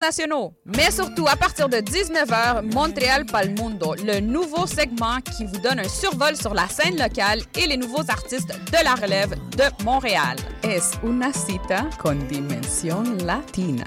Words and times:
nationaux. 0.00 0.54
Mais 0.64 0.90
surtout, 0.90 1.26
à 1.28 1.36
partir 1.36 1.68
de 1.68 1.78
19h, 1.78 2.72
Montréal 2.72 3.24
Palmundo, 3.26 3.94
le 4.04 4.20
nouveau 4.20 4.66
segment 4.66 5.20
qui 5.20 5.44
vous 5.44 5.58
donne 5.58 5.80
un 5.80 5.88
survol 5.88 6.36
sur 6.36 6.54
la 6.54 6.68
scène 6.68 6.98
locale 6.98 7.40
et 7.58 7.66
les 7.66 7.76
nouveaux 7.76 8.08
artistes 8.08 8.48
de 8.48 8.84
la 8.84 8.94
relève 8.94 9.34
de 9.56 9.84
Montréal. 9.84 10.36
Es 10.62 10.92
una 11.02 11.32
cita 11.32 11.88
con 11.98 12.26
dimensión 12.28 13.18
latina. 13.26 13.84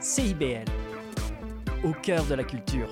CIBL, 0.00 0.64
au 1.82 1.92
cœur 2.02 2.24
de 2.24 2.34
la 2.34 2.44
culture. 2.44 2.90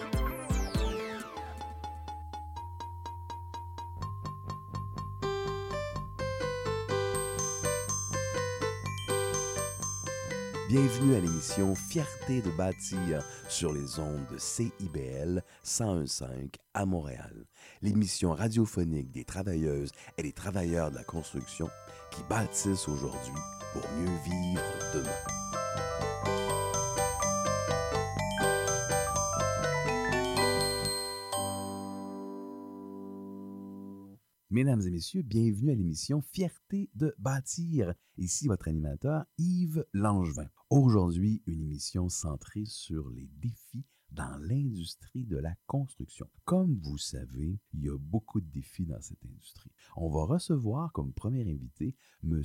Bienvenue 10.72 11.16
à 11.16 11.20
l'émission 11.20 11.74
Fierté 11.74 12.40
de 12.40 12.50
bâtir 12.50 13.22
sur 13.46 13.74
les 13.74 13.98
ondes 13.98 14.24
de 14.32 14.38
CIBL 14.38 15.44
1015 15.64 16.24
à 16.72 16.86
Montréal. 16.86 17.44
L'émission 17.82 18.32
radiophonique 18.32 19.10
des 19.10 19.24
travailleuses 19.24 19.92
et 20.16 20.22
des 20.22 20.32
travailleurs 20.32 20.90
de 20.90 20.96
la 20.96 21.04
construction 21.04 21.68
qui 22.10 22.22
bâtissent 22.22 22.88
aujourd'hui 22.88 23.42
pour 23.74 23.82
mieux 23.98 24.16
vivre 24.24 24.62
demain. 24.94 25.41
Mesdames 34.52 34.82
et 34.82 34.90
messieurs, 34.90 35.22
bienvenue 35.22 35.70
à 35.70 35.74
l'émission 35.74 36.20
Fierté 36.20 36.90
de 36.94 37.14
bâtir. 37.16 37.94
Ici 38.18 38.48
votre 38.48 38.68
animateur 38.68 39.24
Yves 39.38 39.86
Langevin. 39.94 40.46
Aujourd'hui, 40.68 41.42
une 41.46 41.62
émission 41.62 42.10
centrée 42.10 42.66
sur 42.66 43.08
les 43.08 43.30
défis 43.38 43.86
dans 44.12 44.36
l'industrie 44.42 45.24
de 45.24 45.38
la 45.38 45.54
construction. 45.66 46.28
Comme 46.44 46.78
vous 46.82 46.98
savez, 46.98 47.58
il 47.72 47.84
y 47.84 47.88
a 47.88 47.98
beaucoup 47.98 48.40
de 48.40 48.50
défis 48.50 48.86
dans 48.86 49.00
cette 49.00 49.24
industrie. 49.24 49.70
On 49.96 50.10
va 50.10 50.24
recevoir 50.24 50.92
comme 50.92 51.12
premier 51.12 51.42
invité 51.42 51.96
M. 52.24 52.42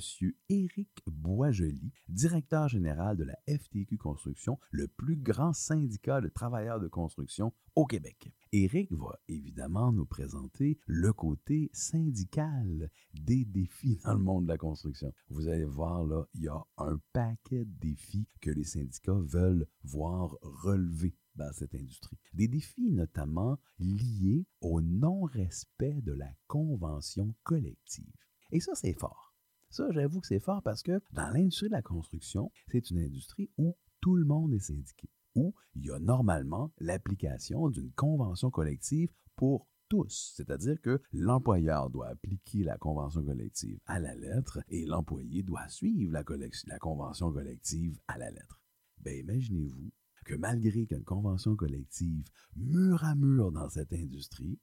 Éric 0.48 0.88
Boisjoli, 1.06 1.92
directeur 2.08 2.68
général 2.68 3.16
de 3.16 3.24
la 3.24 3.38
FTQ 3.46 3.98
Construction, 3.98 4.58
le 4.70 4.88
plus 4.88 5.16
grand 5.16 5.52
syndicat 5.52 6.20
de 6.20 6.28
travailleurs 6.28 6.80
de 6.80 6.88
construction 6.88 7.52
au 7.74 7.86
Québec. 7.86 8.32
Éric 8.52 8.92
va 8.92 9.20
évidemment 9.28 9.92
nous 9.92 10.06
présenter 10.06 10.78
le 10.86 11.12
côté 11.12 11.70
syndical 11.72 12.90
des 13.14 13.44
défis 13.44 14.00
dans 14.04 14.14
le 14.14 14.18
monde 14.18 14.44
de 14.44 14.48
la 14.48 14.58
construction. 14.58 15.12
Vous 15.28 15.48
allez 15.48 15.64
voir 15.64 16.04
là, 16.04 16.24
il 16.34 16.42
y 16.42 16.48
a 16.48 16.60
un 16.78 16.98
paquet 17.12 17.64
de 17.64 17.78
défis 17.78 18.26
que 18.40 18.50
les 18.50 18.64
syndicats 18.64 19.20
veulent 19.20 19.66
voir 19.84 20.36
relevés 20.42 21.14
dans 21.38 21.52
cette 21.52 21.74
industrie. 21.74 22.18
Des 22.34 22.48
défis 22.48 22.90
notamment 22.90 23.58
liés 23.78 24.44
au 24.60 24.80
non-respect 24.80 26.02
de 26.02 26.12
la 26.12 26.30
convention 26.46 27.34
collective. 27.44 28.12
Et 28.50 28.60
ça, 28.60 28.72
c'est 28.74 28.92
fort. 28.92 29.34
Ça, 29.70 29.90
j'avoue 29.90 30.20
que 30.20 30.26
c'est 30.26 30.40
fort 30.40 30.62
parce 30.62 30.82
que 30.82 31.00
dans 31.12 31.30
l'industrie 31.30 31.68
de 31.68 31.72
la 31.72 31.82
construction, 31.82 32.50
c'est 32.70 32.90
une 32.90 32.98
industrie 32.98 33.50
où 33.58 33.76
tout 34.00 34.14
le 34.14 34.24
monde 34.24 34.52
est 34.54 34.60
syndiqué, 34.60 35.08
où 35.34 35.54
il 35.74 35.86
y 35.86 35.90
a 35.90 35.98
normalement 35.98 36.72
l'application 36.78 37.68
d'une 37.68 37.92
convention 37.92 38.50
collective 38.50 39.12
pour 39.36 39.68
tous. 39.88 40.32
C'est-à-dire 40.36 40.80
que 40.80 41.00
l'employeur 41.12 41.90
doit 41.90 42.08
appliquer 42.08 42.62
la 42.62 42.78
convention 42.78 43.22
collective 43.24 43.78
à 43.86 43.98
la 44.00 44.14
lettre 44.14 44.60
et 44.68 44.86
l'employé 44.86 45.42
doit 45.42 45.68
suivre 45.68 46.12
la, 46.12 46.22
la, 46.66 46.78
convention 46.78 47.32
collective 47.32 47.98
à 48.06 48.18
la 48.18 48.30
lettre. 48.30 48.60
Ben, 49.00 49.18
imaginez-vous 49.18 49.90
que 50.28 50.34
malgré 50.34 50.86
qu'une 50.86 51.04
convention 51.04 51.56
collective 51.56 52.28
mur 52.54 53.02
à 53.02 53.14
mur 53.14 53.50
dans 53.50 53.70
cette 53.70 53.94
industrie, 53.94 54.60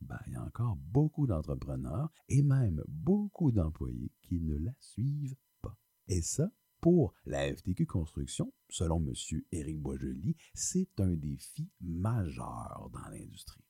ben, 0.00 0.18
il 0.26 0.32
y 0.32 0.36
a 0.36 0.42
encore 0.42 0.76
beaucoup 0.76 1.26
d'entrepreneurs 1.26 2.10
et 2.30 2.42
même 2.42 2.82
beaucoup 2.88 3.52
d'employés 3.52 4.10
qui 4.22 4.40
ne 4.40 4.56
la 4.56 4.72
suivent 4.80 5.36
pas. 5.60 5.76
Et 6.06 6.22
ça, 6.22 6.50
pour 6.80 7.12
la 7.26 7.54
FTQ 7.54 7.84
Construction, 7.84 8.50
selon 8.70 9.04
M. 9.04 9.12
Éric 9.52 9.78
Boisjoli, 9.78 10.36
c'est 10.54 10.98
un 11.00 11.14
défi 11.14 11.68
majeur 11.82 12.88
dans 12.90 13.10
l'industrie. 13.10 13.64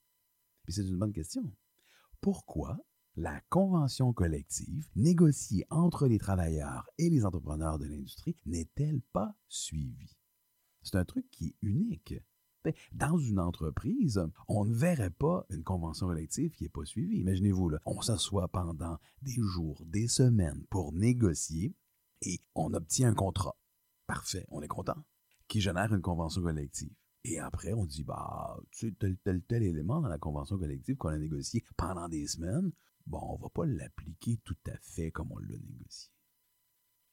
Et 0.69 0.71
c'est 0.71 0.87
une 0.87 0.99
bonne 0.99 1.11
question. 1.11 1.53
Pourquoi 2.21 2.77
la 3.17 3.41
convention 3.49 4.13
collective 4.13 4.87
négociée 4.95 5.65
entre 5.69 6.07
les 6.07 6.19
travailleurs 6.19 6.87
et 6.97 7.09
les 7.09 7.25
entrepreneurs 7.25 7.77
de 7.77 7.87
l'industrie 7.87 8.37
n'est-elle 8.45 9.01
pas 9.11 9.35
suivie? 9.49 10.18
C'est 10.81 10.97
un 10.97 11.05
truc 11.05 11.29
qui 11.31 11.47
est 11.47 11.55
unique. 11.61 12.15
Ben, 12.63 12.73
dans 12.91 13.17
une 13.17 13.39
entreprise, 13.39 14.21
on 14.49 14.65
ne 14.65 14.73
verrait 14.73 15.09
pas 15.09 15.45
une 15.49 15.63
convention 15.63 16.07
collective 16.07 16.51
qui 16.51 16.63
n'est 16.63 16.69
pas 16.69 16.83
suivie. 16.83 17.19
Imaginez-vous, 17.19 17.71
on 17.85 18.01
s'assoit 18.01 18.49
pendant 18.49 18.99
des 19.21 19.39
jours, 19.41 19.81
des 19.85 20.07
semaines 20.07 20.65
pour 20.69 20.91
négocier 20.91 21.73
et 22.21 22.39
on 22.55 22.73
obtient 22.73 23.11
un 23.11 23.13
contrat. 23.13 23.55
Parfait, 24.07 24.45
on 24.49 24.61
est 24.61 24.67
content. 24.67 25.05
Qui 25.47 25.61
génère 25.61 25.93
une 25.93 26.01
convention 26.01 26.41
collective. 26.41 26.93
Et 27.23 27.39
après, 27.39 27.73
on 27.73 27.85
dit, 27.85 28.03
bah, 28.03 28.57
tu 28.71 28.87
sais, 28.87 28.95
tel, 28.99 29.17
tel, 29.17 29.41
tel 29.43 29.63
élément 29.63 30.01
dans 30.01 30.09
la 30.09 30.17
convention 30.17 30.57
collective 30.57 30.97
qu'on 30.97 31.09
a 31.09 31.17
négocié 31.17 31.63
pendant 31.77 32.09
des 32.09 32.27
semaines, 32.27 32.71
bon, 33.05 33.19
on 33.21 33.37
ne 33.37 33.41
va 33.41 33.49
pas 33.49 33.65
l'appliquer 33.65 34.37
tout 34.43 34.57
à 34.67 34.77
fait 34.81 35.11
comme 35.11 35.31
on 35.31 35.39
l'a 35.39 35.57
négocié. 35.57 36.11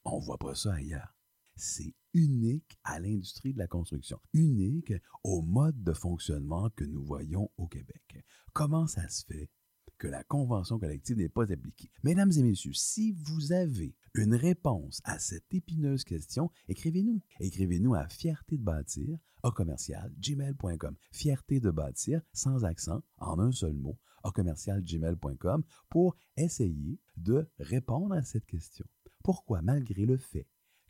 On 0.04 0.21
ne 0.21 0.25
voit 0.25 0.38
pas 0.38 0.54
ça 0.54 0.75
ailleurs 0.75 1.16
c'est 1.56 1.94
unique 2.12 2.78
à 2.84 2.98
l'industrie 3.00 3.52
de 3.52 3.58
la 3.58 3.66
construction, 3.66 4.20
unique 4.32 4.92
au 5.24 5.42
mode 5.42 5.82
de 5.82 5.92
fonctionnement 5.92 6.70
que 6.70 6.84
nous 6.84 7.02
voyons 7.02 7.50
au 7.56 7.66
Québec. 7.66 8.24
Comment 8.52 8.86
ça 8.86 9.08
se 9.08 9.24
fait 9.26 9.50
que 9.98 10.08
la 10.08 10.24
convention 10.24 10.78
collective 10.78 11.16
n'est 11.16 11.28
pas 11.28 11.50
appliquée? 11.50 11.90
Mesdames 12.02 12.32
et 12.36 12.42
messieurs, 12.42 12.74
si 12.74 13.12
vous 13.12 13.52
avez 13.52 13.94
une 14.14 14.34
réponse 14.34 15.00
à 15.04 15.18
cette 15.18 15.52
épineuse 15.52 16.04
question, 16.04 16.50
écrivez-nous. 16.68 17.20
Écrivez-nous 17.40 17.94
à 17.94 18.08
fierté 18.08 18.56
de 18.56 18.62
bâtir 18.62 19.18
au 19.42 19.52
commercial 19.52 20.12
gmail.com. 20.18 20.96
Fierté 21.12 21.60
de 21.60 21.70
bâtir 21.70 22.22
sans 22.32 22.64
accent, 22.64 23.02
en 23.18 23.38
un 23.38 23.52
seul 23.52 23.74
mot, 23.74 23.98
au 24.24 24.32
commercial 24.32 24.82
gmail.com 24.82 25.62
pour 25.88 26.16
essayer 26.36 26.98
de 27.16 27.48
répondre 27.58 28.14
à 28.14 28.22
cette 28.22 28.46
question. 28.46 28.86
Pourquoi, 29.22 29.62
malgré 29.62 30.06
le 30.06 30.16
fait 30.16 30.46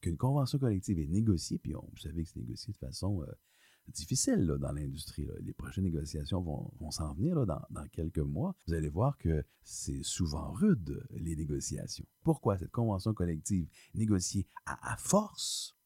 qu'une 0.06 0.16
convention 0.16 0.58
collective 0.60 1.00
est 1.00 1.08
négociée, 1.08 1.58
puis 1.58 1.74
on, 1.74 1.80
vous 1.80 1.98
savez 1.98 2.22
que 2.22 2.30
c'est 2.30 2.38
négocié 2.38 2.72
de 2.72 2.78
façon 2.78 3.22
euh, 3.22 3.26
difficile 3.88 4.46
dans 4.46 4.70
l'industrie. 4.70 5.26
Les 5.40 5.52
prochaines 5.52 5.82
négociations 5.82 6.40
vont, 6.40 6.90
s'en 6.92 7.12
venir 7.14 7.44
dans, 7.44 7.88
quelques 7.90 8.18
mois. 8.18 8.54
Vous 8.68 8.74
allez 8.74 8.88
voir 8.88 9.18
que 9.18 9.44
c'est 9.64 10.04
souvent 10.04 10.52
rude, 10.52 11.04
les 11.10 11.34
négociations. 11.34 12.06
Pourquoi 12.22 12.56
cette 12.56 12.70
convention 12.70 13.14
collective 13.14 13.68
négociée 13.94 14.46
à, 14.64 14.96
force 14.96 15.76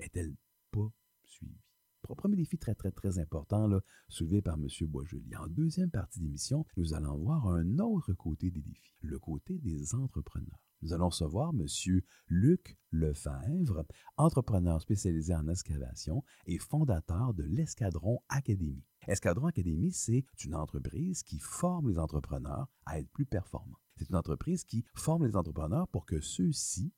est-elle 0.00 0.34
pas 0.70 0.92
suivie? 1.24 1.62
Premier 2.02 2.36
défi 2.36 2.58
très, 2.58 2.74
très, 2.74 2.90
très 2.90 3.18
important 3.18 3.66
là, 3.66 3.80
soulevé 4.08 4.42
par 4.42 4.56
M. 4.56 4.68
Boisjoli. 4.82 5.34
En 5.34 5.48
deuxième 5.48 5.90
partie 5.90 6.20
d'émission, 6.20 6.66
nous 6.76 6.92
allons 6.92 7.16
voir 7.16 7.48
un 7.48 7.78
autre 7.78 8.12
côté 8.12 8.50
des 8.50 8.60
défis, 8.60 8.94
le 9.00 9.18
côté 9.18 9.58
des 9.58 9.94
entrepreneurs. 9.94 10.65
Nous 10.82 10.92
allons 10.92 11.08
recevoir 11.08 11.52
M. 11.54 11.66
Luc 12.28 12.78
Lefebvre, 12.90 13.84
entrepreneur 14.16 14.80
spécialisé 14.80 15.34
en 15.34 15.48
excavation 15.48 16.22
et 16.46 16.58
fondateur 16.58 17.34
de 17.34 17.44
l'Escadron 17.44 18.20
Academy. 18.28 18.84
Escadron 19.08 19.46
Academy, 19.46 19.92
c'est 19.92 20.26
une 20.44 20.54
entreprise 20.54 21.22
qui 21.22 21.38
forme 21.38 21.88
les 21.88 21.98
entrepreneurs 21.98 22.68
à 22.84 22.98
être 22.98 23.10
plus 23.10 23.26
performants. 23.26 23.78
C'est 23.96 24.08
une 24.08 24.16
entreprise 24.16 24.64
qui 24.64 24.84
forme 24.94 25.26
les 25.26 25.36
entrepreneurs 25.36 25.88
pour 25.88 26.04
que 26.04 26.20
ceux-ci 26.20 26.92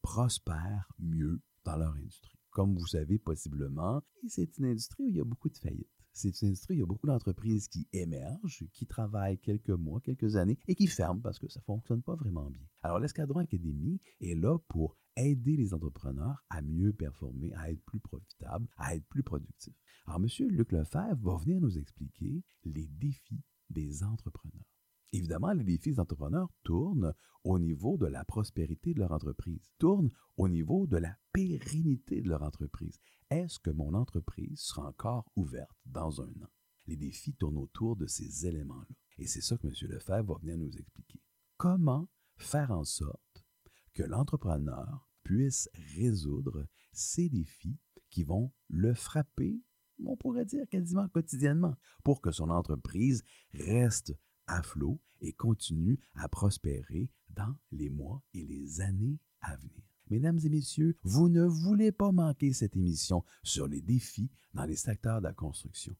prospèrent 0.00 0.88
mieux 0.98 1.40
dans 1.64 1.76
leur 1.76 1.94
industrie. 1.94 2.38
Comme 2.50 2.76
vous 2.76 2.86
savez 2.86 3.18
possiblement, 3.18 4.02
c'est 4.28 4.56
une 4.58 4.66
industrie 4.66 5.04
où 5.04 5.08
il 5.08 5.16
y 5.16 5.20
a 5.20 5.24
beaucoup 5.24 5.48
de 5.48 5.58
faillites 5.58 5.93
c'est 6.14 6.40
une 6.42 6.48
industrie, 6.48 6.76
il 6.76 6.80
y 6.80 6.82
a 6.82 6.86
beaucoup 6.86 7.08
d'entreprises 7.08 7.68
qui 7.68 7.88
émergent, 7.92 8.64
qui 8.72 8.86
travaillent 8.86 9.38
quelques 9.38 9.70
mois, 9.70 10.00
quelques 10.00 10.36
années 10.36 10.58
et 10.68 10.76
qui 10.76 10.86
ferment 10.86 11.20
parce 11.20 11.40
que 11.40 11.48
ça 11.48 11.60
ne 11.60 11.64
fonctionne 11.64 12.02
pas 12.02 12.14
vraiment 12.14 12.48
bien. 12.50 12.66
Alors, 12.82 13.00
l'Escadron 13.00 13.40
Academy 13.40 14.00
est 14.20 14.34
là 14.34 14.56
pour 14.68 14.96
aider 15.16 15.56
les 15.56 15.74
entrepreneurs 15.74 16.44
à 16.50 16.62
mieux 16.62 16.92
performer, 16.92 17.52
à 17.54 17.70
être 17.70 17.82
plus 17.84 18.00
profitables, 18.00 18.68
à 18.76 18.94
être 18.94 19.06
plus 19.06 19.24
productifs. 19.24 19.76
Alors, 20.06 20.20
M. 20.20 20.28
Luc 20.50 20.72
Lefebvre 20.72 21.16
va 21.20 21.36
venir 21.36 21.60
nous 21.60 21.78
expliquer 21.78 22.44
les 22.64 22.86
défis 22.86 23.42
des 23.70 24.04
entrepreneurs. 24.04 24.64
Évidemment, 25.12 25.52
les 25.52 25.64
défis 25.64 25.90
des 25.90 26.00
entrepreneurs 26.00 26.48
tournent 26.62 27.12
au 27.44 27.58
niveau 27.58 27.96
de 27.96 28.06
la 28.06 28.24
prospérité 28.24 28.94
de 28.94 29.00
leur 29.00 29.12
entreprise, 29.12 29.70
tournent 29.78 30.10
au 30.36 30.48
niveau 30.48 30.86
de 30.86 30.96
la 30.96 31.16
pérennité 31.32 32.20
de 32.20 32.28
leur 32.28 32.42
entreprise. 32.42 32.98
Est-ce 33.34 33.58
que 33.58 33.70
mon 33.70 33.94
entreprise 33.94 34.60
sera 34.60 34.86
encore 34.86 35.28
ouverte 35.34 35.76
dans 35.86 36.22
un 36.22 36.30
an? 36.44 36.50
Les 36.86 36.96
défis 36.96 37.34
tournent 37.34 37.58
autour 37.58 37.96
de 37.96 38.06
ces 38.06 38.46
éléments-là. 38.46 38.94
Et 39.18 39.26
c'est 39.26 39.40
ça 39.40 39.58
que 39.58 39.66
M. 39.66 39.74
Lefebvre 39.90 40.34
va 40.34 40.38
venir 40.38 40.56
nous 40.56 40.70
expliquer. 40.70 41.20
Comment 41.56 42.08
faire 42.36 42.70
en 42.70 42.84
sorte 42.84 43.44
que 43.92 44.04
l'entrepreneur 44.04 45.10
puisse 45.24 45.68
résoudre 45.96 46.68
ces 46.92 47.28
défis 47.28 47.76
qui 48.08 48.22
vont 48.22 48.52
le 48.68 48.94
frapper, 48.94 49.60
on 50.04 50.16
pourrait 50.16 50.44
dire 50.44 50.68
quasiment 50.68 51.08
quotidiennement, 51.08 51.74
pour 52.04 52.20
que 52.20 52.30
son 52.30 52.50
entreprise 52.50 53.24
reste 53.52 54.16
à 54.46 54.62
flot 54.62 55.00
et 55.20 55.32
continue 55.32 55.98
à 56.14 56.28
prospérer 56.28 57.10
dans 57.30 57.56
les 57.72 57.90
mois 57.90 58.22
et 58.32 58.46
les 58.46 58.80
années 58.80 59.18
à 59.40 59.56
venir? 59.56 59.93
Mesdames 60.10 60.38
et 60.44 60.48
messieurs, 60.48 60.96
vous 61.02 61.28
ne 61.28 61.44
voulez 61.44 61.92
pas 61.92 62.12
manquer 62.12 62.52
cette 62.52 62.76
émission 62.76 63.24
sur 63.42 63.66
les 63.66 63.80
défis 63.80 64.30
dans 64.52 64.64
les 64.64 64.76
secteurs 64.76 65.20
de 65.20 65.24
la 65.24 65.32
construction. 65.32 65.96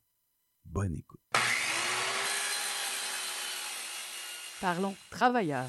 Bonne 0.67 0.95
écoute. 0.95 1.21
Parlons 4.61 4.95
travailleurs. 5.11 5.69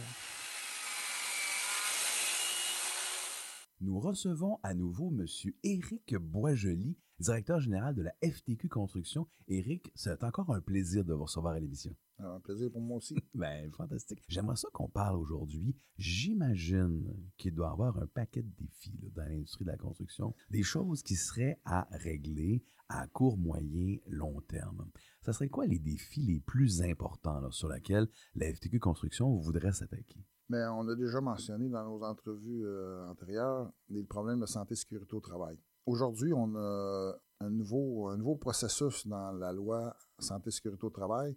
Nous 3.85 3.99
recevons 3.99 4.57
à 4.63 4.73
nouveau 4.73 5.11
M. 5.11 5.27
Éric 5.61 6.15
Boisjoli, 6.15 6.97
directeur 7.19 7.59
général 7.59 7.93
de 7.93 8.01
la 8.01 8.15
FTQ 8.23 8.67
Construction. 8.67 9.27
Éric, 9.47 9.91
c'est 9.93 10.23
encore 10.23 10.51
un 10.51 10.59
plaisir 10.59 11.05
de 11.05 11.13
vous 11.13 11.25
recevoir 11.25 11.53
à 11.53 11.59
l'émission. 11.59 11.95
Un 12.17 12.39
plaisir 12.39 12.71
pour 12.71 12.81
moi 12.81 12.97
aussi. 12.97 13.15
ben, 13.35 13.71
fantastique. 13.73 14.23
J'aimerais 14.27 14.55
ça 14.55 14.69
qu'on 14.73 14.89
parle 14.89 15.17
aujourd'hui. 15.17 15.75
J'imagine 15.99 17.15
qu'il 17.37 17.53
doit 17.53 17.67
y 17.67 17.71
avoir 17.73 17.99
un 17.99 18.07
paquet 18.07 18.41
de 18.41 18.49
défis 18.57 18.97
là, 19.03 19.09
dans 19.13 19.29
l'industrie 19.29 19.65
de 19.65 19.69
la 19.69 19.77
construction, 19.77 20.33
des 20.49 20.63
choses 20.63 21.03
qui 21.03 21.15
seraient 21.15 21.61
à 21.63 21.87
régler 21.91 22.63
à 22.89 23.05
court, 23.05 23.37
moyen, 23.37 23.97
long 24.07 24.41
terme. 24.47 24.89
Ça 25.25 25.33
serait 25.33 25.49
quoi 25.49 25.65
les 25.65 25.79
défis 25.79 26.21
les 26.21 26.39
plus 26.39 26.83
importants 26.83 27.39
là, 27.39 27.47
sur 27.49 27.67
lesquels 27.67 28.07
la 28.35 28.53
FTQ 28.53 28.79
Construction 28.79 29.35
voudrait 29.37 29.71
s'attaquer? 29.71 30.23
Mais 30.49 30.63
on 30.67 30.87
a 30.87 30.93
déjà 30.93 31.19
mentionné 31.19 31.67
dans 31.67 31.83
nos 31.83 32.03
entrevues 32.03 32.63
euh, 32.63 33.09
antérieures 33.09 33.71
les 33.89 34.03
problèmes 34.03 34.41
de 34.41 34.45
santé 34.45 34.73
et 34.73 34.75
sécurité 34.75 35.15
au 35.15 35.21
travail. 35.21 35.57
Aujourd'hui, 35.87 36.31
on 36.31 36.55
a 36.55 37.15
un 37.39 37.49
nouveau, 37.49 38.09
un 38.09 38.17
nouveau 38.17 38.35
processus 38.35 39.07
dans 39.07 39.31
la 39.31 39.51
loi 39.51 39.95
santé 40.19 40.49
et 40.49 40.51
sécurité 40.51 40.85
au 40.85 40.91
travail 40.91 41.35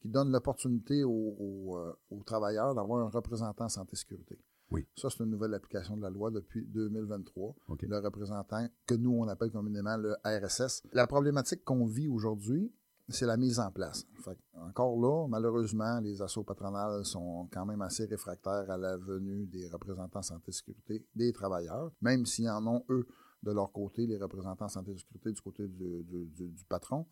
qui 0.00 0.08
donne 0.08 0.30
l'opportunité 0.30 1.02
aux, 1.02 1.76
euh, 1.76 2.22
travailleurs 2.24 2.76
d'avoir 2.76 3.04
un 3.04 3.10
représentant 3.10 3.68
santé 3.68 3.94
et 3.94 3.96
sécurité. 3.96 4.38
Oui. 4.70 4.86
Ça, 4.96 5.10
c'est 5.10 5.24
une 5.24 5.30
nouvelle 5.30 5.54
application 5.54 5.96
de 5.96 6.02
la 6.02 6.10
loi 6.10 6.30
depuis 6.30 6.64
2023. 6.64 7.56
Le 7.82 7.98
représentant 7.98 8.68
que 8.86 8.94
nous, 8.94 9.18
on 9.18 9.26
appelle 9.26 9.50
communément 9.50 9.96
le 9.96 10.14
RSS. 10.24 10.84
La 10.92 11.08
problématique 11.08 11.64
qu'on 11.64 11.86
vit 11.86 12.06
aujourd'hui, 12.06 12.72
c'est 13.08 13.26
la 13.26 13.36
mise 13.36 13.58
en 13.58 13.70
place. 13.70 14.06
encore 14.54 14.98
là, 15.00 15.26
malheureusement, 15.28 16.00
les 16.00 16.20
assauts 16.22 16.44
patronales 16.44 17.04
sont 17.04 17.48
quand 17.52 17.64
même 17.64 17.82
assez 17.82 18.04
réfractaires 18.06 18.70
à 18.70 18.76
la 18.76 18.96
venue 18.96 19.46
des 19.46 19.68
représentants 19.68 20.22
santé 20.22 20.48
et 20.48 20.52
sécurité 20.52 21.06
des 21.14 21.32
travailleurs, 21.32 21.92
même 22.00 22.26
s'ils 22.26 22.48
en 22.48 22.66
ont, 22.66 22.84
eux, 22.90 23.06
de 23.42 23.52
leur 23.52 23.70
côté, 23.70 24.06
les 24.06 24.18
représentants 24.18 24.68
santé 24.68 24.92
et 24.92 24.98
sécurité 24.98 25.32
du 25.32 25.40
côté 25.40 25.68
du, 25.68 26.04
du 26.04 26.64
patron. 26.68 27.06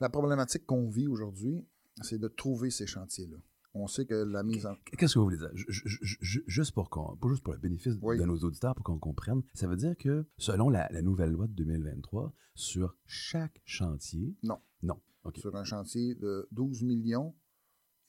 La 0.00 0.08
problématique 0.08 0.64
qu'on 0.64 0.88
vit 0.88 1.06
aujourd'hui, 1.06 1.66
c'est 2.02 2.18
de 2.18 2.28
trouver 2.28 2.70
ces 2.70 2.86
chantiers-là. 2.86 3.36
On 3.74 3.86
sait 3.86 4.06
que 4.06 4.14
la 4.14 4.42
mise 4.42 4.66
en... 4.66 4.74
Qu'est-ce 4.96 5.14
que 5.14 5.18
vous 5.18 5.26
voulez 5.26 5.36
dire? 5.36 5.50
juste, 5.54 6.72
pour 6.72 6.88
juste 7.28 7.42
pour 7.42 7.52
le 7.52 7.58
bénéfice 7.58 7.98
de 7.98 8.24
nos 8.24 8.38
auditeurs, 8.38 8.74
pour 8.74 8.84
qu'on 8.84 8.98
comprenne, 8.98 9.42
ça 9.54 9.66
veut 9.66 9.76
dire 9.76 9.96
que 9.96 10.26
selon 10.38 10.70
la, 10.70 10.88
nouvelle 11.02 11.32
loi 11.32 11.46
de 11.46 11.52
2023, 11.52 12.32
sur 12.54 12.96
chaque 13.06 13.60
chantier... 13.64 14.34
Non. 14.42 14.58
Non. 14.82 15.00
Sur 15.34 15.56
un 15.56 15.64
chantier 15.64 16.14
de 16.14 16.48
12 16.52 16.82
millions 16.82 17.34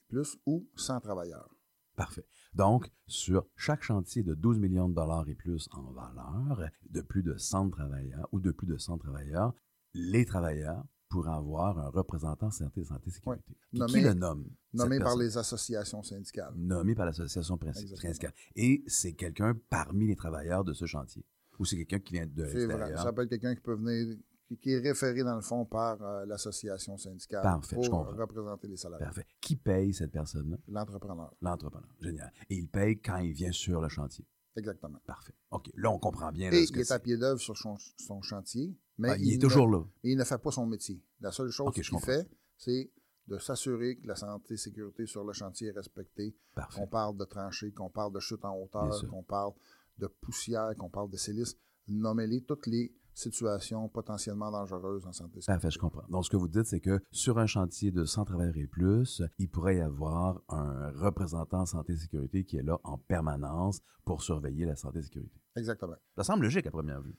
plus 0.08 0.38
ou 0.46 0.68
100 0.76 1.00
travailleurs. 1.00 1.54
Parfait. 1.96 2.26
Donc, 2.54 2.90
sur 3.06 3.46
chaque 3.56 3.82
chantier 3.82 4.22
de 4.22 4.34
12 4.34 4.58
millions 4.58 4.88
de 4.88 4.94
dollars 4.94 5.28
et 5.28 5.34
plus 5.34 5.68
en 5.72 5.92
valeur, 5.92 6.70
de 6.88 7.00
plus 7.00 7.22
de 7.22 7.36
100 7.36 7.70
travailleurs 7.70 8.28
ou 8.32 8.40
de 8.40 8.50
plus 8.50 8.66
de 8.66 8.76
100 8.76 8.98
travailleurs, 8.98 9.54
les 9.94 10.24
travailleurs 10.24 10.84
pour 11.10 11.28
avoir 11.28 11.78
un 11.78 11.90
représentant 11.90 12.50
santé, 12.50 12.84
santé 12.84 13.10
sécurité. 13.10 13.56
qui 13.72 14.00
le 14.00 14.14
nomme? 14.14 14.48
Nommé 14.72 15.00
par 15.00 15.16
les 15.16 15.36
associations 15.36 16.02
syndicales. 16.02 16.54
Nommé 16.56 16.94
par 16.94 17.06
l'association 17.06 17.58
syndicale. 17.98 18.32
Et 18.54 18.84
c'est 18.86 19.12
quelqu'un 19.12 19.54
parmi 19.68 20.06
les 20.06 20.16
travailleurs 20.16 20.64
de 20.64 20.72
ce 20.72 20.86
chantier. 20.86 21.24
Ou 21.58 21.64
c'est 21.64 21.76
quelqu'un 21.76 21.98
qui 21.98 22.14
vient 22.14 22.26
de 22.26 22.44
l'extérieur. 22.44 23.02
Ça 23.02 23.12
peut 23.12 23.22
être 23.22 23.28
quelqu'un 23.28 23.54
qui 23.54 23.60
peut 23.60 23.74
venir, 23.74 24.16
qui, 24.56 24.72
est 24.72 24.78
référé 24.78 25.22
dans 25.22 25.36
le 25.36 25.42
fond 25.42 25.64
par 25.64 26.02
euh, 26.02 26.26
l'association 26.26 26.96
syndicale 26.96 27.42
Parfait, 27.42 27.76
pour 27.76 27.88
représenter 27.88 28.68
les 28.68 28.76
salariés. 28.76 29.04
Parfait. 29.04 29.26
Qui 29.40 29.56
paye 29.56 29.94
cette 29.94 30.12
personne-là? 30.12 30.56
L'entrepreneur. 30.68 31.32
L'entrepreneur. 31.40 31.88
Génial. 32.00 32.32
Et 32.48 32.56
il 32.56 32.68
paye 32.68 33.00
quand 33.00 33.18
il 33.18 33.32
vient 33.32 33.52
sur 33.52 33.80
le 33.80 33.88
chantier. 33.88 34.26
Exactement. 34.56 34.98
Parfait. 35.06 35.34
OK. 35.50 35.70
Là, 35.76 35.90
on 35.90 35.98
comprend 35.98 36.32
bien. 36.32 36.50
Et 36.50 36.64
il 36.64 36.78
est 36.78 36.90
à 36.90 36.98
pied 36.98 37.16
d'œuvre 37.16 37.40
sur 37.40 37.56
son, 37.56 37.76
chantier. 38.22 38.76
Mais 38.98 39.10
ah, 39.10 39.16
il, 39.18 39.34
est 39.34 39.38
toujours 39.38 39.68
là. 39.68 39.82
Mais 40.02 40.10
il 40.10 40.18
ne 40.18 40.24
fait 40.24 40.38
pas 40.38 40.50
son 40.50 40.66
métier. 40.66 41.00
La 41.20 41.32
seule 41.32 41.50
chose 41.50 41.72
qu'il 41.72 41.84
fait, 42.00 42.28
c'est 42.56 42.90
de 43.28 43.38
s'assurer 43.38 43.96
que 43.96 44.08
la 44.08 44.16
santé 44.16 44.54
et 44.54 44.56
sécurité 44.56 45.06
sur 45.06 45.24
le 45.24 45.32
chantier 45.32 45.68
est 45.68 45.76
respectée. 45.76 46.34
Qu'on 46.74 46.88
parle 46.88 47.16
de 47.16 47.24
tranchées, 47.24 47.72
qu'on 47.72 47.90
parle 47.90 48.12
de 48.12 48.20
chute 48.20 48.44
en 48.44 48.56
hauteur, 48.56 48.90
qu'on 49.08 49.22
parle 49.22 49.52
de 49.98 50.08
poussière, 50.08 50.74
qu'on 50.76 50.90
parle 50.90 51.10
de 51.10 51.16
silice. 51.16 51.56
Nommez-les 51.86 52.42
toutes 52.42 52.66
les 52.66 52.92
situations 53.20 53.88
potentiellement 53.88 54.50
dangereuses 54.50 55.06
en 55.06 55.12
santé. 55.12 55.40
Parfait, 55.46 55.70
je 55.70 55.78
comprends. 55.78 56.06
Donc, 56.08 56.24
ce 56.24 56.30
que 56.30 56.36
vous 56.36 56.48
dites, 56.48 56.66
c'est 56.66 56.80
que 56.80 57.00
sur 57.10 57.38
un 57.38 57.46
chantier 57.46 57.90
de 57.90 58.04
100 58.04 58.24
travailleurs 58.24 58.56
et 58.56 58.66
plus, 58.66 59.22
il 59.38 59.48
pourrait 59.48 59.76
y 59.76 59.80
avoir 59.80 60.42
un 60.48 60.90
représentant 60.92 61.66
santé 61.66 61.92
et 61.92 61.96
sécurité 61.96 62.44
qui 62.44 62.56
est 62.56 62.62
là 62.62 62.78
en 62.84 62.98
permanence 62.98 63.80
pour 64.04 64.22
surveiller 64.22 64.66
la 64.66 64.76
santé 64.76 65.00
et 65.00 65.02
sécurité. 65.02 65.40
Exactement. 65.56 65.96
Ça 66.16 66.24
semble 66.24 66.44
logique 66.44 66.66
à 66.66 66.70
première 66.70 67.00
vue. 67.00 67.16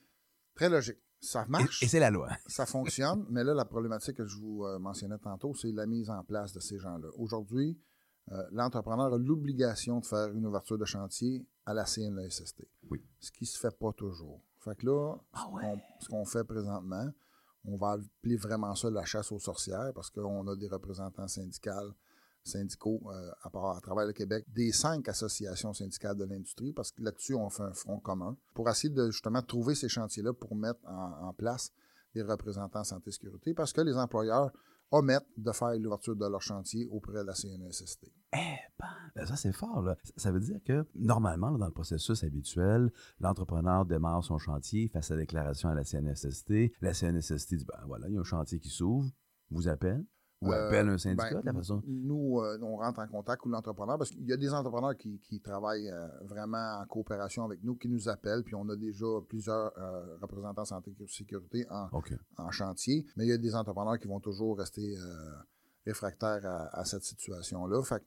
Très 0.56 0.70
logique. 0.70 0.98
Ça 1.20 1.46
marche. 1.48 1.84
Et, 1.84 1.88
c'est 1.88 2.00
la 2.00 2.10
loi. 2.10 2.30
ça 2.48 2.66
fonctionne, 2.66 3.26
mais 3.30 3.44
là, 3.44 3.54
la 3.54 3.66
problématique 3.66 4.18
que 4.18 4.26
je 4.26 4.38
vous 4.38 4.66
euh, 4.66 4.80
mentionnais 4.80 5.20
tantôt, 5.20 5.54
c'est 5.54 5.72
la 5.72 5.86
mise 5.86 6.10
en 6.10 6.24
place 6.24 6.52
de 6.52 6.60
ces 6.60 6.80
gens-là. 6.80 7.08
Aujourd'hui, 7.18 7.80
euh, 8.32 8.44
l'entrepreneur 8.52 9.14
a 9.14 9.18
l'obligation 9.18 10.00
de 10.00 10.06
faire 10.06 10.30
une 10.30 10.46
ouverture 10.46 10.78
de 10.78 10.86
chantier 10.86 11.46
à 11.66 11.74
la 11.74 11.86
CNESST. 11.86 12.66
Oui. 12.90 13.04
Ce 13.20 13.32
qui 13.32 13.44
ne 13.44 13.48
se 13.48 13.60
fait 13.60 13.78
pas 13.78 13.94
toujours. 13.94 14.42
Fait 14.64 14.76
que 14.76 14.86
là, 14.86 15.16
ah 15.34 15.50
ce 16.00 16.08
qu'on 16.08 16.24
fait 16.24 16.44
présentement, 16.44 17.10
on 17.66 17.78
va 17.78 17.94
appeler 17.94 18.36
vraiment 18.36 18.76
ça 18.76 18.90
la 18.90 19.06
chasse 19.06 19.32
aux 19.32 19.40
sorcières 19.40 19.92
parce 19.94 20.10
qu'on 20.10 20.48
a 20.48 20.56
des 20.56 20.68
représentants 20.68 21.28
syndicaux, 21.28 21.94
syndicaux 22.44 23.02
euh, 23.08 23.32
à, 23.42 23.50
part, 23.50 23.78
à 23.78 23.82
travers 23.82 24.06
le 24.06 24.14
Québec, 24.14 24.46
des 24.54 24.72
cinq 24.72 25.08
associations 25.10 25.74
syndicales 25.74 26.18
de 26.18 26.26
l'industrie 26.26 26.74
parce 26.74 26.92
que 26.92 27.02
là-dessus, 27.04 27.34
on 27.34 27.50
fait 27.50 27.64
un 27.64 27.74
front 27.74 28.00
commun 28.00 28.38
pour 28.54 28.70
essayer 28.70 28.94
de 28.94 29.10
justement 29.12 29.42
trouver 29.42 29.74
ces 29.74 29.90
chantiers-là 29.90 30.34
pour 30.34 30.56
mettre 30.56 30.80
en, 30.86 31.34
place 31.34 31.72
des 32.14 32.22
représentants 32.22 32.84
santé-sécurité 32.84 33.54
parce 33.54 33.74
que 33.74 33.82
les 33.82 33.96
employeurs 33.96 34.52
omettent 34.92 35.28
de 35.38 35.52
faire 35.52 35.78
l'ouverture 35.78 36.16
de 36.16 36.26
leur 36.26 36.42
chantier 36.42 36.88
auprès 36.92 37.14
de 37.14 37.22
la 37.22 37.34
CNSST. 37.34 38.12
Eh 38.34 38.38
ben, 38.80 38.88
ben, 39.16 39.26
ça 39.26 39.36
c'est 39.36 39.52
fort. 39.52 39.82
Là. 39.82 39.98
Ça 40.16 40.32
veut 40.32 40.40
dire 40.40 40.60
que 40.64 40.86
normalement, 40.96 41.58
dans 41.58 41.66
le 41.66 41.72
processus 41.72 42.24
habituel, 42.24 42.92
l'entrepreneur 43.20 43.86
démarre 43.86 44.24
son 44.24 44.38
chantier, 44.38 44.88
fait 44.90 45.02
sa 45.02 45.16
déclaration 45.16 45.70
à 45.70 45.76
la 45.76 45.84
CNSST. 45.84 46.74
La 46.82 46.94
CNSST 46.94 47.56
dit, 47.56 47.66
ben 47.66 47.84
voilà, 47.88 48.08
il 48.08 48.16
y 48.16 48.18
a 48.18 48.22
un 48.22 48.24
chantier 48.24 48.60
qui 48.60 48.70
s'ouvre, 48.70 49.10
vous 49.50 49.68
appelle, 49.68 50.06
ou 50.42 50.52
euh, 50.52 50.68
appelle 50.68 50.90
un 50.90 50.98
syndicat 50.98 51.30
de 51.30 51.46
la 51.46 51.52
ben, 51.54 51.60
façon? 51.60 51.82
Nous, 51.86 52.40
euh, 52.40 52.58
on 52.62 52.78
rentre 52.78 53.00
en 53.00 53.08
contact 53.08 53.42
avec 53.44 53.54
l'entrepreneur 53.54 53.98
parce 53.98 54.10
qu'il 54.10 54.26
y 54.26 54.34
a 54.34 54.38
des 54.38 54.54
entrepreneurs 54.54 54.96
qui, 54.98 55.40
travaillent 55.44 55.90
euh, 55.90 56.08
vraiment 56.24 56.80
en 56.82 56.86
coopération 56.86 57.46
avec 57.46 57.64
nous, 57.64 57.76
qui 57.76 57.88
nous 57.88 58.10
appellent, 58.10 58.44
puis 58.44 58.56
on 58.56 58.68
a 58.70 58.76
déjà 58.76 59.06
plusieurs 59.28 59.72
représentants 60.22 60.66
santé 60.66 60.96
et 61.00 61.08
sécurité 61.08 61.66
en, 61.70 61.90
en, 62.38 62.52
chantier, 62.52 63.06
mais 63.16 63.26
il 63.26 63.30
y 63.30 63.34
a 63.34 63.38
des 63.38 63.56
entrepreneurs 63.56 64.00
qui 64.00 64.08
vont 64.08 64.20
toujours 64.20 64.58
rester 64.58 64.96
réfractaires 65.86 66.46
à, 66.72 66.86
cette 66.86 67.04
situation-là. 67.04 67.82
Fait 67.84 68.04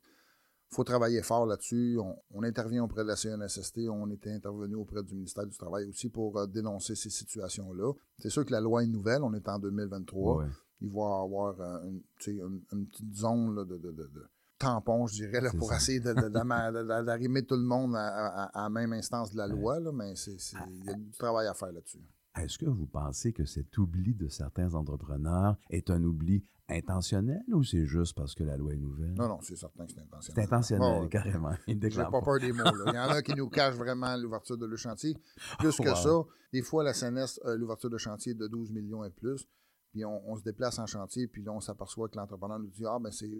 faut 0.70 0.84
travailler 0.84 1.22
fort 1.22 1.46
là-dessus. 1.46 1.98
On, 2.32 2.42
intervient 2.42 2.84
auprès 2.84 3.02
de 3.02 3.08
la 3.08 3.16
CNSST, 3.16 3.88
on 3.88 4.10
était 4.10 4.32
intervenu 4.32 4.74
auprès 4.74 5.02
du 5.02 5.14
ministère 5.14 5.46
du 5.46 5.56
Travail 5.56 5.88
aussi 5.88 6.08
pour 6.08 6.46
dénoncer 6.48 6.94
ces 6.94 7.10
situations-là. 7.10 7.92
C'est 8.18 8.30
sûr 8.30 8.44
que 8.44 8.52
la 8.52 8.60
loi 8.60 8.82
est 8.82 8.86
nouvelle, 8.86 9.22
on 9.22 9.32
est 9.34 9.48
en 9.48 9.58
2023 9.58 10.46
il 10.84 10.90
va 10.90 11.00
y 11.00 11.24
avoir 11.24 11.60
euh, 11.60 11.90
une, 11.90 12.86
petite 12.86 13.14
zone 13.14 13.64
de, 13.66 14.28
tampon, 14.58 15.06
je 15.06 15.24
dirais, 15.24 15.40
pour 15.58 15.72
essayer 15.72 16.00
d'arrimer 16.00 17.44
tout 17.44 17.56
le 17.56 17.62
monde 17.62 17.96
à, 17.96 18.50
la 18.54 18.70
même 18.70 18.92
instance 18.92 19.32
de 19.32 19.38
la 19.38 19.46
loi, 19.46 19.80
mais 19.92 20.12
ah, 20.14 20.66
il 20.68 20.84
y 20.84 20.90
a 20.90 20.94
du 20.94 21.10
travail 21.12 21.46
à 21.46 21.54
faire 21.54 21.72
là-dessus. 21.72 22.02
Est-ce 22.36 22.58
que 22.58 22.66
vous 22.66 22.86
pensez 22.86 23.32
que 23.32 23.44
cet 23.44 23.76
oubli 23.78 24.14
de 24.14 24.28
certains 24.28 24.74
entrepreneurs 24.74 25.56
est 25.70 25.90
un 25.90 26.02
oubli 26.02 26.44
intentionnel 26.68 27.42
ou 27.52 27.62
c'est 27.62 27.84
juste 27.84 28.14
parce 28.14 28.34
que 28.34 28.42
la 28.42 28.56
loi 28.56 28.72
est 28.72 28.78
nouvelle? 28.78 29.14
Non, 29.14 29.28
non, 29.28 29.38
c'est 29.40 29.56
certain 29.56 29.86
que 29.86 29.92
c'est 29.92 30.00
intentionnel. 30.00 30.34
C'est 30.34 30.54
intentionnel, 30.54 31.08
carrément. 31.08 31.54
Je 31.66 31.72
n'ai 31.72 31.90
pas 31.90 32.22
peur 32.22 32.40
des 32.40 32.52
mots. 32.52 32.64
Il 32.86 32.94
y 32.94 32.98
en 32.98 33.08
a 33.08 33.22
qui 33.22 33.34
nous 33.34 33.48
cachent 33.50 33.76
vraiment 33.76 34.16
l'ouverture 34.16 34.58
de 34.58 34.66
le 34.66 34.76
chantier. 34.76 35.16
Plus 35.58 35.76
que 35.76 35.94
ça, 35.94 36.22
des 36.52 36.62
fois, 36.62 36.82
la 36.82 36.92
CNS 36.92 37.40
a 37.44 37.54
l'ouverture 37.54 37.90
de 37.90 37.98
chantier 37.98 38.34
de 38.34 38.46
12 38.46 38.72
millions 38.72 39.04
et 39.04 39.10
plus 39.10 39.46
puis 39.94 40.04
on, 40.04 40.36
se 40.36 40.42
déplace 40.42 40.80
en 40.80 40.86
chantier, 40.86 41.28
puis 41.28 41.44
là, 41.44 41.52
on 41.52 41.60
s'aperçoit 41.60 42.08
que 42.08 42.16
l'entrepreneur 42.16 42.58
nous 42.58 42.66
dit 42.66 42.84
Ah, 42.84 42.98
ben 43.00 43.12
c'est 43.12 43.30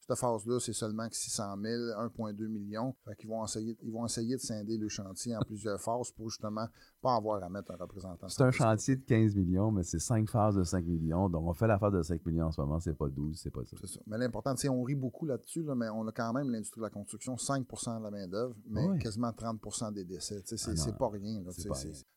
Cette 0.00 0.18
phase-là, 0.18 0.58
c'est 0.60 0.72
seulement 0.72 1.06
600 1.10 1.56
000, 1.62 1.82
1,2 2.08 2.48
million. 2.48 2.94
Fait 3.04 3.14
qu'ils 3.16 3.28
vont 3.28 3.44
essayer, 3.44 3.76
ils 3.82 3.92
vont 3.92 4.06
essayer 4.06 4.34
de 4.34 4.40
scinder 4.40 4.78
le 4.78 4.88
chantier 4.88 5.36
en 5.36 5.40
plusieurs 5.40 5.80
phases 5.80 6.10
pour 6.10 6.30
justement 6.30 6.66
pas 7.00 7.14
avoir 7.14 7.42
à 7.42 7.48
mettre 7.48 7.70
un 7.72 7.76
représentant. 7.76 8.28
C'est 8.28 8.42
un 8.42 8.50
chantier 8.50 8.96
de 8.96 9.04
15 9.04 9.36
millions, 9.36 9.70
mais 9.70 9.82
c'est 9.82 9.98
cinq 9.98 10.28
phases 10.28 10.56
de 10.56 10.64
5 10.64 10.84
millions. 10.84 11.28
Donc, 11.28 11.46
on 11.46 11.52
fait 11.52 11.66
la 11.66 11.78
phase 11.78 11.92
de 11.92 12.02
5 12.02 12.24
millions 12.26 12.46
en 12.46 12.52
ce 12.52 12.60
moment, 12.60 12.80
c'est 12.80 12.94
pas 12.94 13.08
12, 13.08 13.38
c'est 13.40 13.50
pas 13.50 13.64
ça. 13.64 13.76
C'est 13.80 13.86
ça. 13.86 14.00
Mais 14.06 14.18
l'important, 14.18 14.56
c'est 14.56 14.68
on 14.68 14.82
rit 14.82 14.94
beaucoup 14.94 15.26
là-dessus, 15.26 15.62
là, 15.62 15.74
mais 15.74 15.88
on 15.90 16.06
a 16.08 16.12
quand 16.12 16.32
même 16.32 16.50
l'industrie 16.50 16.80
de 16.80 16.86
la 16.86 16.90
construction, 16.90 17.34
5% 17.34 17.98
de 17.98 18.04
la 18.04 18.10
main-d'œuvre, 18.10 18.56
mais 18.68 18.98
quasiment 18.98 19.30
30% 19.30 19.92
des 19.92 20.04
décès. 20.04 20.42
C'est 20.44 20.56
ah 20.66 20.92
pas 20.98 21.08
rien. 21.08 21.42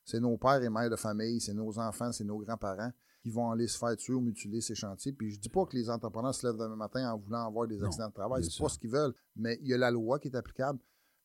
C'est 0.05 0.19
nos 0.19 0.37
pères 0.37 0.63
et 0.63 0.69
mères 0.69 0.89
de 0.89 0.95
famille, 0.95 1.39
c'est 1.41 1.53
nos 1.53 1.77
enfants, 1.79 2.11
c'est 2.11 2.23
nos 2.23 2.39
grands-parents 2.39 2.91
qui 3.24 3.30
vont 3.30 3.51
aller 3.51 3.68
se 3.68 3.77
faire 3.77 3.96
tuer 3.96 4.13
ou 4.13 4.20
mutiler 4.20 4.60
ces 4.60 4.75
chantiers. 4.75 5.13
Puis 5.13 5.32
je 5.32 5.39
dis 5.39 5.48
pas 5.48 5.65
que 5.65 5.77
les 5.77 5.89
entrepreneurs 5.89 6.36
se 6.36 6.46
lèvent 6.46 6.58
demain 6.58 6.75
matin 6.75 7.10
en 7.10 7.18
voulant 7.18 7.48
avoir 7.48 7.68
des 7.68 7.82
accidents 7.82 8.10
de 8.10 8.13
travail. 8.13 8.44
C'est 8.44 8.62
pas 8.62 8.68
ce 8.68 8.77
qu'ils 8.77 8.92
veulent. 8.92 9.13
Mais 9.38 9.58
il 9.62 9.70
y 9.70 9.74
a 9.74 9.77
la 9.77 9.92
loi 9.92 10.20
qui 10.20 10.27
est 10.27 10.36
applicable. 10.36 10.77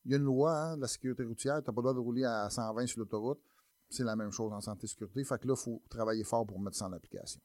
Il 0.05 0.13
y 0.13 0.15
a 0.15 0.19
une 0.19 0.25
loi 0.25 0.57
hein, 0.57 0.77
de 0.77 0.83
la 0.83 0.87
sécurité 0.87 1.25
routière. 1.25 1.61
Tu 1.61 1.69
n'as 1.69 1.75
pas 1.75 1.81
le 1.81 1.83
droit 1.83 1.95
de 1.95 1.99
rouler 1.99 2.25
à 2.25 2.49
120 2.49 2.87
sur 2.87 3.01
l'autoroute. 3.01 3.41
C'est 3.91 4.05
la 4.05 4.15
même 4.15 4.31
chose 4.31 4.53
en 4.53 4.61
santé 4.61 4.85
et 4.85 4.87
sécurité. 4.87 5.25
Fait 5.25 5.41
que 5.41 5.49
là, 5.49 5.55
il 5.59 5.61
faut 5.61 5.83
travailler 5.89 6.23
fort 6.23 6.47
pour 6.47 6.61
mettre 6.61 6.77
ça 6.77 6.87
en 6.87 6.93
application. 6.93 7.41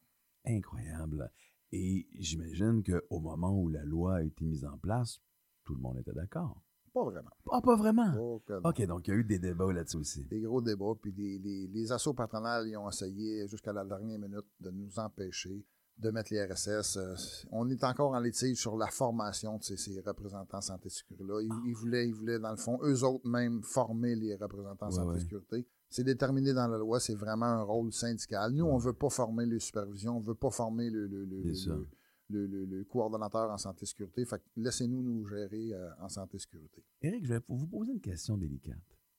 Incroyable. 0.46 1.32
Et 1.72 2.08
j'imagine 2.14 2.84
qu'au 2.84 3.20
moment 3.20 3.60
où 3.60 3.70
la 3.70 3.84
loi 3.84 4.18
a 4.18 4.22
été 4.22 4.46
mise 4.46 4.66
en 4.66 4.78
place, 4.78 5.20
tout 5.64 5.74
le 5.74 5.82
monde 5.82 5.98
était 5.98 6.14
d'accord. 6.14 6.62
Pas 6.94 7.04
vraiment. 7.04 7.32
Ah, 7.52 7.62
pas 7.62 7.76
vraiment? 7.76 8.40
OK, 8.64 8.86
donc 8.86 9.08
il 9.08 9.12
y 9.12 9.14
a 9.14 9.18
eu 9.18 9.24
des 9.24 9.40
débats 9.40 9.72
là-dessus 9.74 9.98
aussi. 9.98 10.24
Des 10.26 10.42
gros 10.42 10.62
débats, 10.62 10.94
puis 11.02 11.12
les, 11.12 11.68
les, 11.68 11.92
assauts 11.92 12.14
patronales 12.14 12.68
ils 12.68 12.78
ont 12.78 12.88
essayé 12.88 13.48
jusqu'à 13.48 13.74
la 13.74 13.84
dernière 13.84 14.20
minute 14.20 14.46
de 14.60 14.70
nous 14.70 15.00
empêcher 15.00 15.66
de 15.98 16.10
mettre 16.12 16.34
les 16.34 16.44
RSS. 16.44 16.98
Euh, 16.98 17.16
on 17.52 17.70
est 17.70 17.84
encore 17.84 18.12
en 18.14 18.20
litige 18.20 18.58
sur 18.58 18.78
la 18.78 18.88
formation 18.88 19.58
de 19.58 19.64
ces, 19.64 20.02
représentants 20.02 20.62
santé 20.62 20.90
sécurité-là. 20.90 21.42
Ils, 21.42 21.76
voulaient, 21.76 22.08
ils 22.08 22.14
voulaient, 22.14 22.40
dans 22.40 22.52
le 22.52 22.58
fond, 22.58 22.80
eux 22.84 23.04
autres 23.04 23.28
même 23.28 23.62
former 23.64 24.16
les 24.16 24.36
représentants 24.36 24.90
santé 24.92 25.20
sécurité. 25.20 25.68
C'est 25.90 26.04
déterminé 26.04 26.54
dans 26.54 26.68
la 26.68 26.80
loi, 26.80 27.00
c'est 27.00 27.16
vraiment 27.16 27.46
un 27.46 27.62
rôle 27.62 27.92
syndical. 27.92 28.52
Nous, 28.54 28.66
on 28.66 28.78
ne 28.78 28.84
veut 28.84 28.94
pas 28.94 29.10
former 29.10 29.46
les 29.46 29.60
supervisions, 29.60 30.18
on 30.18 30.22
ne 30.22 30.26
veut 30.26 30.34
pas 30.36 30.50
former 30.50 30.90
le, 30.90 31.06
le, 31.06 31.26
le 31.26 31.44
le, 31.44 31.88
coordonnateur 32.90 33.50
en 33.50 33.58
santé 33.58 33.86
sécurité. 33.86 34.26
Fait 34.26 34.42
laissez-nous 34.56 35.02
nous 35.02 35.26
gérer 35.28 35.74
euh, 35.74 35.90
en 36.00 36.10
santé 36.10 36.40
sécurité. 36.40 36.84
Éric, 37.02 37.26
je 37.26 37.34
vais 37.34 37.42
vous 37.48 37.68
poser 37.68 37.94
une 37.94 38.02
question 38.02 38.38
délicate. 38.38 38.78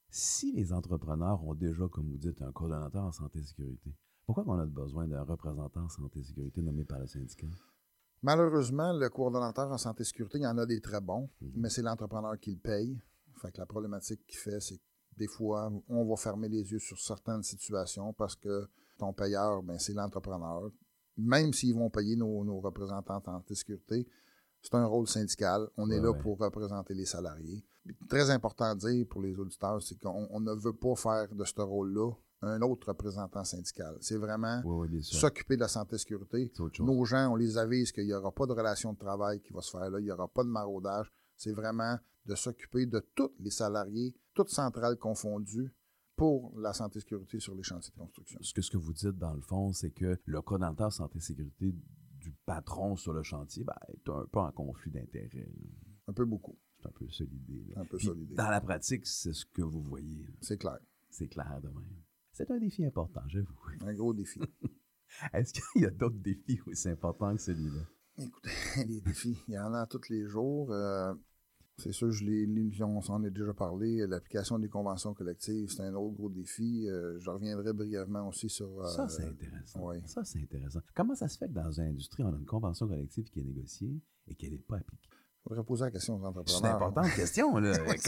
Si 0.09 0.53
les 0.53 0.73
entrepreneurs 0.73 1.43
ont 1.45 1.55
déjà, 1.55 1.89
comme 1.89 2.09
vous 2.09 2.19
dites, 2.19 2.41
un 2.43 2.53
coordonnateur 2.53 3.05
en 3.05 3.13
santé 3.13 3.43
sécurité, 3.43 3.91
pourquoi 4.27 4.45
on 4.47 4.59
a 4.59 4.67
besoin 4.67 5.07
d'un 5.07 5.23
représentant 5.23 5.83
en 5.83 5.89
santé 5.89 6.23
sécurité 6.23 6.63
nommé 6.63 6.85
par 6.85 6.99
le 6.99 7.07
syndicat? 7.07 7.49
Malheureusement, 8.23 8.93
le 8.93 9.09
coordonnateur 9.11 9.71
en 9.71 9.77
santé 9.77 10.05
sécurité, 10.05 10.39
il 10.39 10.45
y 10.45 10.47
en 10.47 10.57
a 10.57 10.65
des 10.65 10.81
très 10.81 11.01
bons, 11.01 11.29
mhm. 11.41 11.53
mais 11.57 11.69
c'est 11.69 11.83
l'entrepreneur 11.83 12.39
qui 12.39 12.53
le 12.53 12.59
paye. 12.59 12.99
Fait 13.43 13.53
que 13.53 13.59
la 13.59 13.67
problématique 13.67 14.25
qu'il 14.27 14.39
fait, 14.39 14.61
c'est 14.61 14.77
que 14.79 14.83
des 15.17 15.27
fois, 15.27 15.71
on 15.89 16.05
va 16.05 16.17
fermer 16.17 16.49
les 16.49 16.73
yeux 16.73 16.79
sur 16.79 16.99
certaines 16.99 17.43
situations 17.43 18.13
parce 18.13 18.35
que 18.35 18.69
ton 18.99 19.13
payeur, 19.13 19.63
ben, 19.63 19.79
c'est 19.79 19.93
l'entrepreneur 19.93 20.71
même 21.17 21.53
s'ils 21.53 21.75
vont 21.75 21.91
payer 21.91 22.17
nos, 22.17 22.61
représentants 22.61 23.23
en 23.27 23.43
sécurité, 23.49 24.07
c'est 24.63 24.75
un 24.75 24.87
rôle 24.87 25.07
syndical. 25.07 25.69
On 25.77 25.91
est 25.91 26.01
là 26.01 26.15
pour 26.15 26.39
représenter 26.39 26.95
les 26.95 27.05
salariés. 27.05 27.65
Très 28.09 28.31
important 28.31 28.65
à 28.65 28.75
dire 28.75 29.07
pour 29.09 29.21
les 29.21 29.39
auditeurs, 29.39 29.83
c'est 29.83 29.99
qu'on 30.01 30.41
ne 30.41 30.53
veut 30.55 30.73
pas 30.73 30.95
faire 30.97 31.35
de 31.35 31.45
ce 31.45 31.61
rôle-là 31.61 32.13
un 32.47 32.61
autre 32.63 32.89
représentant 32.89 33.45
syndical. 33.45 33.97
C'est 34.01 34.17
vraiment 34.17 34.63
s'occuper 35.03 35.57
de 35.57 35.61
la 35.61 35.69
santé 35.69 35.97
et 35.97 35.99
sécurité. 35.99 36.53
Nos 36.81 37.05
gens, 37.05 37.33
on 37.33 37.37
les 37.37 37.57
avise 37.59 37.93
qu'il 37.93 38.07
n'y 38.07 38.13
aura 38.13 38.33
pas 38.33 38.47
de 38.47 38.53
relation 38.53 38.93
de 38.93 38.99
travail 38.99 39.41
qui 39.41 39.53
va 39.53 39.61
se 39.61 39.71
faire 39.71 39.91
là, 39.91 39.99
il 39.99 40.05
n'y 40.05 40.11
aura 40.11 40.29
pas 40.29 40.45
de 40.45 40.49
maraudage. 40.49 41.11
C'est 41.37 41.53
vraiment 41.53 41.99
de 42.27 42.35
s'occuper 42.35 42.87
de 42.87 43.01
tous 43.15 43.33
les 43.39 43.51
salariés, 43.51 44.15
toutes 44.35 44.51
centrales 44.51 44.97
confondues, 44.97 45.73
pour 46.17 46.59
la 46.59 46.73
santé 46.73 46.99
et 46.99 47.01
sécurité 47.01 47.41
sur 47.41 47.55
les 47.55 47.63
chantiers 47.63 47.93
de 47.93 47.99
construction. 47.99 48.39
Ce 48.43 48.53
que, 48.53 48.63
ce 48.63 48.71
que 48.71 48.77
vous 48.77 48.93
dites, 48.93 49.19
dans 49.19 49.35
le 49.35 49.41
fond, 49.41 49.73
c'est 49.73 49.91
que 49.91 50.19
le 50.25 50.43
coordonnateur 50.43 50.93
santé 50.93 51.19
et 51.19 51.21
sécurité 51.21 51.75
du 52.19 52.33
patron 52.47 52.97
sur 52.97 53.13
le 53.13 53.23
chantier 53.23 53.65
ben, 53.65 53.75
est 53.89 54.09
un 54.09 54.27
peu 54.31 54.39
en 54.39 54.53
conflit 54.53 54.91
d'intérêts. 54.91 55.49
Un 56.07 56.13
peu 56.13 56.25
beaucoup. 56.25 56.59
C'est 56.79 56.89
un 56.89 56.93
peu 56.93 57.09
solidé. 57.09 57.73
Un 57.77 57.85
peu 57.85 57.99
solidé. 57.99 58.35
Dans 58.35 58.51
la 58.51 58.61
pratique, 58.61 59.07
c'est 59.07 59.33
ce 59.33 59.45
que 59.47 59.63
vous 59.63 59.83
voyez. 59.83 60.27
C'est 60.41 60.59
clair. 60.59 60.79
C'est 61.11 61.29
clair 61.29 61.61
de 61.63 61.69
même. 61.69 62.03
C'est 62.33 62.51
un 62.51 62.59
défi 62.59 62.85
important, 62.85 63.23
j'avoue. 63.29 63.55
Un 63.81 63.95
gros 63.95 64.13
défi. 64.13 64.41
Est-ce 65.33 65.53
qu'il 65.53 65.83
y 65.83 65.87
a 65.87 65.91
d'autres 65.91 66.19
défis 66.19 66.61
aussi 66.67 66.89
importants 66.89 67.35
que 67.37 67.43
celui-là? 67.43 67.83
Écoutez, 68.19 68.51
les 68.87 69.01
défis, 69.01 69.39
il 69.49 69.55
y 69.55 69.59
en 69.59 69.73
a 69.75 69.87
tous 69.87 70.09
les 70.09 70.27
jours. 70.27 70.73
Euh, 70.73 71.15
c'est 71.77 71.93
sûr, 71.93 72.11
je 72.13 72.25
on 72.85 73.01
s'en 73.01 73.23
est 73.25 73.31
déjà 73.31 73.53
parlé. 73.53 74.07
L'application 74.07 74.59
des 74.59 74.69
conventions 74.69 75.13
collectives, 75.13 75.69
c'est 75.71 75.83
un 75.83 75.95
autre 75.95 76.15
gros 76.15 76.31
défi. 76.31 76.87
Euh, 76.89 77.19
je 77.19 77.31
reviendrai 77.31 77.73
brièvement 77.73 78.29
aussi 78.29 78.49
sur. 78.49 78.81
Euh, 78.81 78.89
ça, 78.89 79.09
c'est 79.09 79.25
intéressant. 79.25 79.91
Ça, 80.07 80.25
c'est 80.25 80.41
intéressant. 80.41 80.81
Comment 80.95 81.15
ça 81.17 81.29
se 81.29 81.37
fait 81.37 81.49
que 81.49 81.55
dans 81.55 81.73
une 81.73 81.89
industrie, 81.89 82.23
on 82.23 82.33
a 82.33 82.37
une 82.37 82.47
convention 82.47 82.87
collective 82.87 83.25
qui 83.25 83.41
est 83.41 83.45
négociée 83.45 84.01
et 84.29 84.35
qu'elle 84.35 84.53
n'est 84.53 84.59
pas 84.59 84.77
appliquée? 84.77 85.09
Il 85.11 85.49
faudrait 85.49 85.65
poser 85.65 85.85
la 85.85 85.91
question 85.91 86.15
aux 86.15 86.25
entrepreneurs. 86.25 86.49
C'est 86.49 86.69
une 86.69 86.75
importante 86.75 87.11
question. 87.17 87.53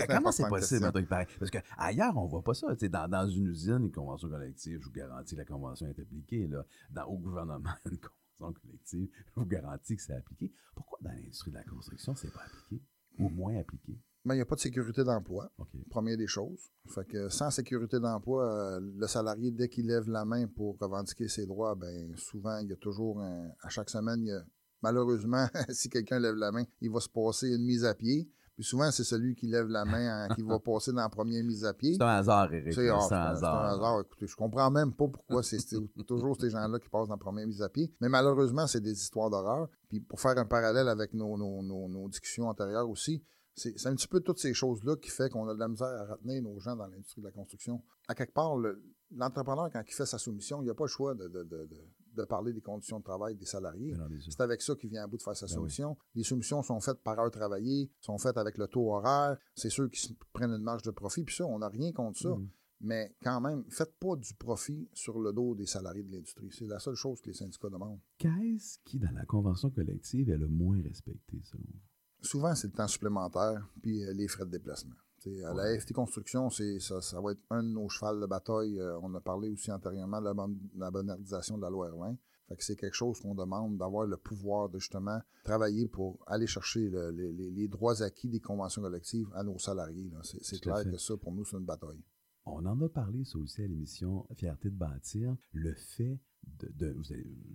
Comment 0.08 0.32
c'est 0.32 0.48
possible, 0.48 0.90
Parce 1.38 1.50
qu'ailleurs, 1.50 2.16
on 2.16 2.24
ne 2.24 2.30
voit 2.30 2.42
pas 2.42 2.54
ça. 2.54 2.68
Dans, 2.74 3.08
dans, 3.08 3.28
une 3.28 3.48
usine, 3.48 3.78
une 3.82 3.92
convention 3.92 4.28
collective, 4.28 4.78
je 4.80 4.86
vous 4.86 4.92
garantis 4.92 5.34
que 5.34 5.40
la 5.40 5.44
convention 5.44 5.86
est 5.86 5.98
appliquée. 5.98 6.46
Là. 6.46 6.64
Dans, 6.90 7.04
au 7.04 7.18
gouvernement, 7.18 7.70
une 7.90 7.98
convention 7.98 8.60
collective, 8.62 9.08
je 9.26 9.40
vous 9.40 9.46
garantis 9.46 9.96
que 9.96 10.02
c'est 10.02 10.14
appliqué. 10.14 10.52
Pourquoi 10.74 10.98
dans 11.02 11.10
l'industrie 11.10 11.50
de 11.50 11.56
la 11.56 11.64
construction, 11.64 12.14
c'est 12.14 12.32
pas 12.32 12.42
appliqué? 12.46 12.80
Ou 13.18 13.28
moins 13.28 13.58
appliqué? 13.58 13.98
Mais 14.24 14.34
il 14.34 14.38
n'y 14.38 14.42
a 14.42 14.46
pas 14.46 14.56
de 14.56 14.60
sécurité 14.60 15.04
d'emploi, 15.04 15.52
première 15.88 16.16
des 16.16 16.26
choses. 16.26 16.72
Fait 16.88 17.06
que 17.06 17.28
sans 17.28 17.50
sécurité 17.50 18.00
d'emploi, 18.00 18.44
euh, 18.44 18.80
le 18.80 19.06
salarié, 19.06 19.52
dès 19.52 19.68
qu'il 19.68 19.86
lève 19.86 20.08
la 20.08 20.24
main 20.24 20.48
pour 20.48 20.76
revendiquer 20.80 21.28
ses 21.28 21.46
droits, 21.46 21.76
ben 21.76 22.16
souvent, 22.16 22.58
il 22.58 22.68
y 22.68 22.72
a 22.72 22.76
toujours 22.76 23.22
à 23.22 23.68
chaque 23.68 23.88
semaine, 23.88 24.26
malheureusement, 24.82 25.46
si 25.70 25.88
quelqu'un 25.88 26.18
lève 26.18 26.34
la 26.34 26.50
main, 26.50 26.64
il 26.80 26.90
va 26.90 26.98
se 26.98 27.08
passer 27.08 27.54
une 27.54 27.64
mise 27.64 27.84
à 27.84 27.94
pied. 27.94 28.28
Puis 28.56 28.64
souvent, 28.64 28.90
c'est 28.90 29.04
celui 29.04 29.34
qui 29.34 29.46
lève 29.46 29.68
la 29.68 29.84
main 29.84 30.28
qui 30.34 30.42
va 30.42 30.58
passer 30.64 30.90
dans 30.92 31.02
la 31.02 31.08
première 31.08 31.44
mise 31.44 31.64
à 31.64 31.74
pied. 31.74 31.94
C'est 31.94 32.02
un 32.02 32.08
hasard, 32.08 32.52
Eric. 32.52 32.72
C'est 32.72 32.88
un, 32.88 32.96
hasard. 32.96 33.36
C'est 33.38 33.44
un 33.44 33.74
hasard. 33.74 34.00
Écoutez, 34.00 34.26
je 34.26 34.36
comprends 34.36 34.70
même 34.70 34.92
pas 34.92 35.08
pourquoi 35.08 35.42
c'est 35.42 35.58
toujours 36.06 36.36
ces 36.40 36.50
gens-là 36.50 36.78
qui 36.78 36.88
passent 36.88 37.08
dans 37.08 37.14
la 37.14 37.20
première 37.20 37.46
mise 37.46 37.62
à 37.62 37.68
pied. 37.68 37.92
Mais 38.00 38.08
malheureusement, 38.08 38.66
c'est 38.66 38.80
des 38.80 38.92
histoires 38.92 39.28
d'horreur. 39.28 39.68
Puis 39.88 40.00
pour 40.00 40.20
faire 40.20 40.38
un 40.38 40.46
parallèle 40.46 40.88
avec 40.88 41.12
nos, 41.12 41.36
nos 41.36 42.08
discussions 42.08 42.48
antérieures 42.48 42.88
aussi, 42.88 43.22
c'est 43.56 43.86
un 43.86 43.94
petit 43.94 44.08
peu 44.08 44.20
toutes 44.20 44.38
ces 44.38 44.52
choses-là 44.52 44.96
qui 44.96 45.08
fait 45.08 45.30
qu'on 45.30 45.48
a 45.48 45.54
de 45.54 45.58
la 45.58 45.68
misère 45.68 45.88
à 45.88 46.04
retenir 46.12 46.42
nos 46.42 46.58
gens 46.58 46.76
dans 46.76 46.86
l'industrie 46.86 47.22
de 47.22 47.26
la 47.26 47.32
construction. 47.32 47.82
À 48.06 48.14
quelque 48.14 48.34
part, 48.34 48.54
l'entrepreneur, 49.10 49.70
quand 49.72 49.82
il 49.86 49.94
fait 49.94 50.04
sa 50.04 50.18
soumission, 50.18 50.62
il 50.62 50.66
n'a 50.66 50.74
pas 50.74 50.84
le 50.84 50.88
choix 50.88 51.14
de, 51.14 51.26
parler 52.24 52.52
des 52.52 52.60
conditions 52.60 52.98
de 52.98 53.04
travail 53.04 53.36
des 53.36 53.44
salariés. 53.44 53.94
C'est 54.20 54.40
avec 54.40 54.62
ça 54.62 54.74
qu'il 54.74 54.90
vient 54.90 55.04
à 55.04 55.06
bout 55.06 55.16
de 55.16 55.22
faire 55.22 55.36
sa 55.36 55.46
ben 55.46 55.52
soumission. 55.52 55.96
Les 56.14 56.22
soumissions 56.22 56.62
sont 56.62 56.80
faites 56.80 57.02
par 57.02 57.18
heure 57.18 57.30
travaillée, 57.30 57.90
sont 58.00 58.18
faites 58.18 58.36
avec 58.36 58.58
le 58.58 58.66
taux 58.68 58.92
horaire. 58.92 59.36
C'est 59.54 59.70
ceux 59.70 59.88
qui 59.88 60.16
prennent 60.32 60.52
une 60.52 60.62
marge 60.62 60.82
de 60.82 60.90
profit. 60.90 61.24
Puis 61.24 61.36
ça, 61.36 61.44
on 61.44 61.58
n'a 61.58 61.68
rien 61.68 61.92
contre 61.92 62.18
ça. 62.18 62.28
Mm-hmm. 62.28 62.48
Mais 62.82 63.14
quand 63.22 63.40
même, 63.40 63.64
faites 63.70 63.96
pas 63.98 64.16
du 64.16 64.34
profit 64.34 64.88
sur 64.92 65.18
le 65.18 65.32
dos 65.32 65.54
des 65.54 65.66
salariés 65.66 66.02
de 66.02 66.12
l'industrie. 66.12 66.50
C'est 66.52 66.66
la 66.66 66.78
seule 66.78 66.94
chose 66.94 67.20
que 67.20 67.28
les 67.28 67.34
syndicats 67.34 67.70
demandent. 67.70 68.00
Qu'est-ce 68.18 68.78
qui, 68.84 68.98
dans 68.98 69.12
la 69.12 69.24
convention 69.24 69.70
collective, 69.70 70.28
est 70.28 70.36
le 70.36 70.48
moins 70.48 70.82
respecté, 70.82 71.40
selon 71.42 71.64
vous? 71.66 71.80
souvent, 72.26 72.54
c'est 72.54 72.66
le 72.66 72.72
temps 72.72 72.88
supplémentaire 72.88 73.66
puis 73.82 74.04
euh, 74.04 74.12
les 74.12 74.28
frais 74.28 74.44
de 74.44 74.50
déplacement. 74.50 74.94
À 75.44 75.54
la 75.54 75.78
FT 75.78 75.92
Construction, 75.92 76.50
c'est 76.50 76.78
ça, 76.80 77.00
ça 77.00 77.20
va 77.20 77.32
être 77.32 77.42
un 77.50 77.62
de 77.62 77.68
nos 77.68 77.88
chevals 77.88 78.20
de 78.20 78.26
bataille. 78.26 78.78
Euh, 78.78 78.98
on 79.02 79.14
a 79.14 79.20
parlé 79.20 79.48
aussi 79.50 79.70
antérieurement 79.70 80.20
de 80.20 80.26
la, 80.26 80.34
la 80.76 80.90
modernisation 80.90 81.56
de 81.56 81.62
la 81.62 81.70
loi 81.70 81.90
R20. 81.90 82.16
Fait 82.48 82.56
que 82.56 82.64
c'est 82.64 82.76
quelque 82.76 82.94
chose 82.94 83.20
qu'on 83.20 83.34
demande 83.34 83.76
d'avoir 83.76 84.06
le 84.06 84.16
pouvoir 84.16 84.68
de 84.68 84.78
justement 84.78 85.20
travailler 85.42 85.88
pour 85.88 86.22
aller 86.26 86.46
chercher 86.46 86.90
les, 87.12 87.68
droits 87.68 88.02
acquis 88.02 88.28
des 88.28 88.40
conventions 88.40 88.82
collectives 88.82 89.28
à 89.34 89.42
nos 89.42 89.58
salariés. 89.58 90.12
C'est 90.22 90.60
clair 90.60 90.84
que 90.84 90.96
ça, 90.96 91.16
pour 91.16 91.32
nous, 91.32 91.44
c'est 91.44 91.56
une 91.56 91.64
bataille. 91.64 92.02
On 92.44 92.64
en 92.64 92.80
a 92.80 92.88
parlé, 92.88 93.24
ça 93.24 93.38
aussi, 93.38 93.62
à 93.62 93.66
l'émission 93.66 94.24
Fierté 94.36 94.70
de 94.70 94.76
bâtir. 94.76 95.36
Le 95.52 95.74
fait 95.74 96.20
de, 96.60 96.96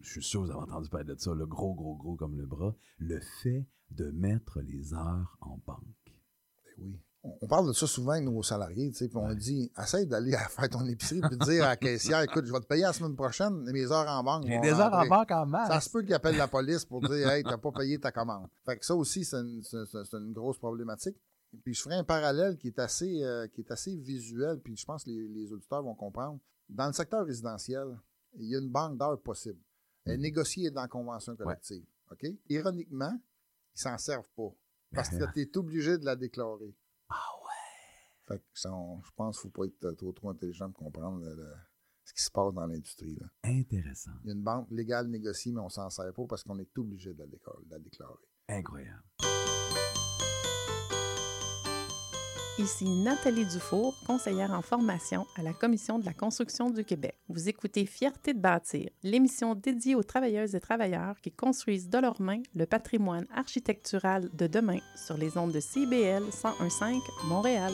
je 0.01 0.11
suis 0.11 0.21
sûr 0.21 0.41
que 0.41 0.47
vous 0.47 0.51
avez 0.51 0.61
entendu 0.63 0.89
parler 0.89 1.05
de 1.05 1.15
ça, 1.17 1.33
le 1.33 1.45
gros, 1.45 1.73
gros, 1.73 1.95
gros 1.95 2.15
comme 2.17 2.37
le 2.37 2.45
bras, 2.45 2.75
le 2.97 3.21
fait 3.41 3.65
de 3.91 4.11
mettre 4.11 4.59
les 4.59 4.93
heures 4.93 5.37
en 5.39 5.57
banque. 5.65 6.19
Ben 6.65 6.73
oui. 6.79 6.99
On 7.23 7.47
parle 7.47 7.67
de 7.67 7.73
ça 7.73 7.85
souvent 7.85 8.13
avec 8.13 8.23
nos 8.23 8.41
salariés, 8.41 8.89
tu 8.89 8.97
sais, 8.97 9.07
puis 9.07 9.17
on 9.17 9.31
dit, 9.35 9.71
essaye 9.79 10.07
d'aller 10.07 10.31
faire 10.49 10.69
ton 10.69 10.85
épicerie 10.87 11.21
puis 11.21 11.37
dire 11.37 11.65
à 11.65 11.69
la 11.69 11.77
caissière, 11.77 12.21
écoute, 12.21 12.45
je 12.45 12.51
vais 12.51 12.59
te 12.59 12.65
payer 12.65 12.81
la 12.81 12.93
semaine 12.93 13.15
prochaine, 13.15 13.61
mes 13.71 13.91
heures 13.91 14.07
en 14.07 14.23
banque. 14.23 14.45
J'ai 14.47 14.59
des 14.59 14.71
heures 14.71 14.93
en 14.93 15.05
banque 15.05 15.29
en 15.29 15.45
masse. 15.45 15.67
Ça 15.67 15.81
se 15.81 15.89
peut 15.89 16.01
qu'il 16.01 16.15
appelle 16.15 16.35
la 16.35 16.47
police 16.47 16.83
pour 16.83 17.01
dire, 17.01 17.29
hey, 17.29 17.43
t'as 17.43 17.57
pas 17.57 17.71
payé 17.71 17.99
ta 17.99 18.11
commande. 18.11 18.47
Fait 18.65 18.77
que 18.77 18.85
ça 18.85 18.95
aussi, 18.95 19.23
c'est 19.23 19.37
une, 19.37 20.33
grosse 20.33 20.57
problématique. 20.57 21.15
Puis 21.63 21.73
je 21.75 21.81
ferai 21.81 21.95
un 21.95 22.03
parallèle 22.03 22.57
qui 22.57 22.69
est 22.69 22.79
assez, 22.79 23.23
euh, 23.23 23.47
qui 23.49 23.61
est 23.61 23.71
assez 23.71 23.95
visuel, 23.97 24.59
puis 24.63 24.75
je 24.75 24.85
pense 24.85 25.03
que 25.03 25.09
les, 25.09 25.27
les 25.27 25.51
auditeurs 25.51 25.83
vont 25.83 25.95
comprendre. 25.95 26.39
Dans 26.69 26.87
le 26.87 26.93
secteur 26.93 27.25
résidentiel, 27.25 27.87
il 28.39 28.47
y 28.47 28.55
a 28.55 28.59
une 28.59 28.69
banque 28.69 28.97
d'heures 28.97 29.21
possible. 29.21 29.59
Elle 30.05 30.13
est 30.13 30.17
mm. 30.17 30.21
négociée 30.21 30.71
dans 30.71 30.81
la 30.81 30.87
convention 30.87 31.35
collective. 31.35 31.83
OK? 32.11 32.25
Ironiquement, 32.49 33.13
ils 33.75 33.79
s'en 33.79 33.97
servent 33.97 34.29
pas. 34.35 34.51
Parce 34.93 35.09
que 35.09 35.23
tu 35.33 35.41
es 35.41 35.57
obligé 35.57 35.97
de 35.97 36.05
la 36.05 36.15
déclarer. 36.15 36.73
Ah 37.11 37.35
ouais. 37.43 38.27
Fait 38.27 38.39
que 38.39 38.43
je 38.53 39.11
pense 39.15 39.39
qu'il 39.39 39.49
ne 39.49 39.53
faut 39.53 39.61
pas 39.61 39.65
être 39.65 39.91
trop, 39.97 40.11
trop 40.11 40.29
intelligent 40.29 40.71
pour 40.71 40.85
comprendre 40.85 41.23
ce 42.03 42.13
qui 42.13 42.21
se 42.21 42.31
passe 42.31 42.53
dans 42.53 42.65
l'industrie. 42.65 43.17
Intéressant. 43.43 44.11
Il 44.23 44.27
y 44.27 44.29
a 44.31 44.33
une 44.33 44.43
banque 44.43 44.69
légale 44.71 45.07
négociée, 45.07 45.51
mais 45.51 45.61
on 45.61 45.69
s'en 45.69 45.89
sert 45.89 46.13
pas 46.13 46.25
parce 46.27 46.43
qu'on 46.43 46.59
est 46.59 46.77
obligé 46.77 47.13
de 47.13 47.23
la, 47.69 47.79
déclarer. 47.79 48.13
Incroyable. 48.47 49.03
Ici 52.61 52.85
Nathalie 53.03 53.45
Dufour, 53.45 53.95
conseillère 54.05 54.51
en 54.51 54.61
formation 54.61 55.25
à 55.35 55.41
la 55.41 55.51
Commission 55.51 55.97
de 55.97 56.05
la 56.05 56.13
construction 56.13 56.69
du 56.69 56.85
Québec. 56.85 57.17
Vous 57.27 57.49
écoutez 57.49 57.87
Fierté 57.87 58.35
de 58.35 58.39
bâtir, 58.39 58.87
l'émission 59.01 59.55
dédiée 59.55 59.95
aux 59.95 60.03
travailleuses 60.03 60.53
et 60.53 60.59
travailleurs 60.59 61.19
qui 61.21 61.31
construisent 61.31 61.89
de 61.89 61.97
leurs 61.97 62.21
mains 62.21 62.43
le 62.53 62.67
patrimoine 62.67 63.25
architectural 63.33 64.29
de 64.33 64.45
demain 64.45 64.77
sur 64.95 65.17
les 65.17 65.39
ondes 65.39 65.53
de 65.53 65.59
CBL 65.59 66.21
1015 66.21 67.01
Montréal. 67.25 67.73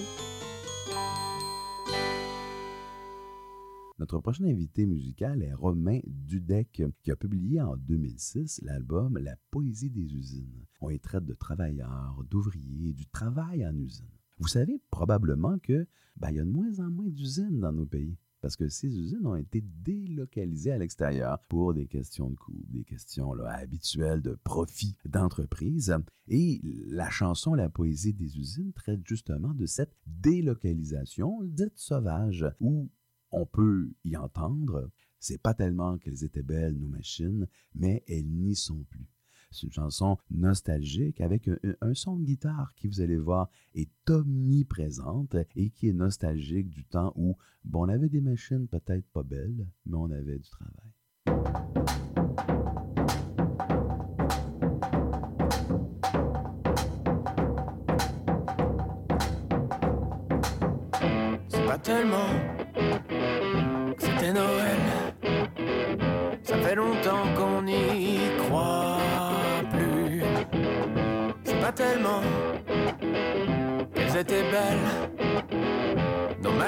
Notre 3.99 4.19
prochain 4.19 4.45
invité 4.45 4.85
musical 4.85 5.43
est 5.43 5.53
Romain 5.53 5.99
Dudek, 6.05 6.83
qui 7.03 7.11
a 7.11 7.17
publié 7.17 7.59
en 7.59 7.75
2006 7.75 8.61
l'album 8.63 9.17
La 9.17 9.35
poésie 9.51 9.89
des 9.89 10.15
usines. 10.15 10.65
On 10.79 10.89
y 10.89 10.99
traite 10.99 11.25
de 11.25 11.33
travailleurs, 11.33 12.23
d'ouvriers, 12.29 12.93
du 12.93 13.05
travail 13.07 13.67
en 13.67 13.75
usine. 13.75 14.16
Vous 14.39 14.47
savez 14.47 14.81
probablement 14.91 15.57
que 15.59 15.87
ben, 16.15 16.29
il 16.31 16.37
y 16.37 16.39
a 16.39 16.45
de 16.45 16.49
moins 16.49 16.79
en 16.79 16.89
moins 16.89 17.09
d'usines 17.09 17.59
dans 17.59 17.71
nos 17.71 17.85
pays 17.85 18.17
parce 18.41 18.55
que 18.55 18.69
ces 18.69 18.87
usines 18.87 19.25
ont 19.25 19.35
été 19.35 19.61
délocalisées 19.61 20.71
à 20.71 20.77
l'extérieur 20.77 21.39
pour 21.49 21.73
des 21.73 21.87
questions 21.87 22.29
de 22.29 22.35
coût, 22.35 22.63
des 22.69 22.83
questions 22.83 23.33
habituelles 23.43 24.21
de 24.21 24.35
profit 24.43 24.95
d'entreprise. 25.05 25.95
Et 26.27 26.61
la 26.87 27.09
chanson 27.09 27.55
La 27.55 27.69
poésie 27.69 28.13
des 28.13 28.37
usines 28.37 28.73
traite 28.73 29.01
justement 29.05 29.53
de 29.53 29.65
cette 29.65 29.95
délocalisation 30.05 31.43
dite 31.43 31.77
sauvage, 31.77 32.45
où 32.59 32.89
on 33.31 33.45
peut 33.45 33.91
y 34.03 34.15
entendre, 34.15 34.91
c'est 35.19 35.41
pas 35.41 35.53
tellement 35.53 35.97
qu'elles 35.97 36.23
étaient 36.23 36.43
belles, 36.43 36.77
nos 36.77 36.87
machines, 36.87 37.47
mais 37.73 38.03
elles 38.07 38.29
n'y 38.29 38.55
sont 38.55 38.83
plus. 38.89 39.09
C'est 39.51 39.63
une 39.63 39.71
chanson 39.71 40.17
nostalgique 40.29 41.21
avec 41.21 41.49
un, 41.81 41.93
son 41.93 42.17
de 42.17 42.25
guitare 42.25 42.73
qui, 42.75 42.87
vous 42.87 43.01
allez 43.01 43.17
voir, 43.17 43.49
est 43.75 43.89
omniprésente 44.09 45.35
et 45.55 45.69
qui 45.69 45.89
est 45.89 45.93
nostalgique 45.93 46.69
du 46.69 46.83
temps 46.83 47.13
où, 47.15 47.37
bon, 47.63 47.85
on 47.85 47.89
avait 47.89 48.09
des 48.09 48.21
machines 48.21 48.67
peut-être 48.67 49.07
pas 49.09 49.23
belles, 49.23 49.67
mais 49.85 49.95
on 49.95 50.11
avait 50.11 50.39
du 50.39 50.49
travail. 50.49 50.91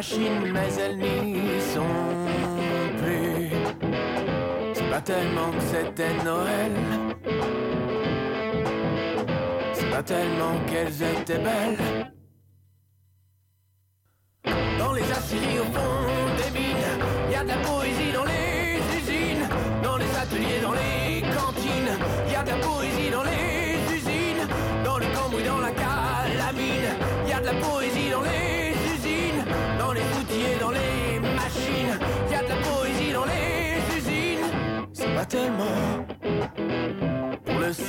Mais 0.01 0.73
elles 0.79 0.97
n'y 0.97 1.59
sont 1.59 1.83
plus. 3.01 3.49
C'est 4.73 4.89
pas 4.89 5.01
tellement 5.01 5.51
que 5.51 5.61
c'était 5.61 6.23
Noël. 6.23 6.71
C'est 9.73 9.89
pas 9.89 10.03
tellement 10.03 10.57
qu'elles 10.67 11.03
étaient 11.03 11.39
belles. 11.39 12.13
Dans 14.77 14.93
les 14.93 15.11
aciéries 15.11 15.59
au 15.59 15.65
fond 15.65 16.05
des 16.37 16.57
mines, 16.57 17.31
y 17.31 17.35
a 17.35 17.43
de 17.43 17.47
la 17.49 17.57
poésie 17.57 18.13
dans 18.13 18.23
les 18.23 18.48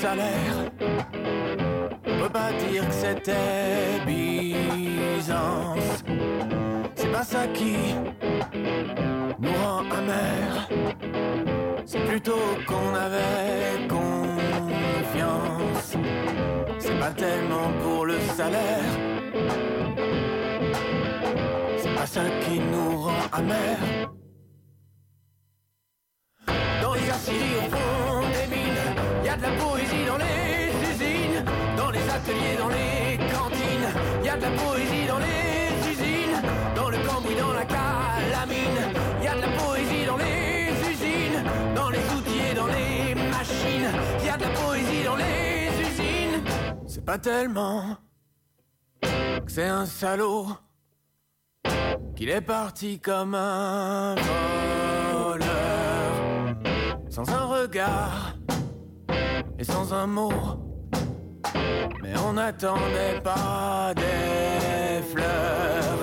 salaire. 0.01 0.57
On 2.07 2.23
peut 2.23 2.33
pas 2.33 2.53
dire 2.53 2.89
que 2.89 2.95
c'était 2.95 4.01
Byzance 4.07 6.05
c'est 7.01 7.13
pas 7.13 7.25
ça 7.25 7.47
qui 7.49 7.75
nous 9.41 9.53
rend 9.65 9.85
amers. 9.91 10.69
C'est 11.87 12.05
plutôt 12.05 12.39
qu'on 12.67 12.95
avait 12.95 13.89
confiance. 13.89 15.97
C'est 16.79 16.99
pas 16.99 17.11
tellement 17.11 17.71
pour 17.83 18.07
le 18.07 18.21
salaire. 18.37 18.85
C'est 21.79 21.95
pas 21.95 22.07
ça 22.07 22.23
qui 22.43 22.61
nous 22.61 23.03
rend 23.03 23.27
amers. 23.33 24.00
Dans 26.91 26.97
les 26.97 27.03
au 27.03 27.71
fond 27.71 28.21
des 28.33 28.49
mines, 28.53 29.25
y 29.25 29.29
a 29.29 29.37
de 29.37 29.43
la 29.43 29.53
poésie 29.53 30.05
dans 30.09 30.17
les 30.17 30.73
usines, 30.91 31.45
dans 31.77 31.89
les 31.89 32.01
ateliers, 32.01 32.57
dans 32.59 32.69
les 32.69 33.17
cantines, 33.33 34.25
y 34.25 34.29
a 34.29 34.37
de 34.37 34.43
la 34.43 34.51
poésie 34.51 35.07
dans 35.07 35.19
les 35.21 35.89
usines, 35.89 36.43
dans 36.75 36.89
le 36.89 36.99
cambouis, 37.07 37.37
dans 37.37 37.53
la 37.53 37.65
calamine, 37.65 38.81
y 39.23 39.29
a 39.29 39.37
de 39.37 39.41
la 39.41 39.49
poésie 39.63 40.05
dans 40.05 40.17
les 40.17 40.73
usines, 40.91 41.45
dans 41.77 41.91
les 41.91 42.05
outils 42.17 42.51
et 42.51 42.55
dans 42.55 42.67
les 42.67 43.15
machines, 43.15 43.91
y 44.25 44.29
a 44.29 44.37
de 44.37 44.43
la 44.43 44.51
poésie 44.51 45.05
dans 45.05 45.17
les 45.17 45.71
usines. 45.81 46.43
C'est 46.89 47.05
pas 47.05 47.19
tellement 47.19 47.99
que 49.01 49.53
c'est 49.53 49.69
un 49.69 49.87
salaud 49.87 50.49
qu'il 52.17 52.31
est 52.31 52.41
parti 52.41 52.99
comme 52.99 53.37
un 53.37 54.17
voleur 55.13 55.90
sans 57.11 57.29
un 57.29 57.45
regard 57.47 58.37
et 59.59 59.65
sans 59.65 59.93
un 59.93 60.07
mot. 60.07 60.33
Mais 62.03 62.15
on 62.25 62.33
n'attendait 62.35 63.21
pas 63.23 63.93
des 63.97 65.03
fleurs. 65.13 65.99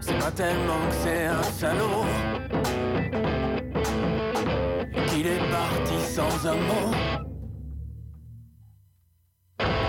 C'est 0.00 0.18
pas 0.18 0.30
tellement 0.30 0.88
que 0.88 0.94
c'est 1.02 1.26
un 1.26 1.42
salaud 1.42 2.04
qu'il 5.08 5.26
est 5.26 5.50
parti 5.50 5.98
sans 6.00 6.46
un 6.48 6.54
mot. 6.54 6.90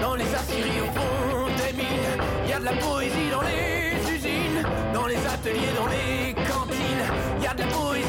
Dans 0.01 0.15
les 0.15 0.35
aciéries 0.35 0.81
au 0.81 0.91
fond 0.97 1.47
des 1.57 1.73
mines, 1.73 2.49
y 2.49 2.53
a 2.53 2.59
de 2.59 2.65
la 2.65 2.73
poésie 2.73 3.29
dans 3.31 3.41
les 3.41 4.15
usines, 4.15 4.63
dans 4.93 5.07
les 5.07 5.17
ateliers, 5.25 5.73
dans 5.77 5.87
les 5.87 6.33
cantines, 6.33 7.07
y 7.41 7.47
a 7.47 7.53
de 7.53 7.61
la 7.61 7.67
poésie 7.67 8.04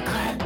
c'est 0.00 0.36
plus 0.36 0.39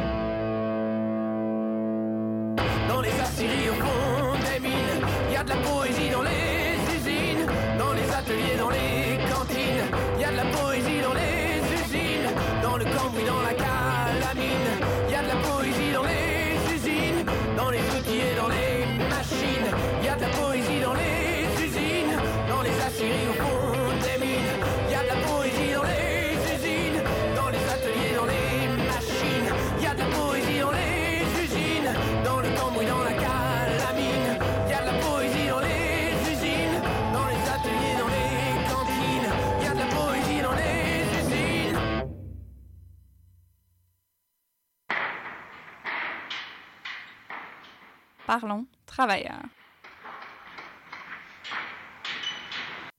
Parlons 48.37 48.67
travailleurs. 48.85 49.45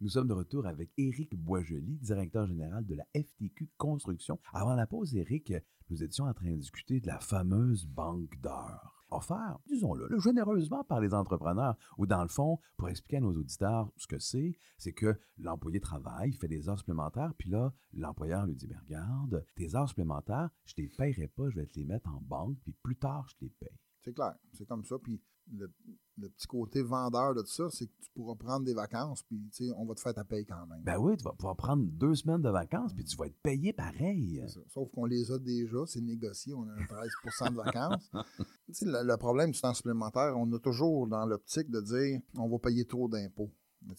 Nous 0.01 0.09
sommes 0.09 0.29
de 0.29 0.33
retour 0.33 0.67
avec 0.67 0.93
Éric 0.97 1.35
Boisjoli, 1.35 1.99
directeur 1.99 2.47
général 2.47 2.87
de 2.87 2.95
la 2.95 3.05
FTQ 3.15 3.69
Construction. 3.77 4.39
Avant 4.55 4.75
la 4.75 4.87
pause, 4.87 5.15
Éric, 5.15 5.53
nous 5.91 6.03
étions 6.03 6.25
en 6.25 6.33
train 6.33 6.53
de 6.53 6.57
discuter 6.57 7.01
de 7.01 7.07
la 7.07 7.21
fameuse 7.21 7.85
banque 7.85 8.35
d'heures 8.41 8.95
offerte, 9.11 9.61
disons-le, 9.67 10.19
généreusement 10.21 10.85
par 10.85 11.01
les 11.01 11.13
entrepreneurs, 11.13 11.77
ou 11.99 12.07
dans 12.07 12.23
le 12.23 12.29
fond, 12.29 12.59
pour 12.79 12.89
expliquer 12.89 13.19
à 13.19 13.21
nos 13.21 13.37
auditeurs 13.37 13.93
ce 13.99 14.07
que 14.07 14.19
c'est, 14.19 14.59
c'est 14.79 14.95
que 14.95 15.21
l'employé 15.37 15.81
travaille, 15.81 16.33
fait 16.33 16.49
des 16.49 16.71
heures 16.71 16.79
supplémentaires, 16.79 17.35
puis 17.37 17.51
là, 17.51 17.75
l'employeur 17.93 18.47
lui 18.47 18.57
dit, 18.57 18.67
mais 18.69 18.79
regarde, 18.79 19.45
tes 19.55 19.75
heures 19.75 19.89
supplémentaires, 19.89 20.49
je 20.65 20.73
ne 20.79 20.85
les 20.85 20.89
paierai 20.89 21.29
pas, 21.29 21.51
je 21.51 21.57
vais 21.57 21.67
te 21.67 21.79
les 21.79 21.85
mettre 21.85 22.09
en 22.09 22.23
banque, 22.23 22.57
puis 22.63 22.73
plus 22.83 22.97
tard, 22.97 23.29
je 23.29 23.35
te 23.37 23.45
les 23.45 23.51
paye. 23.51 23.79
C'est 24.07 24.13
clair, 24.13 24.37
c'est 24.53 24.67
comme 24.69 24.85
ça. 24.85 24.95
Puis 25.03 25.21
le, 25.53 25.69
petit 26.17 26.47
côté 26.47 26.81
vendeur 26.81 27.35
de 27.35 27.41
tout 27.41 27.49
ça, 27.49 27.65
c'est 27.71 27.87
que 27.87 27.93
tu 28.01 28.09
pourras 28.15 28.37
prendre 28.37 28.65
des 28.65 28.73
vacances, 28.73 29.25
puis 29.25 29.51
on 29.77 29.85
va 29.85 29.97
te 29.97 30.01
faire 30.01 30.15
ta 30.15 30.23
paye 30.23 30.47
quand 30.47 30.65
même. 30.69 30.81
Ben 30.85 30.97
oui, 30.97 31.17
tu 31.17 31.25
vas 31.25 31.33
pouvoir 31.33 31.57
prendre 31.57 31.85
deux 31.85 32.15
semaines 32.15 32.41
de 32.41 32.49
vacances, 32.49 32.95
puis 32.95 33.05
tu 33.05 33.17
vas 33.17 33.27
être 33.27 33.43
payé 33.43 33.73
pareil. 33.73 34.45
Sauf 34.69 34.89
qu'on 34.93 35.07
les 35.07 35.33
a 35.33 35.41
déjà, 35.41 35.79
c'est 35.87 36.01
négocié, 36.01 36.55
on 36.55 36.69
a 36.69 36.73
un 36.73 36.85
13% 36.85 37.51
de 37.51 37.57
vacances. 37.57 38.13
le, 38.83 39.05
le, 39.05 39.17
problème 39.17 39.51
du 39.51 39.61
temps 39.61 39.75
supplémentaire, 39.75 40.35
on 40.37 40.53
a 40.53 40.59
toujours 40.61 41.09
dans 41.09 41.27
l'optique 41.27 41.69
de 41.69 41.81
dire 41.81 42.21
on 42.37 42.49
va 42.49 42.59
payer 42.61 42.85
trop 42.85 43.09
d'impôts. 43.09 43.51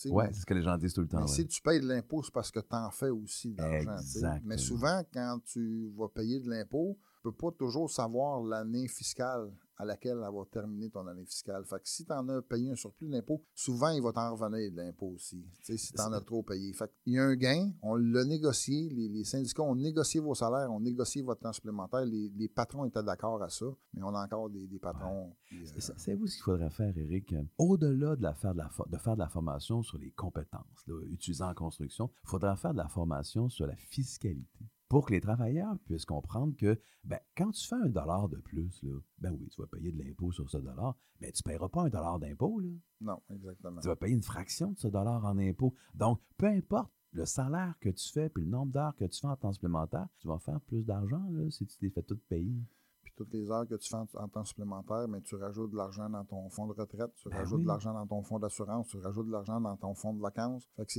Oui, 0.05 0.25
c'est 0.31 0.41
ce 0.41 0.45
que 0.45 0.53
les 0.53 0.61
gens 0.61 0.77
disent 0.77 0.93
tout 0.93 1.01
le 1.01 1.07
temps. 1.07 1.21
Mais 1.21 1.27
si 1.27 1.45
tu 1.47 1.61
payes 1.61 1.81
de 1.81 1.87
l'impôt, 1.87 2.23
c'est 2.23 2.33
parce 2.33 2.51
que 2.51 2.59
tu 2.59 2.75
en 2.75 2.91
fais 2.91 3.09
aussi 3.09 3.53
de 3.53 3.61
l'argent. 3.61 4.39
Mais 4.43 4.57
souvent, 4.57 5.01
quand 5.13 5.39
tu 5.45 5.91
vas 5.97 6.07
payer 6.07 6.39
de 6.39 6.49
l'impôt, 6.49 6.97
tu 7.21 7.27
ne 7.27 7.31
peux 7.31 7.37
pas 7.37 7.51
toujours 7.51 7.89
savoir 7.89 8.41
l'année 8.41 8.87
fiscale 8.87 9.51
à 9.77 9.85
laquelle 9.85 10.17
elle 10.17 10.33
va 10.33 10.45
terminer 10.51 10.89
ton 10.89 11.05
année 11.07 11.25
fiscale. 11.25 11.63
Fait 11.65 11.77
que 11.77 11.87
si 11.87 12.05
tu 12.05 12.11
en 12.11 12.27
as 12.29 12.41
payé 12.41 12.71
un 12.71 12.75
surplus 12.75 13.07
d'impôt, 13.07 13.43
souvent, 13.53 13.89
il 13.89 14.01
va 14.01 14.11
t'en 14.11 14.35
revenir 14.35 14.71
de 14.71 14.77
l'impôt 14.77 15.13
aussi, 15.15 15.45
si 15.61 15.93
tu 15.93 16.01
en 16.01 16.11
as 16.13 16.21
trop 16.21 16.43
payé. 16.43 16.73
Fait 16.73 16.91
il 17.05 17.13
y 17.13 17.19
a 17.19 17.23
un 17.23 17.35
gain, 17.35 17.71
on 17.81 17.95
l'a 17.95 18.25
négocié, 18.25 18.89
les, 18.89 19.23
syndicats 19.23 19.63
ont 19.63 19.75
négocié 19.75 20.19
vos 20.19 20.35
salaires, 20.35 20.71
ont 20.71 20.79
négocié 20.79 21.21
votre 21.21 21.41
temps 21.41 21.53
supplémentaire, 21.53 22.05
les, 22.05 22.47
patrons 22.47 22.85
étaient 22.85 23.03
d'accord 23.03 23.41
à 23.43 23.49
ça, 23.49 23.65
mais 23.93 24.01
on 24.03 24.15
a 24.15 24.23
encore 24.23 24.49
des, 24.49 24.67
patrons. 24.79 25.35
C'est 25.77 26.15
vous 26.15 26.27
ce 26.27 26.35
qu'il 26.35 26.43
faudrait 26.43 26.69
faire, 26.69 26.97
Eric. 26.97 27.35
Au-delà 27.57 28.15
de, 28.15 28.23
la 28.23 28.33
faire 28.33 28.53
de, 28.53 28.59
la 28.59 28.69
de 28.87 28.97
faire 28.97 29.13
de 29.13 29.19
la 29.19 29.29
formation 29.29 29.83
sur 29.83 29.97
les 29.97 30.11
compétences, 30.11 30.85
utilisant 31.09 31.49
en 31.49 31.53
construction, 31.53 32.09
il 32.23 32.29
faudrait 32.29 32.55
faire 32.55 32.71
de 32.71 32.77
la 32.77 32.87
formation 32.87 33.49
sur 33.49 33.67
la 33.67 33.75
fiscalité 33.75 34.65
pour 34.89 35.05
que 35.05 35.13
les 35.13 35.21
travailleurs 35.21 35.77
puissent 35.85 36.05
comprendre 36.05 36.55
que 36.55 36.79
ben, 37.03 37.19
quand 37.35 37.51
tu 37.51 37.67
fais 37.67 37.75
un 37.75 37.89
dollar 37.89 38.29
de 38.29 38.37
plus, 38.37 38.81
là, 38.83 38.99
ben 39.19 39.31
oui, 39.31 39.47
tu 39.49 39.61
vas 39.61 39.67
payer 39.67 39.91
de 39.91 40.01
l'impôt 40.01 40.31
sur 40.31 40.49
ce 40.49 40.57
dollar, 40.57 40.95
mais 41.19 41.31
tu 41.31 41.41
ne 41.45 41.51
paieras 41.51 41.69
pas 41.69 41.83
un 41.83 41.89
dollar 41.89 42.19
d'impôt. 42.19 42.61
Non, 43.01 43.21
exactement. 43.29 43.81
Tu 43.81 43.87
vas 43.87 43.95
payer 43.95 44.15
une 44.15 44.23
fraction 44.23 44.71
de 44.71 44.77
ce 44.77 44.87
dollar 44.87 45.23
en 45.25 45.37
impôt. 45.37 45.73
Donc, 45.93 46.21
peu 46.37 46.47
importe 46.47 46.91
le 47.13 47.25
salaire 47.25 47.75
que 47.79 47.89
tu 47.89 48.11
fais 48.11 48.29
puis 48.29 48.43
le 48.43 48.49
nombre 48.49 48.71
d'heures 48.71 48.95
que 48.95 49.05
tu 49.05 49.19
fais 49.19 49.27
en 49.27 49.35
temps 49.35 49.53
supplémentaire, 49.53 50.07
tu 50.19 50.27
vas 50.27 50.39
faire 50.39 50.61
plus 50.61 50.83
d'argent 50.83 51.23
si 51.49 51.65
tu 51.65 51.77
t'es 51.77 51.89
fait 51.89 52.03
tout 52.03 52.19
payer. 52.29 52.63
Puis 53.03 53.13
toutes 53.15 53.33
les 53.33 53.49
heures 53.49 53.67
que 53.67 53.75
tu 53.75 53.89
fais 53.89 53.95
en, 53.95 54.27
temps 54.27 54.43
supplémentaire, 54.43 55.07
mais 55.07 55.21
tu 55.21 55.35
rajoutes 55.35 55.71
de 55.71 55.77
l'argent 55.77 56.09
dans 56.09 56.25
ton 56.25 56.49
fonds 56.49 56.67
de 56.67 56.73
retraite, 56.73 57.13
tu 57.15 57.29
ben 57.29 57.37
rajoutes 57.37 57.61
de 57.61 57.67
l'argent 57.67 57.93
dans 57.93 58.05
ton 58.05 58.21
fonds 58.21 58.39
d'assurance, 58.39 58.87
tu 58.87 58.97
rajoutes 58.97 59.27
de 59.27 59.31
l'argent 59.31 59.59
dans 59.59 59.77
ton 59.77 59.93
fonds 59.93 60.13
de 60.13 60.21
vacances. 60.21 60.67
Fait 60.75 60.85
que 60.85 60.91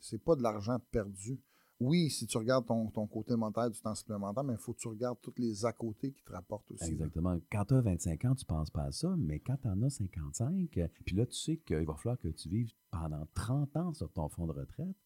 c'est 0.00 0.22
pas 0.22 0.36
de 0.36 0.42
l'argent 0.42 0.78
perdu 0.90 1.40
oui, 1.80 2.10
si 2.10 2.26
tu 2.26 2.38
regardes 2.38 2.66
ton, 2.66 2.88
côté 3.06 3.36
monétaire 3.36 3.70
du 3.70 3.80
temps 3.80 3.94
supplémentaire, 3.94 4.44
mais 4.44 4.54
il 4.54 4.58
faut 4.58 4.72
que 4.72 4.78
tu 4.78 4.88
regardes 4.88 5.18
tous 5.20 5.34
les 5.36 5.64
à 5.64 5.72
côté 5.72 6.12
qui 6.12 6.22
te 6.22 6.32
rapportent 6.32 6.70
aussi. 6.70 6.90
Exactement. 6.90 7.38
Quand 7.50 7.66
tu 7.66 7.74
as 7.74 7.80
25 7.80 8.24
ans, 8.24 8.34
tu 8.34 8.44
ne 8.44 8.46
penses 8.46 8.70
pas 8.70 8.84
à 8.84 8.92
ça, 8.92 9.14
mais 9.18 9.40
quand 9.40 9.56
tu 9.60 9.68
en 9.68 9.82
as 9.82 9.90
55, 9.90 10.78
puis 11.04 11.16
là, 11.16 11.26
tu 11.26 11.36
sais 11.36 11.56
qu'il 11.58 11.84
va 11.84 11.94
falloir 11.94 12.18
que 12.18 12.28
tu 12.28 12.48
vives 12.48 12.72
pendant 12.90 13.26
30 13.34 13.76
ans 13.76 13.92
sur 13.92 14.10
ton 14.12 14.28
fonds 14.28 14.46
de 14.46 14.52
retraite, 14.52 14.96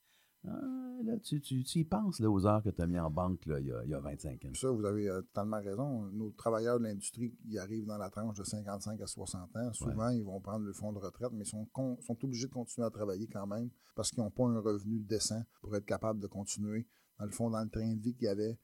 ah, 0.48 1.02
là, 1.04 1.18
tu, 1.18 1.40
tu, 1.40 1.62
y 1.78 1.84
penses 1.84 2.18
là, 2.18 2.30
aux 2.30 2.46
heures 2.46 2.62
que 2.62 2.70
tu 2.70 2.80
as 2.80 2.86
mis 2.86 2.98
en 2.98 3.10
banque 3.10 3.44
là, 3.46 3.60
il, 3.60 3.66
y 3.66 3.72
a, 3.72 3.84
il, 3.84 3.90
y 3.90 3.94
a, 3.94 4.00
25 4.00 4.44
ans. 4.46 4.54
Ça, 4.54 4.70
vous 4.70 4.84
avez 4.84 5.08
euh, 5.08 5.20
totalement 5.22 5.60
raison. 5.60 6.06
Nos 6.12 6.30
travailleurs 6.30 6.78
de 6.78 6.84
l'industrie 6.84 7.30
qui 7.32 7.58
arrivent 7.58 7.86
dans 7.86 7.98
la 7.98 8.08
tranche 8.08 8.38
de 8.38 8.44
55 8.44 9.00
à 9.00 9.06
60 9.06 9.56
ans, 9.56 9.72
souvent, 9.72 10.08
ils 10.08 10.24
vont 10.24 10.40
prendre 10.40 10.64
le 10.64 10.72
fonds 10.72 10.92
de 10.92 10.98
retraite, 10.98 11.32
mais 11.32 11.44
ils 11.44 11.48
sont, 11.48 11.68
sont 12.00 12.24
obligés 12.24 12.46
de 12.46 12.52
continuer 12.52 12.86
à 12.86 12.90
travailler 12.90 13.26
quand 13.28 13.46
même 13.46 13.70
parce 13.94 14.10
qu'ils 14.10 14.22
n'ont 14.22 14.30
pas 14.30 14.44
un 14.44 14.60
revenu 14.60 15.00
décent 15.00 15.42
pour 15.60 15.76
être 15.76 15.84
capable 15.84 16.20
de 16.20 16.26
continuer, 16.26 16.86
dans 17.18 17.26
le 17.26 17.32
fond, 17.32 17.50
dans 17.50 17.62
le 17.62 17.70
train 17.70 17.94
de 17.94 18.00
vie 18.00 18.14
qu'il 18.14 18.24
y 18.24 18.28
avait 18.28 18.58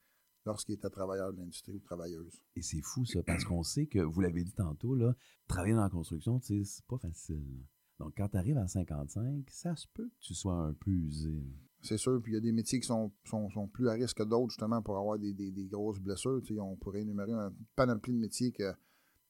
lorsqu'ils 0.45 0.75
étaient 0.75 0.89
travailleurs 0.89 1.33
de 1.33 1.37
l'industrie 1.37 1.73
ou 1.73 1.79
travailleuses. 1.79 2.41
Et 2.55 2.61
c'est 2.61 2.81
fou, 2.81 3.05
ça, 3.05 3.21
parce 3.21 3.43
qu'on 3.43 3.63
sait 3.63 3.85
que, 3.85 3.99
vous 3.99 4.21
l'avez 4.21 4.43
dit 4.43 4.53
tantôt, 4.53 4.95
là, 4.95 5.13
travailler 5.47 5.75
dans 5.75 5.83
la 5.83 5.89
construction, 5.89 6.39
c'est 6.41 6.63
pas 6.87 6.97
facile. 6.97 7.67
Donc, 7.99 8.13
quand 8.15 8.29
tu 8.29 8.37
arrives 8.37 8.57
à 8.57 8.67
55, 8.67 9.49
ça 9.49 9.75
se 9.75 9.87
peut 9.93 10.07
que 10.07 10.19
tu 10.19 10.33
sois 10.33 10.53
un 10.53 10.73
peu 10.73 10.91
usé. 10.91 11.43
C'est 11.81 11.97
sûr. 11.97 12.21
Puis 12.21 12.33
il 12.33 12.35
y 12.35 12.37
a 12.37 12.41
des 12.41 12.51
métiers 12.51 12.79
qui 12.79 12.87
sont, 12.87 13.11
sont, 13.25 13.67
plus 13.67 13.89
à 13.89 13.93
risque 13.93 14.17
que 14.17 14.23
d'autres, 14.23 14.49
justement, 14.49 14.81
pour 14.81 14.97
avoir 14.97 15.17
des, 15.17 15.33
grosses 15.69 15.99
blessures. 15.99 16.41
on 16.59 16.75
pourrait 16.75 17.01
énumérer 17.01 17.33
un 17.33 17.53
panoplie 17.75 18.13
de 18.13 18.19
métiers 18.19 18.51
que 18.51 18.73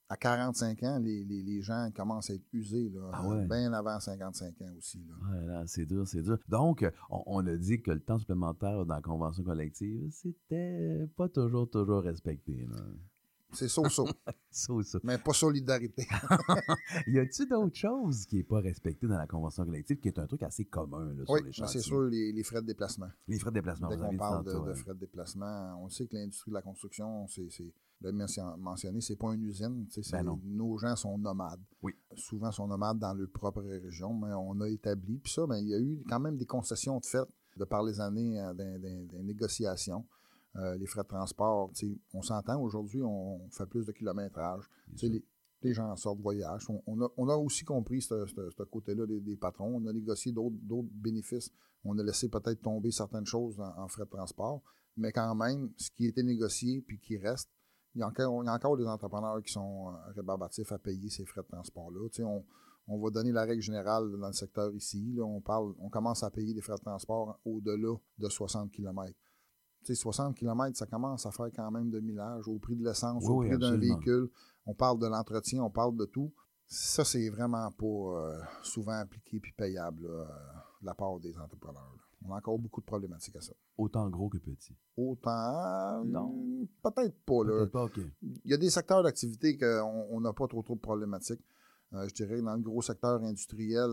à 0.10 0.16
45 0.16 0.84
ans, 0.84 1.00
les, 1.00 1.62
gens 1.62 1.90
commencent 1.96 2.30
à 2.30 2.36
être 2.36 2.46
usés, 2.54 2.90
là, 2.90 3.10
ah 3.12 3.46
bien 3.50 3.74
avant 3.74 4.00
55 4.00 4.62
ans 4.62 4.74
aussi. 4.78 5.06
Là. 5.06 5.64
c'est 5.66 5.86
dur, 5.86 6.08
c'est 6.08 6.22
dur. 6.22 6.38
Donc, 6.48 6.90
on, 7.10 7.46
a 7.46 7.56
dit 7.58 7.82
que 7.82 7.92
le 7.92 8.00
temps 8.00 8.18
supplémentaire 8.18 8.86
dans 8.86 8.96
la 8.96 9.02
convention 9.02 9.44
collective, 9.44 10.08
c'était 10.12 11.08
pas 11.18 11.28
toujours, 11.28 11.70
toujours 11.70 12.04
respecté. 12.04 12.66
C'est 13.54 13.68
so-so. 13.68 14.08
Mais 15.04 15.18
pas 15.18 15.34
solidarité. 15.34 16.08
y 17.08 17.20
a-t-il 17.20 17.48
d'autres 17.48 17.76
choses 17.76 18.26
qui 18.26 18.38
n'est 18.38 18.44
pas 18.44 18.60
respecté 18.60 19.08
dans 19.08 19.18
la 19.18 19.28
convention 19.28 19.66
collective, 19.66 20.00
qui 20.00 20.08
est 20.10 20.20
un 20.20 20.28
truc 20.28 20.44
assez 20.44 20.66
commun 20.66 21.14
là, 21.14 21.26
sur 21.26 21.36
les 21.36 21.52
chantiers? 21.52 21.80
c'est 21.82 21.88
sûr, 21.88 22.02
les, 22.04 22.44
frais 22.44 22.62
de 22.62 22.68
déplacement. 22.68 23.10
Les 23.28 23.40
frais 23.40 23.52
de 23.52 23.56
déplacement, 23.56 23.90
Dès 23.90 23.98
qu'on 23.98 24.18
parle 24.18 24.46
de, 24.46 24.74
frais 24.74 24.94
de 24.94 25.00
déplacement, 25.00 25.82
on 25.82 25.90
sait 25.90 26.08
que 26.08 26.16
l'industrie 26.16 26.52
de 26.52 26.56
la 26.56 26.62
construction, 26.62 27.28
c'est 27.28 27.48
de 28.02 28.12
mentionner, 28.58 29.02
c'est 29.02 29.16
pas 29.16 29.34
une 29.34 29.44
usine. 29.44 29.88
Ben 30.12 30.40
nos 30.44 30.78
gens 30.78 30.96
sont 30.96 31.18
nomades. 31.18 31.62
Oui. 31.82 31.94
Souvent, 32.16 32.52
sont 32.52 32.68
nomades 32.68 33.00
dans 33.00 33.14
leur 33.14 33.30
propre 33.30 33.62
région, 33.62 34.14
mais 34.14 34.34
on 34.34 34.60
a 34.62 34.70
établi. 34.70 35.18
Puis 35.18 35.34
ça, 35.34 35.48
ben, 35.48 35.58
il 35.58 35.70
y 35.70 35.74
a 35.74 35.80
eu 35.80 36.04
quand 36.08 36.20
même 36.20 36.38
des 36.38 36.46
concessions 36.46 37.00
de 37.00 37.06
fait 37.06 37.28
de 37.56 37.66
par 37.66 37.84
les 37.84 38.00
années 38.00 38.40
euh, 38.40 38.54
des 38.54 39.24
négociations. 39.24 40.06
Euh, 40.58 40.76
les 40.78 40.88
frais 40.88 41.04
de 41.04 41.08
transport, 41.08 41.72
on 42.14 42.22
s'entend 42.22 42.60
aujourd'hui, 42.60 43.02
on 43.04 43.48
fait 43.52 43.66
plus 43.68 43.86
de 43.86 43.92
kilométrage. 43.92 44.64
Les, 45.02 45.24
les, 45.62 45.74
gens 45.74 45.96
sortent 45.96 46.20
voyage. 46.20 46.68
On, 46.88 47.30
a, 47.30 47.36
aussi 47.36 47.64
compris 47.64 48.02
ce 48.02 48.64
côté-là 48.64 49.06
des, 49.06 49.36
patrons. 49.36 49.76
On 49.76 49.88
a 49.88 49.94
négocié 49.94 50.32
d'autres 50.32 50.90
bénéfices. 50.92 51.52
On 51.84 51.98
a 52.00 52.04
laissé 52.04 52.30
peut-être 52.30 52.62
tomber 52.62 52.92
certaines 52.92 53.26
choses 53.26 53.60
en, 53.60 53.88
frais 53.88 54.06
de 54.06 54.10
transport. 54.10 54.64
Mais 54.96 55.12
quand 55.12 55.36
même, 55.36 55.72
ce 55.78 55.92
qui 55.92 56.06
a 56.06 56.10
été 56.10 56.24
négocié 56.24 56.82
puis 56.82 57.00
qui 57.00 57.18
reste, 57.18 57.50
il 57.94 58.00
y, 58.00 58.04
a 58.04 58.08
encore, 58.08 58.78
des 58.78 58.86
entrepreneurs 58.86 59.42
qui 59.44 59.52
sont 59.52 59.90
euh, 59.90 60.12
rébarbatifs 60.16 60.72
à 60.72 60.78
payer 60.78 61.10
ces 61.10 61.26
frais 61.26 61.42
de 61.42 61.48
transport-là. 61.48 62.08
On, 62.26 62.44
on 62.88 63.00
va 63.00 63.10
donner 63.10 63.32
la 63.32 63.44
règle 63.44 63.62
générale 63.62 64.10
dans 64.18 64.28
le 64.28 64.34
secteur 64.34 64.74
ici. 64.74 65.18
on, 65.22 65.42
parle, 65.42 65.74
on 65.80 65.90
commence 65.90 66.24
à 66.24 66.32
payer 66.32 66.54
des 66.54 66.62
frais 66.62 66.76
de 66.76 66.84
transport 66.84 67.40
au-delà 67.46 67.96
de 68.18 68.30
60 68.30 68.72
km. 68.72 69.14
60 69.96 70.36
km, 70.36 70.78
ça 70.78 70.86
commence 70.86 71.26
à 71.26 71.32
faire 71.32 71.50
quand 71.56 71.72
même 71.72 71.90
de 71.90 72.00
millage 72.00 72.48
au 72.48 72.58
prix 72.60 72.76
de 72.76 72.84
l'essence, 72.84 73.24
au 73.28 73.38
prix 73.40 73.58
d'un 73.58 73.78
véhicule. 73.78 74.30
On 74.66 74.74
parle 74.74 75.00
de 75.00 75.08
l'entretien, 75.08 75.64
on 75.64 75.70
parle 75.70 75.96
de 75.96 76.06
tout. 76.06 76.32
Ça, 76.66 77.06
c'est 77.06 77.30
vraiment 77.30 77.72
pas 77.72 77.86
euh, 77.86 78.40
souvent 78.62 79.00
appliqué 79.00 79.40
puis 79.40 79.54
payable 79.54 80.06
euh, 80.06 80.26
de 80.82 80.86
la 80.86 80.94
part 80.94 81.20
des 81.20 81.38
entrepreneurs. 81.38 81.96
On 82.26 82.34
a 82.34 82.38
encore 82.38 82.60
beaucoup 82.60 82.82
de 82.82 82.86
problématiques 82.86 83.38
à 83.38 83.42
ça. 83.42 83.54
Autant 83.78 84.10
gros 84.10 84.28
que 84.28 84.38
petit. 84.38 84.76
Autant. 84.98 86.04
Non. 86.04 86.68
Peut-être 86.84 87.16
pas. 87.26 87.46
Peut 87.46 87.70
pas, 87.70 87.88
Il 88.22 88.52
y 88.52 88.54
a 88.54 88.58
des 88.58 88.70
secteurs 88.70 89.04
d'activité 89.04 89.58
qu'on 89.58 90.20
n'a 90.20 90.34
pas 90.34 90.48
trop, 90.48 90.62
trop 90.62 90.76
de 90.76 90.82
problématiques. 90.82 91.44
Euh, 91.94 92.06
je 92.10 92.14
dirais 92.14 92.42
dans 92.42 92.56
le 92.56 92.62
gros 92.62 92.82
secteur 92.82 93.24
industriel, 93.24 93.90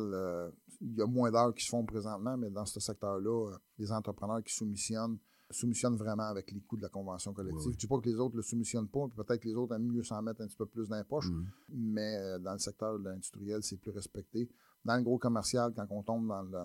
il 0.81 0.97
y 0.97 1.03
a 1.03 1.07
moins 1.07 1.31
d'heures 1.31 1.55
qui 1.55 1.65
se 1.65 1.71
font 1.71 1.85
présentement, 1.85 2.37
mais 2.37 2.51
dans 2.51 2.67
ce 2.67 2.81
secteur-là, 2.81 3.57
les 3.79 3.93
entrepreneurs 3.93 4.43
qui 4.43 4.53
soumissionnent 4.53 5.19
soumissionne 5.55 5.97
vraiment 5.97 6.25
avec 6.25 6.51
les 6.51 6.61
coûts 6.61 6.77
de 6.77 6.83
la 6.83 6.89
convention 6.89 7.33
collective. 7.33 7.63
Je 7.65 7.69
ne 7.69 7.75
dis 7.75 7.87
pas 7.87 7.99
que 7.99 8.09
les 8.09 8.17
autres 8.17 8.35
ne 8.35 8.39
le 8.39 8.43
soumissionnent 8.43 8.89
pas, 8.89 9.07
peut-être 9.09 9.41
que 9.41 9.49
les 9.49 9.55
autres 9.55 9.75
aiment 9.75 9.91
mieux 9.91 10.03
s'en 10.03 10.21
mettre 10.23 10.43
un 10.43 10.47
petit 10.47 10.57
peu 10.57 10.67
plus 10.67 10.89
dans 10.89 10.97
les 10.97 11.05
poches, 11.05 11.31
mm. 11.31 11.45
mais 11.69 12.17
euh, 12.19 12.39
dans 12.39 12.53
le 12.53 12.59
secteur 12.59 12.99
de 12.99 13.05
l'industriel, 13.05 13.63
c'est 13.63 13.77
plus 13.77 13.91
respecté. 13.91 14.49
Dans 14.85 14.97
le 14.97 15.03
gros 15.03 15.19
commercial, 15.19 15.73
quand 15.75 15.87
on 15.91 16.03
tombe 16.03 16.29
dans, 16.29 16.43
le, 16.43 16.59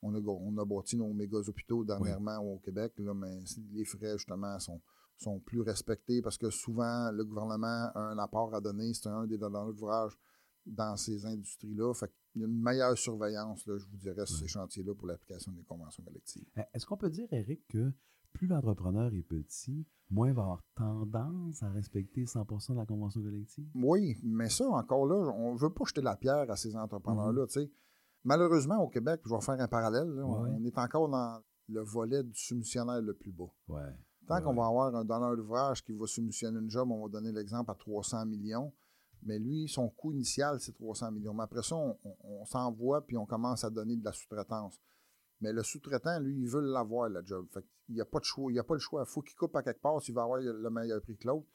on, 0.00 0.14
a, 0.14 0.18
on 0.18 0.58
a 0.58 0.64
bâti 0.64 0.96
nos 0.96 1.12
méga 1.12 1.36
hôpitaux 1.36 1.84
dernièrement 1.84 2.38
au 2.38 2.58
Québec, 2.58 2.94
là, 2.98 3.12
mais 3.12 3.38
les 3.72 3.84
frais, 3.84 4.16
justement, 4.16 4.58
sont, 4.58 4.80
sont 5.18 5.38
plus 5.40 5.60
respectés 5.60 6.22
parce 6.22 6.38
que 6.38 6.48
souvent, 6.48 7.10
le 7.10 7.24
gouvernement 7.24 7.90
a 7.94 8.00
un 8.00 8.18
apport 8.18 8.54
à 8.54 8.62
donner, 8.62 8.94
c'est 8.94 9.08
un 9.08 9.26
des 9.26 9.36
donneurs 9.36 9.66
d'ouvrage 9.74 10.16
dans 10.64 10.96
ces 10.96 11.24
industries-là. 11.26 11.92
Fait 11.94 12.10
qu'il 12.32 12.42
y 12.42 12.44
a 12.44 12.48
une 12.48 12.60
meilleure 12.60 12.96
surveillance, 12.98 13.66
là, 13.66 13.78
je 13.78 13.86
vous 13.86 13.96
dirais, 13.96 14.26
sur 14.26 14.36
ces 14.38 14.48
chantiers-là 14.48 14.94
pour 14.94 15.06
l'application 15.06 15.52
des 15.52 15.62
conventions 15.62 16.02
collectives. 16.02 16.46
Eh, 16.56 16.62
est-ce 16.74 16.86
qu'on 16.86 16.96
peut 16.96 17.10
dire, 17.10 17.28
Eric, 17.30 17.66
que 17.68 17.92
plus 18.36 18.46
l'entrepreneur 18.46 19.12
est 19.14 19.22
petit, 19.22 19.86
moins 20.10 20.28
il 20.28 20.34
va 20.34 20.42
avoir 20.42 20.62
tendance 20.74 21.62
à 21.62 21.70
respecter 21.70 22.24
100% 22.24 22.72
de 22.72 22.78
la 22.78 22.86
convention 22.86 23.22
collective? 23.22 23.66
Oui, 23.74 24.16
mais 24.22 24.48
ça, 24.48 24.68
encore 24.68 25.06
là, 25.06 25.32
on 25.36 25.54
ne 25.54 25.58
veut 25.58 25.70
pas 25.70 25.84
jeter 25.86 26.02
la 26.02 26.16
pierre 26.16 26.50
à 26.50 26.56
ces 26.56 26.76
entrepreneurs-là. 26.76 27.44
Mm-hmm. 27.44 27.70
Malheureusement, 28.24 28.78
au 28.82 28.88
Québec, 28.88 29.20
je 29.24 29.34
vais 29.34 29.40
faire 29.40 29.60
un 29.60 29.68
parallèle, 29.68 30.08
on 30.22 30.64
est 30.64 30.78
encore 30.78 31.08
dans 31.08 31.40
le 31.68 31.80
volet 31.80 32.22
du 32.22 32.38
soumissionnaire 32.38 33.00
le 33.00 33.14
plus 33.14 33.32
bas. 33.32 33.50
Tant 34.26 34.42
qu'on 34.42 34.54
va 34.54 34.66
avoir 34.66 34.94
un 34.94 35.04
donneur 35.04 35.36
d'ouvrage 35.36 35.84
qui 35.84 35.92
va 35.92 36.06
soumissionner 36.06 36.58
une 36.58 36.70
job, 36.70 36.90
on 36.90 37.04
va 37.04 37.08
donner 37.08 37.32
l'exemple 37.32 37.70
à 37.70 37.74
300 37.74 38.26
millions, 38.26 38.72
mais 39.22 39.38
lui, 39.38 39.68
son 39.68 39.88
coût 39.88 40.12
initial, 40.12 40.60
c'est 40.60 40.72
300 40.72 41.12
millions. 41.12 41.34
Mais 41.34 41.44
après 41.44 41.62
ça, 41.62 41.76
on, 41.76 42.44
s'envoie 42.44 43.06
puis 43.06 43.16
on 43.16 43.26
commence 43.26 43.64
à 43.64 43.70
donner 43.70 43.96
de 43.96 44.04
la 44.04 44.12
sous-traitance. 44.12 44.80
Mais 45.40 45.52
le 45.52 45.62
sous-traitant, 45.62 46.18
lui, 46.20 46.34
il 46.40 46.48
veut 46.48 46.60
l'avoir, 46.60 47.08
la 47.08 47.24
job. 47.24 47.46
Fait 47.52 47.64
il 47.88 47.94
n'y 47.94 48.00
a 48.00 48.04
pas 48.04 48.18
de 48.18 48.24
choix. 48.24 48.50
Il 48.50 48.54
n'y 48.54 48.58
a 48.58 48.64
pas 48.64 48.74
le 48.74 48.80
choix. 48.80 49.04
Il 49.06 49.10
faut 49.10 49.22
qu'il 49.22 49.36
coupe 49.36 49.54
à 49.54 49.62
quelque 49.62 49.80
part 49.80 50.00
s'il 50.02 50.14
va 50.14 50.22
avoir 50.22 50.40
le 50.40 50.70
meilleur 50.70 51.00
prix 51.02 51.16
que 51.16 51.26
l'autre. 51.26 51.46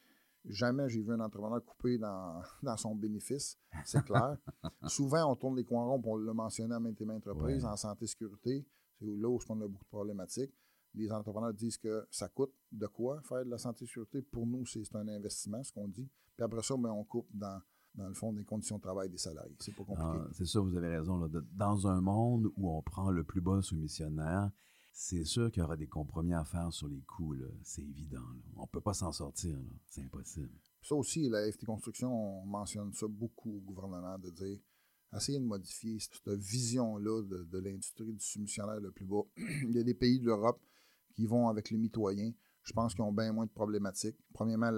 Jamais 0.46 0.90
j'ai 0.90 1.02
vu 1.02 1.12
un 1.12 1.20
entrepreneur 1.20 1.64
couper 1.64 1.98
dans, 2.64 2.78
son 2.78 2.96
bénéfice, 2.96 3.60
c'est 3.86 4.04
clair. 4.04 4.38
Souvent, 4.88 5.32
on 5.32 5.36
tourne 5.36 5.56
les 5.56 5.64
coins 5.64 5.86
ronds, 5.86 6.02
on 6.04 6.18
l'a 6.18 6.34
mentionné 6.34 6.74
à 6.74 6.80
maintes 6.80 7.00
et 7.00 7.06
maintes 7.06 7.26
reprises, 7.26 7.64
en 7.64 7.76
santé-sécurité, 7.76 8.66
c'est 9.00 9.06
là 9.06 9.30
où 9.30 9.40
on 9.50 9.62
a 9.62 9.68
beaucoup 9.68 9.84
de 9.84 9.90
problématiques. 9.90 10.54
Les 10.94 11.12
entrepreneurs 11.12 11.54
disent 11.54 11.78
que 11.78 12.06
ça 12.10 12.28
coûte 12.28 12.54
de 12.72 12.88
quoi 12.88 13.22
faire 13.22 13.46
de 13.46 13.50
la 13.50 13.58
santé-sécurité. 13.58 14.22
Pour 14.24 14.46
nous, 14.46 14.66
c'est 14.66 14.84
un 14.96 15.08
investissement, 15.08 15.64
ce 15.64 15.72
qu'on 15.72 15.88
dit. 15.88 16.10
Puis 16.36 16.44
après 16.44 16.64
ça, 16.64 16.76
ben, 16.76 16.90
on 16.90 17.04
coupe 17.06 17.28
dans, 17.34 17.62
dans 17.96 18.08
le 18.08 18.14
fond 18.14 18.32
des 18.34 18.44
conditions 18.44 18.78
de 18.78 18.82
travail 18.82 19.10
des 19.10 19.18
salariés. 19.18 19.56
C'est 19.60 19.76
pas 19.76 19.84
compliqué. 19.84 20.02
Ah, 20.02 20.28
c'est 20.34 20.46
ça, 20.46 20.60
vous 20.60 20.76
avez 20.76 20.98
raison. 20.98 21.30
dans 21.54 21.88
un 21.88 22.02
monde 22.02 22.52
où 22.56 22.70
on 22.70 22.82
prend 22.82 23.12
le 23.12 23.24
plus 23.24 23.42
bas 23.42 23.62
soumissionnaire, 23.62 24.50
c'est 24.94 25.26
sûr 25.26 25.52
qu'il 25.52 25.62
y 25.62 25.64
aura 25.64 25.78
des 25.78 25.88
compromis 25.88 26.34
à 26.34 26.44
faire 26.44 26.72
sur 26.72 26.88
les 26.88 27.02
coûts. 27.02 27.36
C'est 27.64 27.82
évident. 27.82 28.24
On 28.56 28.64
ne 28.64 28.68
peut 28.68 28.82
pas 28.82 28.94
s'en 28.94 29.12
sortir. 29.12 29.58
C'est 29.88 30.04
impossible. 30.04 30.52
Ça 30.82 30.96
aussi, 30.96 31.30
la 31.30 31.50
FT 31.52 31.66
Construction, 31.66 32.42
on 32.42 32.46
mentionne 32.46 32.92
ça 32.94 33.08
beaucoup 33.08 33.58
au 33.58 33.60
gouvernement, 33.60 34.18
de 34.18 34.30
dire 34.32 34.58
essayer 35.16 35.40
de 35.40 35.46
modifier 35.46 36.00
cette 36.00 36.30
vision-là 36.30 37.22
de, 37.24 37.60
l'industrie 37.60 38.14
du 38.14 38.20
soumissionnaire 38.20 38.80
le 38.80 38.92
plus 38.92 39.06
bas. 39.06 39.24
Il 39.38 39.72
y 39.72 39.80
a 39.80 39.84
des 39.84 39.94
pays 39.94 40.20
d'Europe 40.20 40.62
qui 41.14 41.26
vont 41.26 41.50
avec 41.50 41.70
les 41.70 41.78
mitoyens. 41.78 42.32
Je 42.64 42.74
pense 42.74 42.94
qu'ils 42.94 43.04
ont 43.04 43.12
bien 43.12 43.32
moins 43.34 43.46
de 43.46 43.52
problématiques. 43.52 44.18
Premièrement, 44.34 44.72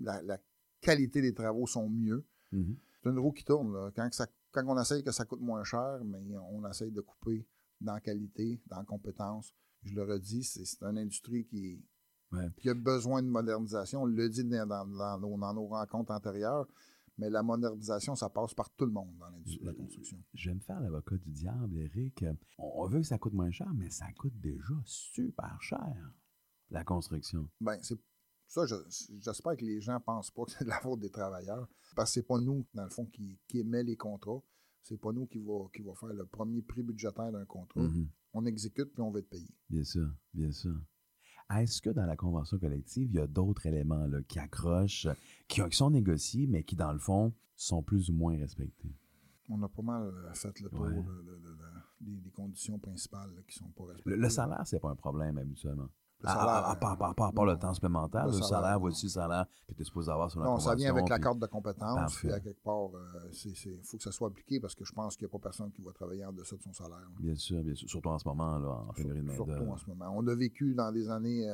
la, 0.00 0.38
qualité 0.80 1.20
des 1.20 1.34
travaux 1.34 1.66
sont 1.66 1.88
mieux. 1.88 2.24
Mm-hmm. 2.52 2.76
C'est 3.02 3.10
une 3.10 3.18
roue 3.18 3.32
qui 3.32 3.44
tourne. 3.44 3.92
Quand, 3.96 4.08
quand 4.52 4.64
on 4.66 4.80
essaye 4.80 5.02
que 5.02 5.12
ça 5.12 5.24
coûte 5.24 5.40
moins 5.40 5.64
cher, 5.64 6.00
mais 6.04 6.18
on 6.52 6.68
essaye 6.68 6.92
de 6.92 7.00
couper 7.00 7.46
dans 7.80 7.94
la 7.94 8.00
qualité, 8.00 8.60
dans 8.66 8.78
la 8.78 8.84
compétence. 8.84 9.54
Je 9.82 9.94
le 9.94 10.04
redis, 10.04 10.44
c'est 10.44 10.82
une 10.82 10.98
industrie 10.98 11.44
qui, 11.44 11.84
qui, 12.56 12.70
a 12.70 12.74
besoin 12.74 13.22
de 13.22 13.28
modernisation. 13.28 14.02
On 14.02 14.06
le 14.06 14.28
dit 14.28 14.44
dans, 14.44 14.86
nos, 15.18 15.66
rencontres 15.66 16.12
antérieures, 16.12 16.68
mais 17.18 17.28
la 17.28 17.42
modernisation, 17.42 18.14
ça 18.14 18.30
passe 18.30 18.54
par 18.54 18.70
tout 18.70 18.86
le 18.86 18.92
monde 18.92 19.16
dans 19.18 19.28
l'industrie 19.28 19.64
de 19.64 19.70
la 19.70 19.74
construction. 19.74 20.22
Je 20.34 20.50
vais 20.50 20.54
me 20.54 20.60
faire 20.60 20.80
l'avocat 20.80 21.16
du 21.16 21.30
diable, 21.30 21.76
Eric. 21.78 22.24
On 22.58 22.86
veut 22.86 23.00
que 23.00 23.06
ça 23.06 23.18
coûte 23.18 23.34
moins 23.34 23.50
cher, 23.50 23.72
mais 23.74 23.90
ça 23.90 24.06
coûte 24.12 24.38
déjà 24.40 24.74
super 24.84 25.60
cher, 25.60 26.12
la 26.70 26.84
construction. 26.84 27.48
Bien, 27.60 27.78
c'est 27.82 27.98
ça, 28.46 28.66
j'espère 28.66 29.56
que 29.56 29.64
les 29.64 29.80
gens 29.80 29.94
ne 29.94 29.98
pensent 29.98 30.30
pas 30.30 30.44
que 30.44 30.52
c'est 30.52 30.64
de 30.64 30.68
la 30.68 30.80
faute 30.80 31.00
des 31.00 31.10
travailleurs, 31.10 31.68
parce 31.96 32.10
que 32.10 32.14
c'est 32.14 32.26
pas 32.26 32.38
nous, 32.38 32.66
dans 32.74 32.84
le 32.84 32.90
fond, 32.90 33.06
qui, 33.06 33.38
qui 33.48 33.60
émet 33.60 33.82
les 33.82 33.96
contrats. 33.96 34.42
C'est 34.82 35.00
pas 35.00 35.12
nous 35.12 35.26
qui 35.26 35.38
va, 35.38 35.68
qui 35.72 35.82
va 35.82 35.94
faire 35.94 36.12
le 36.12 36.26
premier 36.26 36.60
prix 36.60 36.82
budgétaire 36.82 37.30
d'un 37.30 37.44
contrat. 37.44 37.80
Mhm. 37.80 38.08
On 38.34 38.44
exécute 38.46 38.92
puis 38.92 39.02
on 39.02 39.10
va 39.10 39.20
être 39.20 39.28
payé. 39.28 39.48
Bien 39.70 39.84
sûr, 39.84 40.10
bien 40.34 40.50
sûr. 40.50 40.74
Est-ce 41.50 41.82
que 41.82 41.90
dans 41.90 42.06
la 42.06 42.16
convention 42.16 42.58
collective, 42.58 43.08
il 43.10 43.16
y 43.16 43.20
a 43.20 43.26
d'autres 43.26 43.66
éléments 43.66 44.06
là, 44.06 44.22
qui 44.22 44.38
accrochent, 44.38 45.06
qui, 45.48 45.60
sont 45.70 45.90
négociés, 45.90 46.46
mais 46.46 46.64
qui, 46.64 46.76
dans 46.76 46.92
le 46.92 46.98
fond, 46.98 47.32
sont 47.54 47.82
plus 47.82 48.10
ou 48.10 48.14
moins 48.14 48.36
respectés? 48.38 48.94
On 49.48 49.62
a 49.62 49.68
pas 49.68 49.82
mal 49.82 50.02
euh, 50.02 50.34
fait 50.34 50.58
le 50.60 50.70
tour 50.70 50.88
des, 52.00 52.30
conditions 52.30 52.78
principales 52.78 53.30
qui 53.46 53.54
sont 53.54 53.70
pas 53.70 53.84
respectées. 53.84 54.10
Le, 54.10 54.16
le 54.16 54.28
salaire, 54.30 54.62
c'est 54.64 54.80
pas 54.80 54.90
un 54.90 54.96
problème 54.96 55.36
habituellement. 55.36 55.88
À, 56.24 56.76
part, 56.76 57.44
le 57.44 57.56
temps 57.56 57.74
supplémentaire, 57.74 58.26
le, 58.26 58.32
salaire, 58.32 58.78
voici 58.78 59.06
le 59.06 59.10
salaire 59.10 59.46
que 59.66 59.74
tu 59.74 59.82
es 59.82 59.84
supposé 59.84 60.10
avoir 60.10 60.30
sur 60.30 60.40
la 60.40 60.46
Non, 60.46 60.58
ça 60.58 60.74
vient 60.74 60.90
avec 60.90 61.08
la 61.08 61.18
carte 61.18 61.38
de 61.38 61.46
compétence. 61.46 62.16
Puis 62.16 62.32
à 62.32 62.40
quelque 62.40 62.62
part, 62.62 62.88
il 62.92 63.50
euh, 63.50 63.76
faut 63.82 63.96
que 63.96 64.02
ça 64.02 64.12
soit 64.12 64.28
appliqué 64.28 64.60
parce 64.60 64.74
que 64.74 64.84
je 64.84 64.92
pense 64.92 65.16
qu'il 65.16 65.26
n'y 65.26 65.30
a 65.30 65.32
pas 65.32 65.42
personne 65.42 65.70
qui 65.72 65.82
va 65.82 65.92
travailler 65.92 66.24
en 66.24 66.32
deçà 66.32 66.56
de 66.56 66.62
son 66.62 66.72
salaire. 66.72 67.08
Bien 67.18 67.34
sûr, 67.34 67.62
bien 67.62 67.74
sûr. 67.74 67.88
Surtout 67.88 68.10
en 68.10 68.18
ce 68.18 68.28
moment, 68.28 68.58
là, 68.58 68.68
en 68.88 68.92
pénurie 68.92 69.22
de 69.22 69.32
Surtout 69.32 69.52
en 69.52 69.76
ce 69.76 69.86
moment. 69.86 70.12
On 70.14 70.26
a 70.26 70.34
vécu 70.34 70.74
dans 70.74 70.92
des 70.92 71.08
années 71.08 71.46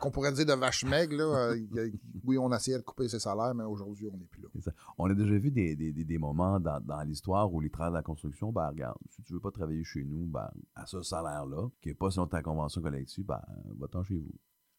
qu'on 0.00 0.10
pourrait 0.10 0.32
dire 0.32 0.46
de 0.46 0.52
vache 0.52 0.84
maigre. 0.84 1.16
Là. 1.16 1.52
Euh, 1.52 1.90
oui, 2.24 2.38
on 2.38 2.52
essayait 2.52 2.78
de 2.78 2.82
couper 2.82 3.08
ses 3.08 3.18
salaires, 3.18 3.54
mais 3.54 3.64
aujourd'hui, 3.64 4.08
on 4.12 4.16
n'est 4.16 4.26
plus 4.26 4.42
là. 4.42 4.48
On 4.98 5.10
a 5.10 5.14
déjà 5.14 5.36
vu 5.36 5.50
des, 5.50 6.18
moments 6.18 6.60
dans, 6.60 7.02
l'histoire 7.06 7.52
où 7.52 7.60
les 7.60 7.70
travailleurs 7.70 7.92
de 7.92 7.98
la 7.98 8.02
construction, 8.02 8.52
ben, 8.52 8.68
regarde, 8.68 8.98
si 9.10 9.22
tu 9.22 9.32
ne 9.32 9.38
veux 9.38 9.42
pas 9.42 9.50
travailler 9.50 9.84
chez 9.84 10.04
nous, 10.04 10.26
ben, 10.26 10.50
à 10.74 10.86
ce 10.86 11.02
salaire-là, 11.02 11.68
qui 11.80 11.88
n'est 11.88 11.94
pas 11.94 12.10
selon 12.10 12.26
ta 12.26 12.42
convention 12.42 12.80
collective, 12.80 13.24
ben, 13.24 13.40
va-t'en 13.78 14.02
chez 14.02 14.18
vous. 14.18 14.32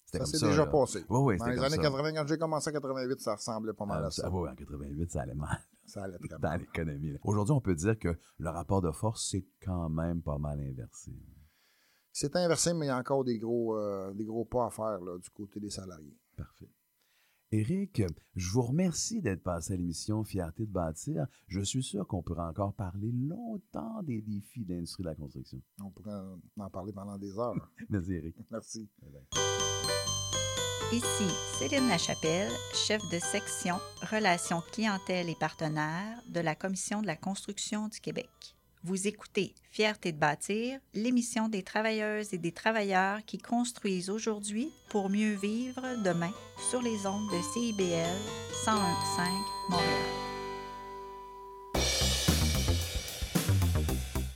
Ça 0.05 0.25
s'est 0.25 0.45
déjà 0.45 0.65
passé. 0.67 1.03
Oui, 1.09 1.19
oui, 1.19 1.37
Dans 1.37 1.47
les 1.47 1.59
années 1.59 1.77
80, 1.77 2.13
quand 2.13 2.27
j'ai 2.27 2.37
commencé 2.37 2.69
en 2.69 2.73
88, 2.73 3.19
ça 3.19 3.35
ressemblait 3.35 3.73
pas 3.73 3.85
mal 3.85 4.01
ah, 4.03 4.07
à 4.07 4.11
ça. 4.11 4.29
oui, 4.29 4.49
en 4.49 4.55
88, 4.55 5.11
ça 5.11 5.21
allait 5.21 5.33
mal. 5.33 5.57
Ça 5.85 6.03
allait 6.03 6.17
très 6.17 6.39
Dans 6.39 6.55
l'économie. 6.55 7.13
Aujourd'hui, 7.23 7.53
on 7.53 7.61
peut 7.61 7.75
dire 7.75 7.97
que 7.97 8.17
le 8.37 8.49
rapport 8.49 8.81
de 8.81 8.91
force, 8.91 9.27
c'est 9.29 9.45
quand 9.61 9.89
même 9.89 10.21
pas 10.21 10.37
mal 10.37 10.59
inversé. 10.59 11.11
C'est 12.13 12.35
inversé, 12.35 12.75
mais 12.75 12.85
il 12.85 12.89
y 12.89 12.91
a 12.91 12.97
encore 12.97 13.23
des 13.23 13.39
gros, 13.39 13.75
euh, 13.75 14.13
des 14.13 14.23
gros 14.23 14.45
pas 14.45 14.67
à 14.67 14.69
faire 14.69 15.01
là, 15.01 15.17
du 15.17 15.29
côté 15.31 15.59
des 15.59 15.71
salariés. 15.71 16.15
Parfait. 16.37 16.69
Éric, 17.51 18.03
je 18.35 18.51
vous 18.51 18.61
remercie 18.61 19.21
d'être 19.21 19.43
passé 19.43 19.73
à 19.73 19.77
l'émission 19.77 20.23
Fierté 20.23 20.65
de 20.65 20.71
bâtir. 20.71 21.25
Je 21.47 21.59
suis 21.61 21.83
sûr 21.83 22.07
qu'on 22.07 22.21
pourra 22.21 22.49
encore 22.49 22.73
parler 22.73 23.11
longtemps 23.11 24.01
des 24.03 24.21
défis 24.21 24.63
de 24.63 24.73
l'industrie 24.73 25.03
de 25.03 25.09
la 25.09 25.15
construction. 25.15 25.61
On 25.79 25.89
pourrait 25.89 26.13
en 26.57 26.69
parler 26.69 26.93
pendant 26.93 27.17
des 27.17 27.37
heures. 27.37 27.55
Merci, 27.89 28.13
Éric. 28.13 28.35
Merci. 28.49 28.89
Ici 30.91 31.27
Céline 31.57 31.89
Lachapelle, 31.89 32.51
chef 32.73 33.01
de 33.09 33.17
section 33.17 33.75
Relations 34.11 34.61
clientèle 34.71 35.29
et 35.29 35.35
partenaires 35.35 36.21
de 36.29 36.39
la 36.39 36.53
Commission 36.53 37.01
de 37.01 37.07
la 37.07 37.15
construction 37.15 37.87
du 37.87 37.99
Québec. 37.99 38.29
Vous 38.85 39.07
écoutez 39.07 39.53
Fierté 39.71 40.11
de 40.11 40.17
bâtir, 40.17 40.77
l'émission 40.93 41.47
des 41.47 41.63
travailleuses 41.63 42.33
et 42.33 42.37
des 42.37 42.51
travailleurs 42.51 43.19
qui 43.25 43.37
construisent 43.37 44.09
aujourd'hui 44.09 44.73
pour 44.89 45.09
mieux 45.09 45.35
vivre 45.35 45.81
demain 46.03 46.31
sur 46.69 46.81
les 46.81 47.07
ondes 47.07 47.31
de 47.31 47.41
CIBL 47.53 48.19
101.5 48.65 48.71
Montréal. 49.69 49.87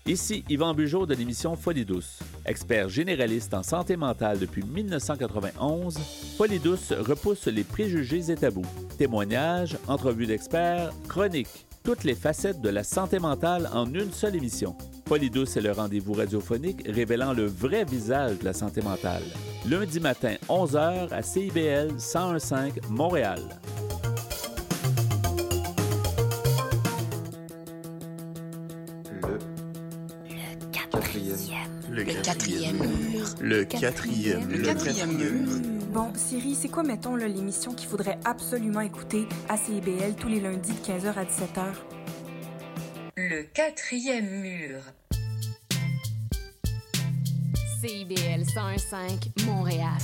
Ici 0.06 0.46
Yvan 0.48 0.74
Bugeaud 0.74 1.06
de 1.06 1.14
l'émission 1.14 1.58
Folie 1.58 1.84
douce. 1.84 2.20
Expert 2.46 2.88
généraliste 2.88 3.54
en 3.54 3.64
santé 3.64 3.98
mentale 3.98 4.40
depuis 4.40 4.64
1991, 4.64 5.98
Folie 6.38 6.60
douce 6.60 6.94
repousse 6.94 7.48
les 7.48 7.66
préjugés 7.66 8.32
et 8.32 8.36
tabous. 8.36 8.66
Témoignages, 8.98 9.78
entrevues 9.88 10.26
d'experts, 10.26 10.94
chroniques 11.10 11.67
toutes 11.88 12.04
les 12.04 12.16
facettes 12.16 12.60
de 12.60 12.68
la 12.68 12.84
santé 12.84 13.18
mentale 13.18 13.70
en 13.74 13.86
une 13.86 14.12
seule 14.12 14.36
émission. 14.36 14.76
Polydouce 15.06 15.56
est 15.56 15.62
le 15.62 15.72
rendez-vous 15.72 16.12
radiophonique 16.12 16.84
révélant 16.86 17.32
le 17.32 17.46
vrai 17.46 17.86
visage 17.86 18.40
de 18.40 18.44
la 18.44 18.52
santé 18.52 18.82
mentale. 18.82 19.24
Lundi 19.66 20.02
matin, 20.02 20.36
11h 20.50 21.14
à 21.14 21.22
CIBL 21.22 21.94
1015 21.94 22.90
Montréal. 22.90 23.40
Le 29.24 30.60
quatrième. 30.74 31.56
Le 31.90 32.04
quatrième 32.04 32.78
mur. 32.80 33.28
Le 33.40 33.64
quatrième. 33.64 34.50
Le 34.52 34.62
quatrième 34.62 35.12
mur. 35.14 35.77
Bon, 35.90 36.12
Siri, 36.16 36.54
c'est 36.54 36.68
quoi, 36.68 36.84
mettons, 36.84 37.16
l'émission 37.16 37.74
qu'il 37.74 37.88
faudrait 37.88 38.20
absolument 38.26 38.82
écouter 38.82 39.26
à 39.48 39.58
CIBL 39.58 40.16
tous 40.20 40.28
les 40.28 40.42
lundis 40.42 40.74
de 40.74 40.80
15h 40.80 41.14
à 41.16 41.24
17h? 41.24 41.74
Le 43.16 43.44
quatrième 43.44 44.30
mur. 44.42 44.80
CIBL 47.82 48.44
101.5 48.44 49.46
Montréal. 49.46 49.98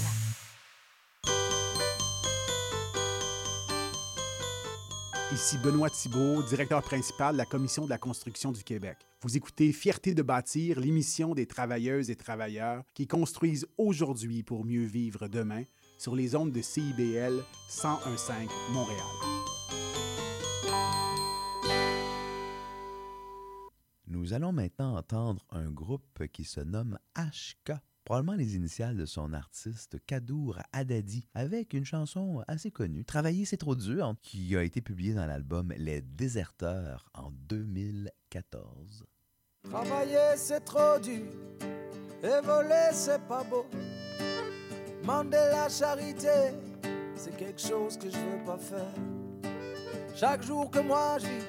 Ici 5.33 5.57
Benoît 5.57 5.89
Thibault, 5.89 6.43
directeur 6.43 6.83
principal 6.83 7.33
de 7.33 7.39
la 7.39 7.45
Commission 7.45 7.85
de 7.85 7.89
la 7.89 7.97
construction 7.97 8.51
du 8.51 8.63
Québec. 8.63 8.97
Vous 9.23 9.35
écoutez 9.35 9.73
Fierté 9.73 10.13
de 10.13 10.21
bâtir, 10.21 10.79
l'émission 10.79 11.33
des 11.33 11.47
travailleuses 11.47 12.11
et 12.11 12.15
travailleurs 12.15 12.83
qui 12.93 13.07
construisent 13.07 13.65
aujourd'hui 13.79 14.43
pour 14.43 14.63
mieux 14.63 14.83
vivre 14.83 15.27
demain 15.27 15.63
sur 15.97 16.15
les 16.15 16.35
ondes 16.35 16.51
de 16.51 16.61
CIBL 16.61 17.43
1015 17.83 18.31
Montréal. 18.73 18.99
Nous 24.05 24.33
allons 24.33 24.51
maintenant 24.51 24.95
entendre 24.95 25.43
un 25.49 25.71
groupe 25.71 26.27
qui 26.31 26.43
se 26.43 26.59
nomme 26.59 26.99
HK 27.17 27.73
probablement 28.03 28.35
les 28.37 28.55
initiales 28.55 28.97
de 28.97 29.05
son 29.05 29.33
artiste 29.33 29.97
Kadour 30.05 30.59
Adadi, 30.71 31.27
avec 31.33 31.73
une 31.73 31.85
chanson 31.85 32.43
assez 32.47 32.71
connue, 32.71 33.05
Travailler 33.05 33.45
c'est 33.45 33.57
trop 33.57 33.75
dur, 33.75 34.15
qui 34.21 34.55
a 34.55 34.63
été 34.63 34.81
publiée 34.81 35.13
dans 35.13 35.25
l'album 35.25 35.73
Les 35.77 36.01
Déserteurs 36.01 37.09
en 37.13 37.31
2014. 37.31 39.05
Travailler 39.69 40.35
c'est 40.35 40.63
trop 40.65 40.99
dur, 40.99 41.31
et 42.21 42.45
voler 42.45 42.89
c'est 42.91 43.21
pas 43.27 43.43
beau. 43.43 43.65
Mander 45.03 45.49
la 45.51 45.69
charité, 45.69 46.53
c'est 47.15 47.35
quelque 47.35 47.61
chose 47.61 47.97
que 47.97 48.09
je 48.09 48.17
veux 48.17 48.43
pas 48.45 48.57
faire. 48.57 48.93
Chaque 50.15 50.43
jour 50.43 50.69
que 50.69 50.79
moi 50.79 51.17
je 51.19 51.27
vis, 51.27 51.45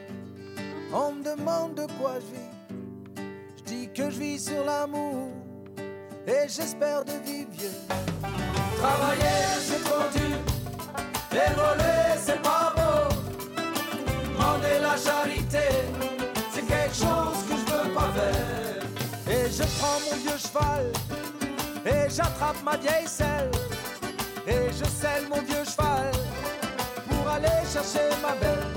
on 0.93 1.13
me 1.13 1.25
demande 1.25 1.75
de 1.75 1.87
quoi 1.99 2.19
je 2.21 2.27
vis. 2.27 3.25
Je 3.59 3.63
dis 3.65 3.89
que 3.93 4.11
je 4.11 4.19
vis 4.19 4.45
sur 4.45 4.65
l'amour 4.65 5.44
et 6.27 6.49
j'espère 6.49 7.05
de 7.05 7.13
vivre 7.25 7.51
vieux. 7.53 7.71
Travailler 8.79 9.41
c'est 9.61 9.85
trop 9.85 10.09
dur, 10.13 10.39
et 11.33 11.55
voler 11.55 12.19
c'est 12.19 12.43
pas 12.43 12.73
beau. 12.77 13.15
Demander 14.33 14.79
la 14.81 14.97
charité, 14.97 15.69
c'est 16.53 16.67
quelque 16.67 16.95
chose 16.95 17.39
que 17.49 17.55
je 17.57 17.73
veux 17.73 17.95
pas 17.95 18.11
faire. 18.13 19.37
Et 19.37 19.51
je 19.51 19.63
prends 19.79 20.01
mon 20.01 20.17
vieux 20.17 20.39
cheval, 20.39 20.93
et 21.87 22.11
j'attrape 22.11 22.63
ma 22.65 22.77
vieille 22.77 23.09
selle, 23.09 23.51
et 24.47 24.71
je 24.71 24.85
selle 24.85 25.29
mon 25.29 25.41
vieux 25.43 25.65
cheval 25.65 26.11
pour 27.09 27.33
aller 27.33 27.61
chercher 27.73 28.09
ma 28.23 28.35
belle. 28.37 28.73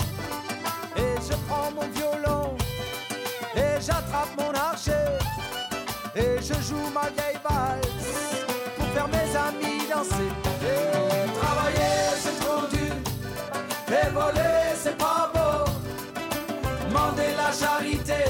Et 0.96 1.14
je 1.28 1.36
prends 1.48 1.70
mon 1.70 1.88
violon, 1.88 2.56
et 3.54 3.80
j'attrape 3.80 4.36
mon 4.38 4.52
archer. 4.54 4.92
Et 6.18 6.42
je 6.42 6.54
joue 6.66 6.88
ma 6.92 7.08
vieille 7.16 7.38
valse 7.48 8.44
pour 8.76 8.86
faire 8.86 9.08
mes 9.08 9.36
amis 9.36 9.86
danser. 9.88 10.30
Et 10.62 11.32
travailler 11.38 11.94
c'est 12.22 12.40
trop 12.40 12.66
dur, 12.66 12.94
et 13.88 14.08
voler 14.10 14.74
c'est 14.74 14.98
pas 14.98 15.30
beau. 15.32 15.70
Demander 16.88 17.30
la 17.36 17.52
charité, 17.52 18.24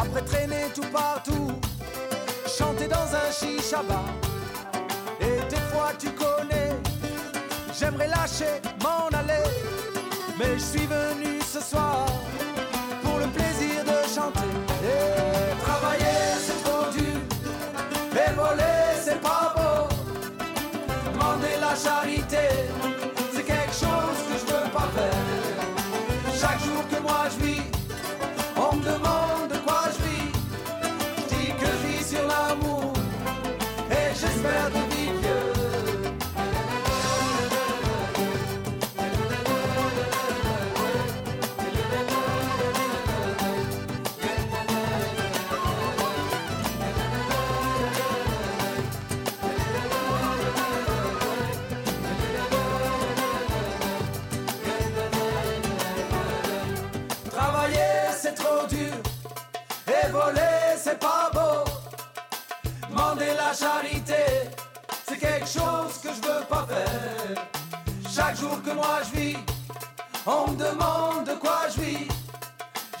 Après 0.00 0.22
traîner 0.22 0.66
tout 0.72 0.86
partout, 0.92 1.48
chanter 2.46 2.86
dans 2.86 3.08
un 3.22 3.30
chicha 3.32 3.82
bar. 3.82 4.04
Et 5.20 5.40
des 5.50 5.62
fois 5.72 5.90
tu 5.98 6.08
connais, 6.10 6.70
j'aimerais 7.76 8.06
lâcher, 8.06 8.60
m'en 8.80 9.08
aller. 9.08 9.42
Mais 10.38 10.54
je 10.54 10.62
suis 10.62 10.86
venu 10.86 11.40
ce 11.42 11.60
soir 11.60 12.06
pour 13.02 13.18
le 13.18 13.26
plaisir 13.26 13.82
de 13.84 14.08
chanter. 14.08 14.52
Travailler 15.64 16.20
c'est 16.46 16.62
trop 16.62 16.88
dur, 16.92 17.18
et 18.12 18.32
voler 18.34 18.86
c'est 19.02 19.20
pas 19.20 19.52
beau. 19.56 19.88
Demander 21.12 21.56
la 21.60 21.74
charité, 21.74 22.46
c'est 23.34 23.42
quelque 23.42 23.74
chose 23.74 24.18
que 24.28 24.38
je 24.38 24.46
veux 24.46 24.70
pas 24.70 24.88
faire. 24.94 25.24
Chaque 26.40 26.60
jour 26.60 26.86
que 26.88 27.02
moi 27.02 27.24
je 27.32 27.44
vis, 27.44 27.62
la 63.48 63.54
charité, 63.54 64.24
c'est 65.08 65.16
quelque 65.18 65.46
chose 65.46 65.98
que 66.02 66.08
je 66.08 66.28
veux 66.28 66.44
pas 66.48 66.66
faire. 66.66 67.46
Chaque 68.14 68.36
jour 68.36 68.62
que 68.62 68.72
moi 68.72 69.00
je 69.06 69.18
vis, 69.18 69.36
on 70.26 70.50
me 70.50 70.56
demande 70.56 71.24
de 71.26 71.34
quoi 71.34 71.60
je 71.74 71.80
vis. 71.80 72.08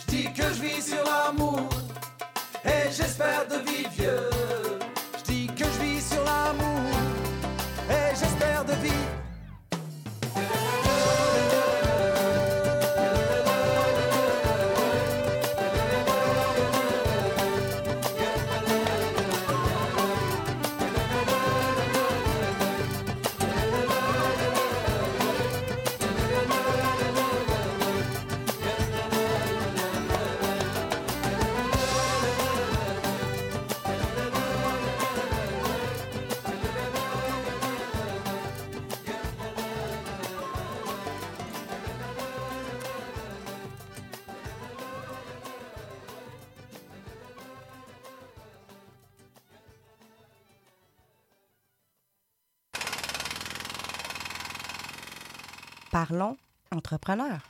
Je 0.00 0.06
dis 0.06 0.32
que 0.32 0.44
je 0.44 0.62
vis 0.62 0.82
sur 0.90 1.04
l'amour 1.04 1.68
et 2.64 2.90
j'espère 2.90 3.46
de 3.46 3.56
vivre 3.68 3.90
vieux. 3.98 4.30
Je 5.18 5.32
dis 5.32 5.46
que 5.48 5.64
je 5.64 5.80
vis 5.84 6.08
sur 6.08 6.24
l'amour 6.24 6.92
et 7.90 8.16
j'espère 8.16 8.64
de 8.64 8.72
vivre. 8.72 9.17
Parlons 55.90 56.36
entrepreneur. 56.70 57.40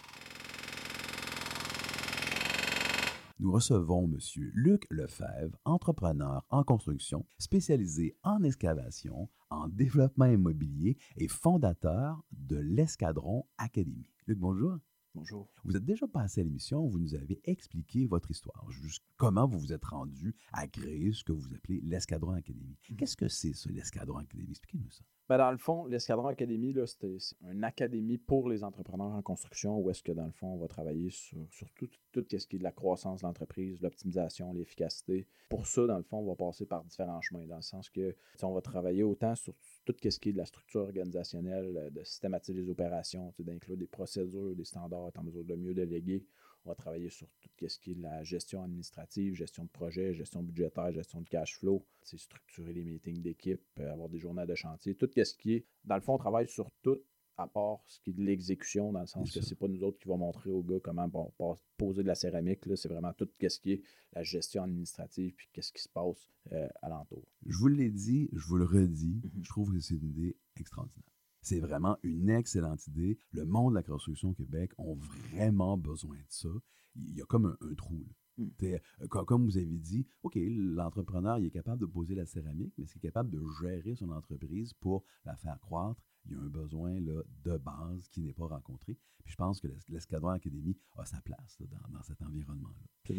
Nous 3.40 3.50
recevons 3.50 4.04
M. 4.04 4.18
Luc 4.54 4.86
Lefebvre, 4.90 5.58
entrepreneur 5.64 6.46
en 6.48 6.62
construction, 6.62 7.26
spécialisé 7.38 8.16
en 8.22 8.44
excavation, 8.44 9.28
en 9.50 9.66
développement 9.66 10.26
immobilier 10.26 10.98
et 11.16 11.26
fondateur 11.26 12.22
de 12.30 12.58
l'Escadron 12.58 13.44
Academy. 13.58 14.08
Luc, 14.28 14.38
bonjour. 14.38 14.78
Bonjour. 15.16 15.48
Vous 15.64 15.76
êtes 15.76 15.84
déjà 15.84 16.06
passé 16.06 16.42
à 16.42 16.44
l'émission, 16.44 16.86
vous 16.86 17.00
nous 17.00 17.16
avez 17.16 17.40
expliqué 17.42 18.06
votre 18.06 18.30
histoire, 18.30 18.70
juste 18.70 19.02
comment 19.16 19.48
vous 19.48 19.58
vous 19.58 19.72
êtes 19.72 19.84
rendu 19.84 20.36
à 20.52 20.68
créer 20.68 21.12
ce 21.12 21.24
que 21.24 21.32
vous 21.32 21.54
appelez 21.56 21.80
l'Escadron 21.80 22.34
Academy. 22.34 22.78
Qu'est-ce 22.96 23.16
que 23.16 23.26
c'est 23.26 23.54
ça, 23.54 23.68
l'Escadron 23.68 24.18
Academy? 24.18 24.50
Expliquez-nous 24.50 24.92
ça. 24.92 25.02
Ben, 25.28 25.36
dans 25.36 25.50
le 25.50 25.58
fond, 25.58 25.84
l'Escadron 25.84 26.34
c'était 26.86 27.18
c'est 27.18 27.36
une 27.42 27.62
académie 27.62 28.16
pour 28.16 28.48
les 28.48 28.64
entrepreneurs 28.64 29.12
en 29.12 29.20
construction 29.20 29.78
où 29.78 29.90
est-ce 29.90 30.02
que, 30.02 30.12
dans 30.12 30.24
le 30.24 30.32
fond, 30.32 30.54
on 30.54 30.56
va 30.56 30.68
travailler 30.68 31.10
sur, 31.10 31.36
sur 31.50 31.70
tout, 31.74 31.88
tout 32.12 32.24
ce 32.30 32.46
qui 32.46 32.56
est 32.56 32.58
de 32.58 32.64
la 32.64 32.72
croissance 32.72 33.20
de 33.20 33.26
l'entreprise, 33.26 33.78
l'optimisation, 33.82 34.54
l'efficacité. 34.54 35.26
Pour 35.50 35.66
ça, 35.66 35.86
dans 35.86 35.98
le 35.98 36.02
fond, 36.02 36.18
on 36.18 36.26
va 36.26 36.34
passer 36.34 36.64
par 36.64 36.82
différents 36.82 37.20
chemins, 37.20 37.44
dans 37.46 37.56
le 37.56 37.62
sens 37.62 37.90
que 37.90 38.16
on 38.42 38.54
va 38.54 38.62
travailler 38.62 39.02
autant 39.02 39.34
sur 39.34 39.52
tout 39.84 39.94
ce 40.02 40.18
qui 40.18 40.30
est 40.30 40.32
de 40.32 40.38
la 40.38 40.46
structure 40.46 40.80
organisationnelle, 40.80 41.90
de 41.94 42.04
systématiser 42.04 42.62
les 42.62 42.70
opérations, 42.70 43.34
d'inclure 43.38 43.76
des 43.76 43.86
procédures, 43.86 44.56
des 44.56 44.64
standards, 44.64 45.08
être 45.08 45.20
en 45.20 45.24
mesure 45.24 45.44
de 45.44 45.56
mieux 45.56 45.74
déléguer. 45.74 46.24
On 46.68 46.72
va 46.72 46.74
travailler 46.74 47.08
sur 47.08 47.26
tout 47.40 47.66
ce 47.66 47.78
qui 47.78 47.92
est 47.92 47.98
la 47.98 48.22
gestion 48.24 48.62
administrative, 48.62 49.32
gestion 49.34 49.64
de 49.64 49.70
projet, 49.70 50.12
gestion 50.12 50.42
budgétaire, 50.42 50.92
gestion 50.92 51.22
de 51.22 51.26
cash 51.26 51.56
flow, 51.56 51.82
c'est 52.02 52.18
structurer 52.18 52.74
les 52.74 52.84
meetings 52.84 53.22
d'équipe, 53.22 53.62
euh, 53.80 53.90
avoir 53.90 54.10
des 54.10 54.18
journées 54.18 54.44
de 54.44 54.54
chantier, 54.54 54.94
tout 54.94 55.08
ce 55.16 55.34
qui 55.34 55.54
est. 55.54 55.64
Dans 55.86 55.94
le 55.94 56.02
fond, 56.02 56.16
on 56.16 56.18
travaille 56.18 56.46
sur 56.46 56.70
tout 56.82 57.00
à 57.38 57.48
part 57.48 57.80
ce 57.86 58.00
qui 58.00 58.10
est 58.10 58.12
de 58.12 58.22
l'exécution, 58.22 58.92
dans 58.92 59.00
le 59.00 59.06
sens 59.06 59.32
que 59.32 59.40
c'est 59.40 59.54
pas 59.54 59.66
nous 59.66 59.82
autres 59.82 59.98
qui 59.98 60.08
vont 60.08 60.18
montrer 60.18 60.50
aux 60.50 60.62
gars 60.62 60.78
comment 60.82 61.08
poser 61.78 62.02
de 62.02 62.06
la 62.06 62.14
céramique. 62.14 62.60
C'est 62.76 62.88
vraiment 62.88 63.14
tout 63.14 63.30
ce 63.40 63.60
qui 63.60 63.72
est 63.72 63.82
la 64.12 64.22
gestion 64.22 64.62
administrative 64.62 65.32
puis 65.36 65.48
qu'est-ce 65.54 65.72
qui 65.72 65.80
se 65.80 65.88
passe 65.88 66.30
euh, 66.52 66.68
alentour. 66.82 67.24
Je 67.46 67.56
vous 67.56 67.68
l'ai 67.68 67.88
dit, 67.88 68.28
je 68.34 68.46
vous 68.46 68.56
le 68.56 68.66
redis, 68.66 69.22
mm-hmm. 69.24 69.42
je 69.42 69.48
trouve 69.48 69.72
que 69.72 69.80
c'est 69.80 69.94
une 69.94 70.08
idée 70.08 70.36
extraordinaire. 70.54 71.17
C'est 71.48 71.60
vraiment 71.60 71.96
une 72.02 72.28
excellente 72.28 72.86
idée. 72.88 73.16
Le 73.32 73.46
monde 73.46 73.70
de 73.72 73.76
la 73.76 73.82
construction 73.82 74.28
au 74.28 74.34
Québec 74.34 74.70
ont 74.76 74.96
vraiment 75.32 75.78
besoin 75.78 76.18
de 76.18 76.26
ça. 76.28 76.50
Il 76.94 77.16
y 77.16 77.22
a 77.22 77.24
comme 77.24 77.56
un, 77.58 77.74
trou. 77.74 78.06
Mm. 78.36 78.48
Euh, 78.64 78.78
comme 79.06 79.46
vous 79.46 79.56
avez 79.56 79.78
dit, 79.78 80.06
OK, 80.22 80.36
l'entrepreneur, 80.36 81.38
il 81.38 81.46
est 81.46 81.50
capable 81.50 81.80
de 81.80 81.86
poser 81.86 82.14
la 82.14 82.26
céramique, 82.26 82.74
mais 82.76 82.84
est 82.84 82.98
capable 83.00 83.30
de 83.30 83.42
gérer 83.62 83.94
son 83.94 84.10
entreprise 84.10 84.74
pour 84.74 85.04
la 85.24 85.36
faire 85.36 85.58
croître? 85.60 86.02
Il 86.26 86.32
y 86.32 86.34
a 86.34 86.38
un 86.38 86.50
besoin 86.50 87.00
là, 87.00 87.22
de 87.44 87.56
base 87.56 88.08
qui 88.10 88.20
n'est 88.20 88.34
pas 88.34 88.46
rencontré. 88.46 88.98
Puis 89.24 89.32
je 89.32 89.36
pense 89.36 89.58
que 89.62 89.68
l'Escadron 89.88 90.28
Académie 90.28 90.76
a 90.98 91.06
sa 91.06 91.22
place 91.22 91.62
dans, 91.90 92.02
cet 92.02 92.20
environnement-là. 92.20 93.14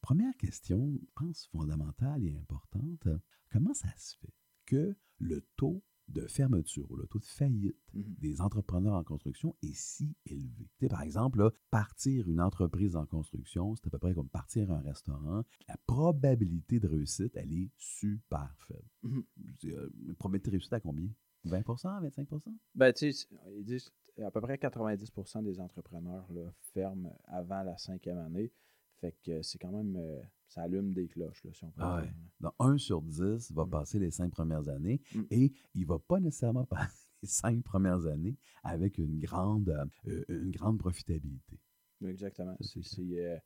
Première 0.00 0.34
question, 0.38 0.90
je 1.02 1.12
pense 1.14 1.48
fondamentale 1.48 2.24
et 2.24 2.34
importante, 2.38 3.06
comment 3.52 3.74
ça 3.74 3.94
se 3.98 4.16
fait 4.16 4.32
que 4.64 4.96
le 5.18 5.42
taux 5.56 5.82
de 6.08 6.26
fermeture 6.26 6.90
ou 6.90 6.96
le 6.96 7.06
taux 7.06 7.18
de 7.18 7.24
faillite 7.24 7.76
mhm. 7.94 8.14
des 8.18 8.40
entrepreneurs 8.40 8.94
en 8.94 9.04
construction 9.04 9.54
est 9.62 9.74
si 9.74 10.16
élevé. 10.26 10.68
par 10.88 11.02
exemple, 11.02 11.50
partir 11.70 12.28
une 12.28 12.40
entreprise 12.40 12.96
en 12.96 13.06
construction, 13.06 13.74
c'est 13.74 13.86
à 13.86 13.90
peu 13.90 13.98
près 13.98 14.14
comme 14.14 14.28
partir 14.28 14.70
un 14.70 14.80
restaurant. 14.80 15.44
La 15.68 15.76
probabilité 15.86 16.80
de 16.80 16.88
réussite, 16.88 17.36
elle 17.36 17.52
est 17.52 17.70
super 17.76 18.54
faible. 18.66 18.88
Mhm. 19.02 19.24
Euh, 19.64 19.90
probabilité 20.18 20.50
de 20.50 20.52
réussite 20.52 20.72
à 20.72 20.80
combien? 20.80 21.08
20% 21.44 22.02
25 22.02 22.28
Ben, 22.74 22.92
tu 22.92 23.12
sais, 23.12 23.28
ils 23.56 23.64
disent 23.64 23.90
à 24.24 24.30
peu 24.30 24.40
près 24.40 24.56
90% 24.56 25.42
des 25.44 25.60
entrepreneurs 25.60 26.26
là, 26.32 26.52
ferment 26.74 27.16
avant 27.26 27.62
la 27.62 27.76
cinquième 27.78 28.18
année. 28.18 28.52
Fait 29.00 29.14
que 29.24 29.42
c'est 29.42 29.58
quand 29.58 29.72
même. 29.72 29.96
Euh, 29.96 30.20
ça 30.48 30.62
allume 30.62 30.94
des 30.94 31.08
cloches, 31.08 31.44
là, 31.44 31.52
si 31.52 31.62
on 31.64 31.70
peut 31.70 31.82
ah 31.82 32.02
Donc, 32.40 32.54
1 32.58 32.78
sur 32.78 33.02
10 33.02 33.52
va 33.52 33.66
mm. 33.66 33.70
passer 33.70 33.98
les 33.98 34.10
cinq 34.10 34.30
premières 34.30 34.66
années 34.68 35.00
mm. 35.14 35.22
et 35.30 35.52
il 35.74 35.82
ne 35.82 35.86
va 35.86 35.98
pas 35.98 36.20
nécessairement 36.20 36.64
passer 36.66 37.06
les 37.22 37.28
cinq 37.28 37.62
premières 37.62 38.06
années 38.06 38.36
avec 38.62 38.96
une 38.98 39.18
grande, 39.18 39.68
euh, 40.06 40.24
une 40.28 40.50
grande 40.50 40.78
profitabilité. 40.78 41.60
Exactement. 42.02 42.56
Euh, 42.58 43.38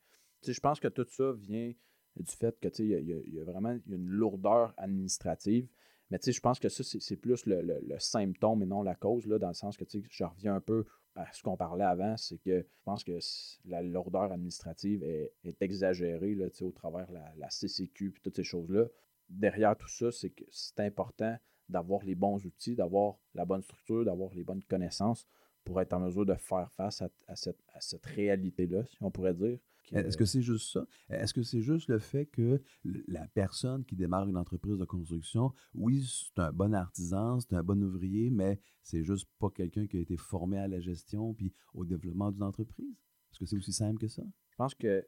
je 0.47 0.61
pense 0.61 0.79
que 0.79 0.89
tout 0.89 1.07
ça 1.09 1.33
vient 1.33 1.73
du 2.17 2.33
fait 2.37 2.59
que 2.61 2.69
il 2.83 3.31
y, 3.31 3.35
y, 3.35 3.41
a 3.41 3.45
vraiment 3.45 3.77
une 3.87 4.07
lourdeur 4.07 4.75
administrative. 4.77 5.69
Mais 6.11 6.19
je 6.25 6.41
pense 6.41 6.61
que 6.61 6.69
ça, 6.69 6.85
c'est 6.85 7.17
plus 7.17 7.47
le, 7.47 7.99
symptôme 7.99 8.63
et 8.63 8.67
non 8.67 8.83
la 8.83 8.95
cause, 8.95 9.27
là, 9.27 9.39
dans 9.39 9.49
le 9.49 9.55
sens 9.55 9.79
que 9.79 9.85
je 9.89 10.25
reviens 10.25 10.55
un 10.55 10.61
peu 10.61 10.85
à 11.15 11.31
ce 11.33 11.43
qu'on 11.43 11.57
parlait 11.57 11.85
avant, 11.85 12.17
c'est 12.17 12.39
que 12.39 12.61
je 12.61 12.83
pense 12.85 13.05
que 13.05 13.19
la 13.67 13.83
lourdeur 13.83 14.33
administrative 14.33 15.03
est, 15.03 15.33
exagérée 15.61 16.35
là, 16.35 16.47
au 16.63 16.71
travers 16.71 17.11
la, 17.13 17.33
la 17.37 17.49
CCQ 17.49 18.15
et 18.17 18.21
toutes 18.23 18.37
ces 18.37 18.45
choses-là. 18.45 18.87
Derrière 19.29 19.77
tout 19.77 19.89
ça, 19.89 20.11
c'est 20.11 20.31
que 20.31 20.45
c'est 20.51 20.81
important 20.81 21.37
d'avoir 21.69 22.03
les 22.05 22.15
bons 22.15 22.45
outils, 22.45 22.75
d'avoir 22.75 23.17
la 23.35 23.45
bonne 23.45 23.63
structure, 23.63 24.05
d'avoir 24.05 24.33
les 24.35 24.45
bonnes 24.45 24.63
connaissances 24.65 25.27
pour 25.65 25.81
être 25.81 25.93
en 25.93 26.01
mesure 26.01 26.27
de 26.27 26.35
faire 26.35 26.71
face 26.73 27.03
à 27.03 27.37
cette 27.81 28.07
réalité-là, 28.07 28.85
si 28.87 28.97
on 29.03 29.11
pourrait 29.11 29.35
dire. 29.35 29.59
Est-ce 29.93 30.17
que 30.17 30.25
c'est 30.25 30.43
juste 30.43 30.73
ça? 30.73 30.87
Est-ce 31.09 31.35
que 31.35 31.43
c'est 31.43 31.61
juste 31.61 31.89
le 31.89 31.99
fait 31.99 32.27
que 32.27 32.63
la 32.85 33.27
personne 33.29 33.85
qui 33.85 33.97
démarre 33.97 34.29
une 34.29 34.37
entreprise 34.37 34.79
de 34.79 34.85
construction, 34.85 35.53
oui, 35.75 36.05
c'est 36.05 36.41
un 36.41 36.53
bon 36.53 36.75
artisan, 36.75 37.41
c'est 37.41 37.55
un 37.55 37.63
bon 37.63 37.83
ouvrier, 37.83 38.31
mais 38.31 38.61
c'est 38.83 39.05
juste 39.05 39.29
pas 39.39 39.51
quelqu'un 39.51 39.87
qui 39.87 39.99
a 39.99 40.01
été 40.01 40.17
formé 40.17 40.59
à 40.59 40.69
la 40.69 40.81
gestion 40.81 41.35
puis 41.35 41.53
au 41.75 41.85
développement 41.85 42.31
d'une 42.31 42.43
entreprise? 42.43 42.97
Est-ce 43.31 43.39
que 43.39 43.47
c'est 43.47 43.57
aussi 43.57 43.73
simple 43.73 43.99
que 43.99 44.09
ça? 44.09 44.23
Je 44.51 44.57
pense 44.57 44.75
que 44.75 45.07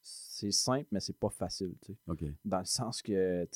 c'est 0.00 0.50
simple, 0.50 0.88
mais 0.90 1.00
c'est 1.00 1.18
pas 1.18 1.30
facile. 1.30 1.74
Dans 2.44 2.58
le 2.58 2.64
sens 2.64 3.02
que, 3.02 3.46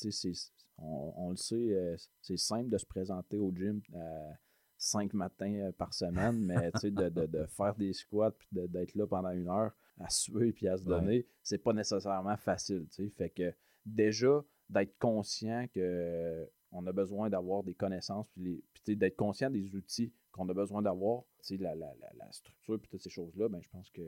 on, 0.77 1.13
on, 1.17 1.29
le 1.31 1.35
sait, 1.35 1.55
euh, 1.55 1.95
c'est 2.21 2.37
simple 2.37 2.69
de 2.69 2.77
se 2.77 2.85
présenter 2.85 3.37
au 3.37 3.53
gym 3.55 3.81
euh, 3.93 4.31
cinq 4.77 5.13
matins 5.13 5.53
euh, 5.53 5.71
par 5.71 5.93
semaine, 5.93 6.39
mais 6.39 6.71
de, 6.71 7.09
de, 7.09 7.25
de, 7.25 7.45
faire 7.45 7.75
des 7.75 7.93
squats 7.93 8.31
puis 8.31 8.47
d'être 8.51 8.95
là 8.95 9.05
pendant 9.07 9.31
une 9.31 9.47
heure, 9.47 9.71
à 9.99 10.09
suer 10.09 10.51
puis 10.53 10.67
à 10.67 10.77
se 10.77 10.83
donner, 10.83 11.25
c'est 11.41 11.57
pas 11.57 11.73
nécessairement 11.73 12.37
facile. 12.37 12.87
Fait 13.15 13.29
que 13.29 13.53
déjà, 13.85 14.43
d'être 14.69 14.97
conscient 14.97 15.67
que 15.73 16.49
on 16.71 16.85
a 16.87 16.91
besoin 16.91 17.29
d'avoir 17.29 17.63
des 17.63 17.75
connaissances, 17.75 18.27
puis, 18.29 18.63
d'être 18.87 19.15
conscient 19.15 19.49
des 19.49 19.75
outils 19.75 20.11
qu'on 20.31 20.49
a 20.49 20.53
besoin 20.53 20.81
d'avoir, 20.81 21.23
la, 21.51 21.75
la, 21.75 21.93
la, 22.15 22.31
structure, 22.31 22.79
puis 22.79 22.89
toutes 22.89 23.01
ces 23.01 23.09
choses-là, 23.09 23.47
ben, 23.47 23.61
je 23.61 23.69
pense 23.69 23.89
que 23.91 24.01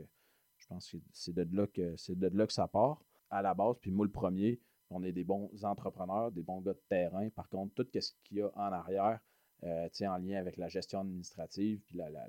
je 0.58 0.68
pense 0.68 0.90
que 0.90 0.98
c'est 1.12 1.34
de 1.34 1.56
là 1.56 1.68
que 1.68 1.96
c'est 1.98 2.18
de 2.18 2.28
là 2.28 2.48
que 2.48 2.54
ça 2.54 2.68
part 2.68 3.04
à 3.30 3.42
la 3.42 3.54
base. 3.54 3.76
Puis 3.82 3.92
moi, 3.92 4.06
le 4.06 4.12
premier, 4.12 4.60
on 4.90 5.04
est 5.04 5.12
des 5.12 5.24
bons 5.24 5.52
entrepreneurs, 5.64 6.32
des 6.32 6.42
bons 6.42 6.62
gars 6.62 6.74
de 6.74 6.82
terrain. 6.90 7.30
Par 7.30 7.50
contre, 7.50 7.76
tout 7.76 7.88
ce 8.00 8.12
qu'il 8.24 8.38
y 8.38 8.42
a 8.42 8.52
en 8.56 8.72
arrière, 8.72 9.20
euh, 9.64 9.88
en 10.02 10.18
lien 10.18 10.38
avec 10.38 10.58
la 10.58 10.68
gestion 10.68 11.02
administrative, 11.02 11.82
puis 11.86 11.98
la, 11.98 12.10
la, 12.10 12.28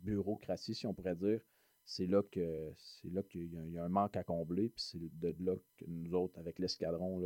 bureaucratie, 0.00 0.74
si 0.74 0.86
on 0.86 0.94
pourrait 0.94 1.16
dire, 1.16 1.40
c'est 1.88 2.06
là 2.06 2.22
que 2.22 2.70
c'est 2.76 3.10
là 3.10 3.22
qu'il 3.22 3.50
y, 3.50 3.78
a 3.78 3.84
un 3.84 3.88
manque 3.88 4.18
à 4.18 4.22
combler, 4.22 4.68
puis 4.68 4.84
c'est 4.84 5.00
de 5.00 5.34
là 5.42 5.56
que 5.78 5.86
nous 5.88 6.12
autres, 6.12 6.38
avec 6.38 6.58
l'escadron, 6.58 7.18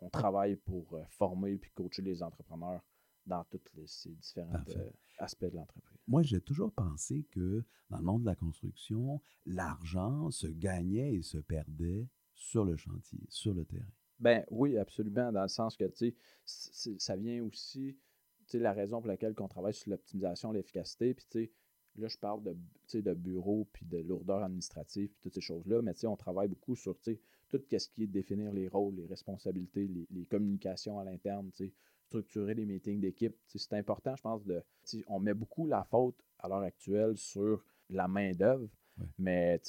on, 0.00 0.10
travaille 0.10 0.56
pour 0.56 0.94
euh, 0.94 1.04
former 1.10 1.56
puis 1.56 1.70
coacher 1.70 2.02
les 2.02 2.20
entrepreneurs 2.20 2.82
dans 3.26 3.44
tous 3.44 3.60
ces 3.86 4.10
différents 4.10 4.60
euh, 4.70 4.90
aspects 5.18 5.44
de 5.44 5.54
l'entreprise. 5.54 5.98
Moi, 6.08 6.22
j'ai 6.22 6.40
toujours 6.40 6.72
pensé 6.72 7.26
que 7.30 7.64
dans 7.88 7.98
le 7.98 8.02
monde 8.02 8.22
de 8.22 8.26
la 8.26 8.34
construction, 8.34 9.20
l'argent 9.44 10.32
se 10.32 10.48
gagnait 10.48 11.14
et 11.14 11.22
se 11.22 11.38
perdait 11.38 12.08
sur 12.34 12.64
le 12.64 12.76
chantier, 12.76 13.20
sur 13.28 13.54
le 13.54 13.64
terrain. 13.64 13.86
Ben 14.18 14.44
oui, 14.50 14.76
absolument, 14.78 15.30
dans 15.30 15.42
le 15.42 15.48
sens 15.48 15.76
que, 15.76 15.84
tu 15.84 16.12
sais, 16.44 16.96
ça 16.98 17.14
vient 17.14 17.40
aussi, 17.44 17.96
tu 18.38 18.44
sais, 18.46 18.58
la 18.58 18.72
raison 18.72 19.00
pour 19.00 19.08
laquelle 19.08 19.34
on 19.38 19.48
travaille 19.48 19.74
sur 19.74 19.90
l'optimisation, 19.90 20.50
l'efficacité, 20.50 21.14
puis 21.14 21.26
tu 21.30 21.44
sais, 21.44 21.52
Là, 21.98 22.08
je 22.08 22.18
parle 22.18 22.42
de, 22.42 23.00
de 23.00 23.14
bureau, 23.14 23.66
puis 23.72 23.86
de 23.86 23.98
lourdeur 23.98 24.42
administrative, 24.42 25.08
puis 25.08 25.20
toutes 25.22 25.34
ces 25.34 25.40
choses-là, 25.40 25.82
mais 25.82 25.92
on 26.04 26.16
travaille 26.16 26.48
beaucoup 26.48 26.76
sur 26.76 26.96
tout 26.98 27.16
ce 27.70 27.88
qui 27.88 28.02
est 28.02 28.06
définir 28.06 28.52
les 28.52 28.68
rôles, 28.68 28.96
les 28.96 29.06
responsabilités, 29.06 29.88
les, 30.10 30.26
communications 30.26 30.98
à 30.98 31.04
l'interne, 31.04 31.50
structurer 32.06 32.54
les 32.54 32.66
meetings 32.66 33.00
d'équipe. 33.00 33.36
C'est 33.46 33.72
important, 33.74 34.14
je 34.16 34.22
pense, 34.22 34.44
de. 34.44 34.62
On 35.08 35.20
met 35.20 35.34
beaucoup 35.34 35.66
la 35.66 35.84
faute 35.84 36.16
à 36.38 36.48
l'heure 36.48 36.62
actuelle 36.62 37.16
sur 37.16 37.64
la 37.90 38.08
main-d'œuvre, 38.08 38.68
mais 39.18 39.60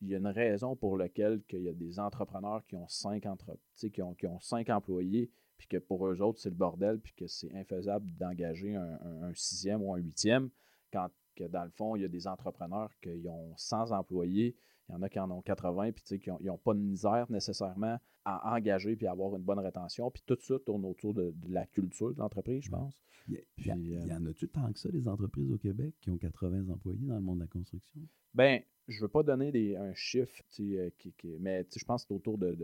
il 0.00 0.08
y 0.08 0.14
a 0.14 0.18
une 0.18 0.26
raison 0.26 0.76
pour 0.76 0.96
laquelle 0.96 1.42
il 1.50 1.62
y 1.62 1.68
a 1.68 1.72
des 1.72 1.98
entrepreneurs 1.98 2.64
qui 2.66 2.76
ont 2.76 2.88
cinq 2.88 3.26
entre, 3.26 3.56
qui 3.76 4.02
ont, 4.02 4.14
qui 4.14 4.26
ont 4.26 4.40
cinq 4.40 4.68
employés, 4.70 5.30
puis 5.56 5.66
que 5.66 5.76
pour 5.78 6.06
eux 6.06 6.20
autres, 6.20 6.40
c'est 6.40 6.50
le 6.50 6.54
bordel, 6.54 7.00
puis 7.00 7.14
que 7.14 7.26
c'est 7.26 7.52
infaisable 7.54 8.10
d'engager 8.16 8.74
un, 8.74 8.98
un, 9.22 9.34
sixième 9.34 9.82
ou 9.82 9.94
un 9.94 9.98
huitième, 9.98 10.50
quand 10.92 11.08
que 11.34 11.44
dans 11.44 11.64
le 11.64 11.70
fond, 11.70 11.96
il 11.96 12.02
y 12.02 12.04
a 12.04 12.08
des 12.08 12.26
entrepreneurs 12.26 12.90
qui 13.02 13.28
ont 13.28 13.52
100 13.56 13.90
employés, 13.92 14.56
il 14.88 14.92
y 14.92 14.94
en 14.94 15.02
a 15.02 15.08
qui 15.08 15.18
en 15.18 15.30
ont 15.30 15.40
80, 15.42 15.92
puis 15.92 16.20
qui 16.20 16.30
n'ont 16.30 16.58
pas 16.58 16.74
de 16.74 16.80
misère 16.80 17.30
nécessairement 17.30 17.98
à 18.24 18.54
engager 18.54 18.96
puis 18.96 19.06
à 19.06 19.12
avoir 19.12 19.34
une 19.36 19.42
bonne 19.42 19.58
rétention. 19.58 20.10
Puis 20.10 20.22
tout 20.26 20.38
ça 20.40 20.58
tourne 20.64 20.84
autour 20.84 21.14
de, 21.14 21.34
la 21.48 21.66
culture 21.66 22.12
de 22.12 22.18
l'entreprise, 22.18 22.64
je 22.64 22.70
pense. 22.70 22.94
Il 23.28 23.40
y, 23.58 23.96
euh, 23.96 24.16
en 24.16 24.26
a-tu 24.26 24.48
tant 24.48 24.70
que 24.70 24.78
ça, 24.78 24.90
des 24.90 25.08
entreprises 25.08 25.50
au 25.50 25.56
Québec 25.56 25.94
qui 26.00 26.10
ont 26.10 26.18
80 26.18 26.68
employés 26.70 27.06
dans 27.06 27.14
le 27.14 27.22
monde 27.22 27.38
de 27.38 27.44
la 27.44 27.48
construction? 27.48 28.02
Ben, 28.34 28.60
je 28.86 28.96
ne 28.98 29.02
veux 29.02 29.08
pas 29.08 29.22
donner 29.22 29.50
des, 29.50 29.76
un 29.76 29.94
chiffre, 29.94 30.42
euh, 30.60 30.90
qui, 30.98 31.14
mais 31.40 31.66
je 31.74 31.84
pense 31.86 32.02
que 32.02 32.08
c'est 32.08 32.14
autour 32.14 32.36
de, 32.36 32.54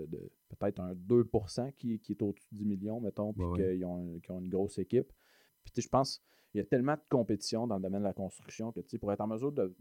peut-être 0.50 0.80
un 0.80 0.94
2 0.94 1.30
qui, 1.78 1.98
qui 2.00 2.12
est 2.12 2.22
au-dessus 2.22 2.48
de 2.52 2.58
10 2.58 2.64
millions, 2.66 3.00
mettons, 3.00 3.32
puis 3.32 3.44
qu'ils 3.54 3.84
ont, 3.86 4.20
ont, 4.28 4.40
une 4.40 4.50
grosse 4.50 4.78
équipe. 4.78 5.10
Puis 5.64 5.82
je 5.82 5.88
pense 5.88 6.22
il 6.52 6.58
y 6.58 6.60
a 6.60 6.64
tellement 6.64 6.94
de 6.94 7.02
compétition 7.08 7.66
dans 7.66 7.76
le 7.76 7.82
domaine 7.82 8.00
de 8.00 8.06
la 8.06 8.12
construction 8.12 8.72
que 8.72 8.96
pour 8.96 9.12
être 9.12 9.20
en 9.20 9.28
mesure 9.28 9.52
de, 9.52 9.72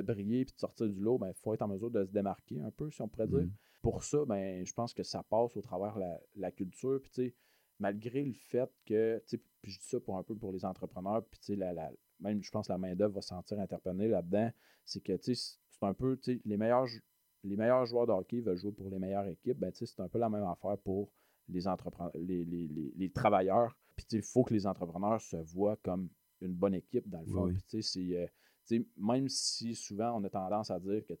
briller 0.00 0.40
et 0.40 0.44
de 0.44 0.50
sortir 0.56 0.88
du 0.88 1.00
lot, 1.00 1.16
il 1.16 1.20
ben, 1.20 1.32
faut 1.34 1.54
être 1.54 1.62
en 1.62 1.68
mesure 1.68 1.90
de 1.90 2.04
se 2.04 2.10
démarquer 2.10 2.60
un 2.60 2.70
peu, 2.70 2.90
si 2.90 3.02
on 3.02 3.08
pourrait 3.08 3.26
dire. 3.26 3.42
Mm. 3.42 3.52
Pour 3.82 4.04
ça, 4.04 4.24
ben, 4.24 4.64
je 4.64 4.72
pense 4.72 4.94
que 4.94 5.02
ça 5.02 5.22
passe 5.22 5.56
au 5.56 5.60
travers 5.60 5.98
la, 5.98 6.20
la 6.36 6.52
culture. 6.52 7.00
Puis, 7.02 7.34
malgré 7.80 8.24
le 8.24 8.32
fait 8.32 8.70
que, 8.86 9.22
puis 9.60 9.72
je 9.72 9.78
dis 9.78 9.86
ça 9.86 10.00
pour 10.00 10.16
un 10.16 10.22
peu 10.22 10.34
pour 10.36 10.52
les 10.52 10.64
entrepreneurs, 10.64 11.24
puis 11.24 11.56
la, 11.56 11.72
la, 11.72 11.90
même 12.20 12.42
je 12.42 12.50
pense 12.50 12.66
que 12.68 12.72
la 12.72 12.78
main-d'œuvre 12.78 13.14
va 13.14 13.20
se 13.20 13.28
sentir 13.28 13.58
interpellée 13.58 14.08
là-dedans, 14.08 14.50
c'est 14.84 15.00
que 15.00 15.16
c'est 15.20 15.58
un 15.82 15.94
peu 15.94 16.18
les 16.44 16.56
meilleurs, 16.56 16.86
les 17.44 17.56
meilleurs 17.56 17.86
joueurs 17.86 18.06
de 18.06 18.12
hockey 18.12 18.40
veulent 18.40 18.58
jouer 18.58 18.72
pour 18.72 18.90
les 18.90 18.98
meilleures 18.98 19.26
équipes. 19.26 19.58
Ben, 19.58 19.70
c'est 19.72 20.00
un 20.00 20.08
peu 20.08 20.18
la 20.18 20.28
même 20.28 20.44
affaire 20.44 20.78
pour 20.78 21.10
les, 21.48 21.64
les, 22.14 22.44
les, 22.44 22.92
les, 22.96 23.10
travailleurs 23.10 23.76
puis 23.98 24.06
il 24.12 24.22
faut 24.22 24.44
que 24.44 24.54
les 24.54 24.66
entrepreneurs 24.66 25.20
se 25.20 25.36
voient 25.36 25.76
comme 25.82 26.08
une 26.40 26.54
bonne 26.54 26.74
équipe, 26.74 27.08
dans 27.08 27.20
le 27.20 27.26
fond. 27.26 27.52
c'est, 27.66 28.30
euh, 28.70 28.78
même 28.96 29.28
si 29.28 29.74
souvent 29.74 30.20
on 30.20 30.24
a 30.24 30.30
tendance 30.30 30.70
à 30.70 30.78
dire 30.78 31.04
que 31.04 31.14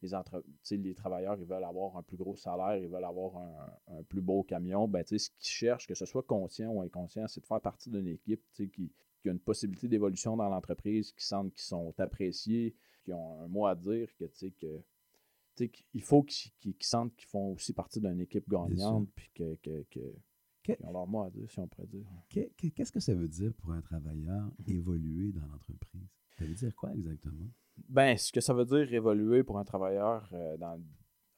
les, 0.00 0.14
entre, 0.14 0.42
les 0.70 0.94
travailleurs 0.94 1.36
ils 1.38 1.46
veulent 1.46 1.64
avoir 1.64 1.96
un 1.96 2.02
plus 2.02 2.16
gros 2.16 2.36
salaire, 2.36 2.76
ils 2.76 2.88
veulent 2.88 3.04
avoir 3.04 3.36
un, 3.88 4.02
plus 4.04 4.22
beau 4.22 4.42
camion, 4.42 4.88
ben, 4.88 5.04
ce 5.04 5.16
qu'ils 5.16 5.30
cherchent, 5.40 5.86
que 5.86 5.94
ce 5.94 6.06
soit 6.06 6.22
conscient 6.22 6.70
ou 6.70 6.80
inconscient, 6.80 7.28
c'est 7.28 7.40
de 7.40 7.46
faire 7.46 7.60
partie 7.60 7.90
d'une 7.90 8.08
équipe 8.08 8.42
qui, 8.52 8.70
qui, 8.70 9.28
a 9.28 9.32
une 9.32 9.38
possibilité 9.38 9.88
d'évolution 9.88 10.36
dans 10.36 10.48
l'entreprise, 10.48 11.12
qui 11.12 11.24
sentent 11.24 11.52
qu'ils 11.52 11.64
sont 11.64 11.94
appréciés, 11.98 12.74
qui 13.04 13.12
ont 13.12 13.40
un 13.42 13.48
mot 13.48 13.66
à 13.66 13.74
dire, 13.74 14.08
que, 14.16 14.24
que 14.58 14.82
il 15.60 16.02
faut 16.02 16.22
qu'ils 16.22 16.74
sentent 16.80 17.14
qu'ils 17.16 17.28
font 17.28 17.52
aussi 17.52 17.72
partie 17.72 18.00
d'une 18.00 18.20
équipe 18.20 18.48
gagnante, 18.48 19.08
puis 19.14 19.30
que, 19.34 19.56
qu'ils 20.62 20.76
ont 20.82 20.92
leur 20.92 21.06
mot 21.06 21.22
à 21.22 21.30
dire, 21.30 21.50
si 21.50 21.58
on 21.58 21.66
pourrait 21.66 21.86
dire. 21.86 22.06
Qu'est-ce 22.74 22.92
que 22.92 23.00
ça 23.00 23.14
veut 23.14 23.28
dire 23.28 23.52
pour 23.54 23.72
un 23.72 23.80
travailleur 23.80 24.50
évoluer 24.66 25.32
dans 25.32 25.46
l'entreprise? 25.46 26.08
Ça 26.38 26.44
veut 26.44 26.54
dire 26.54 26.74
quoi 26.74 26.94
exactement? 26.94 27.48
Ben, 27.88 28.16
ce 28.16 28.32
que 28.32 28.40
ça 28.40 28.54
veut 28.54 28.64
dire 28.64 28.92
évoluer 28.92 29.42
pour 29.42 29.58
un 29.58 29.64
travailleur 29.64 30.28
euh, 30.32 30.56
dans 30.56 30.80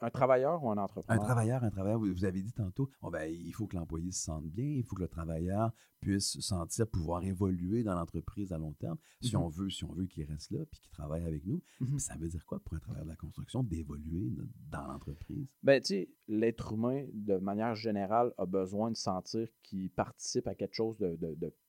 un 0.05 0.11
travailleur 0.11 0.63
ou 0.63 0.71
un 0.71 0.79
entrepreneur? 0.79 1.23
Un 1.23 1.25
travailleur, 1.25 1.65
un 1.65 1.71
travailleur. 1.71 1.99
Vous 1.99 2.25
avez 2.25 2.43
dit 2.43 2.53
tantôt, 2.53 2.91
ben, 3.11 3.25
il 3.25 3.53
faut 3.53 3.67
que 3.67 3.77
l'employé 3.77 4.13
se 4.13 4.23
sente 4.23 4.45
bien, 4.45 4.65
il 4.65 4.85
faut 4.85 4.95
que 4.97 5.03
le 5.03 5.09
travailleur 5.09 5.73
puisse 6.01 6.39
sentir 6.41 6.87
pouvoir 6.87 7.25
évoluer 7.25 7.83
dans 7.83 7.95
l'entreprise 7.95 8.53
à 8.53 8.59
long 8.59 8.75
terme, 8.75 8.99
si 9.23 9.37
on 9.37 9.49
mhm. 9.49 9.55
veut, 9.55 9.71
si 9.71 9.85
on 9.85 9.93
veut 9.93 10.07
qu'il 10.07 10.25
reste 10.25 10.51
là 10.51 10.65
puis 10.71 10.79
qu'il 10.81 10.91
travaille 10.91 11.25
avec 11.25 11.47
nous. 11.47 11.63
Mhm. 11.81 11.99
Ça 11.99 12.15
veut 12.17 12.29
dire 12.29 12.45
quoi 12.45 12.61
pour 12.61 12.75
un 12.75 12.79
travailleur 12.79 13.07
de 13.07 13.11
la 13.11 13.17
construction 13.17 13.63
d'évoluer 13.63 14.31
dans 14.71 14.87
l'entreprise? 14.87 15.49
Ben, 15.63 15.81
tu 15.81 15.87
sais, 15.89 16.09
l'être 16.29 16.73
humain, 16.73 17.07
de 17.13 17.39
manière 17.39 17.75
générale, 17.75 18.35
a 18.37 18.45
besoin 18.45 18.91
de 18.91 18.97
sentir 18.97 19.49
qu'il 19.63 19.91
participe 19.91 20.47
à 20.47 20.55
quelque 20.55 20.75
chose 20.75 20.99
de, 20.99 21.17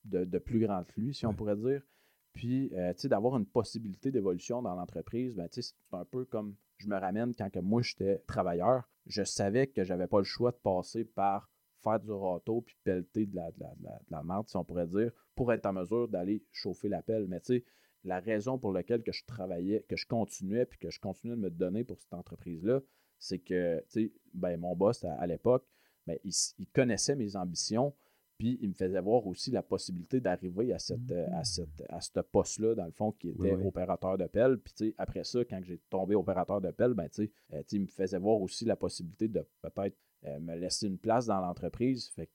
de, 0.03 0.39
plus 0.39 0.59
grand 0.59 0.83
que 0.83 0.99
lui, 0.99 1.13
si 1.13 1.25
on 1.25 1.33
pourrait 1.33 1.55
dire. 1.55 1.81
Puis, 2.35 2.69
euh, 2.75 2.93
tu 2.93 3.01
sais, 3.01 3.09
d'avoir 3.09 3.37
une 3.37 3.45
possibilité 3.45 4.11
d'évolution 4.11 4.61
dans 4.61 4.75
l'entreprise, 4.75 5.35
ben, 5.35 5.47
tu 5.47 5.61
sais, 5.61 5.73
c'est 5.73 5.97
un 5.97 6.05
peu 6.05 6.25
comme 6.25 6.55
je 6.77 6.87
me 6.87 6.97
ramène 6.97 7.33
quand 7.33 7.49
que 7.49 7.59
moi 7.59 7.81
j'étais 7.81 8.19
travailleur, 8.27 8.83
je 9.07 9.23
savais 9.23 9.67
que 9.67 9.83
j'avais 9.83 10.07
pas 10.07 10.19
le 10.19 10.25
choix 10.25 10.51
de 10.51 10.57
passer 10.57 11.05
par 11.05 11.49
faire 11.81 11.99
du 11.99 12.11
râteau 12.11 12.61
puis 12.61 12.75
pelleter 12.83 13.25
de 13.25 13.35
la, 13.35 13.51
de, 13.51 13.63
la, 14.09 14.23
marde, 14.23 14.49
si 14.49 14.57
on 14.57 14.65
pourrait 14.65 14.87
dire, 14.87 15.11
pour 15.35 15.53
être 15.53 15.65
en 15.65 15.73
mesure 15.73 16.09
d'aller 16.09 16.43
chauffer 16.51 16.89
la 16.89 17.01
pelle. 17.01 17.27
Mais 17.27 17.39
tu 17.39 17.57
sais, 17.57 17.63
la 18.03 18.19
raison 18.19 18.57
pour 18.57 18.73
laquelle 18.73 19.01
que 19.01 19.13
je 19.13 19.23
travaillais, 19.25 19.85
que 19.87 19.95
je 19.95 20.05
continuais 20.05 20.65
puis 20.65 20.77
que 20.77 20.89
je 20.89 20.99
continuais 20.99 21.35
de 21.35 21.41
me 21.41 21.49
donner 21.49 21.83
pour 21.85 21.99
cette 21.99 22.13
entreprise-là, 22.13 22.81
c'est 23.17 23.39
que, 23.39 23.79
tu 23.89 24.07
sais, 24.07 24.13
ben, 24.33 24.57
mon 24.59 24.75
boss 24.75 25.05
à, 25.05 25.25
l'époque, 25.25 25.65
ben, 26.05 26.17
il, 26.23 26.67
connaissait 26.73 27.15
mes 27.15 27.37
ambitions, 27.37 27.95
puis 28.37 28.57
il 28.61 28.69
me 28.69 28.73
faisait 28.73 28.99
voir 28.99 29.25
aussi 29.27 29.51
la 29.51 29.63
possibilité 29.63 30.19
d'arriver 30.19 30.73
à, 30.73 30.79
cette, 30.79 31.11
euh, 31.11 31.27
à, 31.27 31.41
mmh. 31.41 31.85
à 31.89 32.01
ce 32.01 32.19
poste-là, 32.19 32.75
dans 32.75 32.85
le 32.85 32.91
fond, 32.91 33.11
qui 33.11 33.29
était 33.29 33.53
opérateur 33.53 34.17
de 34.17 34.27
pelle. 34.27 34.57
Puis 34.59 34.93
après 34.97 35.23
ça, 35.23 35.45
quand 35.45 35.61
j'ai 35.63 35.79
tombé 35.89 36.15
opérateur 36.15 36.59
de 36.59 36.71
pelle, 36.71 36.93
ben, 36.93 37.07
euh, 37.19 37.63
il 37.71 37.81
me 37.81 37.87
faisait 37.87 38.19
voir 38.19 38.41
aussi 38.41 38.65
la 38.65 38.75
possibilité 38.75 39.27
de 39.27 39.45
peut-être 39.61 39.97
euh, 40.25 40.39
me 40.39 40.55
laisser 40.55 40.87
une 40.87 40.97
place 40.97 41.25
dans 41.25 41.39
l'entreprise. 41.39 42.09
Fait 42.09 42.27
que 42.27 42.31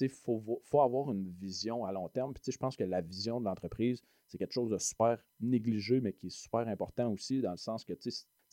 il 0.00 0.08
faut, 0.08 0.42
faut, 0.64 0.80
avoir 0.80 1.12
une 1.12 1.28
vision 1.28 1.84
à 1.84 1.92
long 1.92 2.08
terme. 2.08 2.32
Puis 2.32 2.50
je 2.50 2.56
pense 2.56 2.76
que 2.76 2.84
la 2.84 3.02
vision 3.02 3.40
de 3.40 3.44
l'entreprise, 3.44 4.02
c'est 4.26 4.38
quelque 4.38 4.54
chose 4.54 4.70
de 4.70 4.78
super 4.78 5.18
négligé, 5.38 6.00
mais 6.00 6.14
qui 6.14 6.28
est 6.28 6.36
super 6.36 6.66
important 6.66 7.12
aussi, 7.12 7.42
dans 7.42 7.50
le 7.50 7.58
sens 7.58 7.84
que 7.84 7.92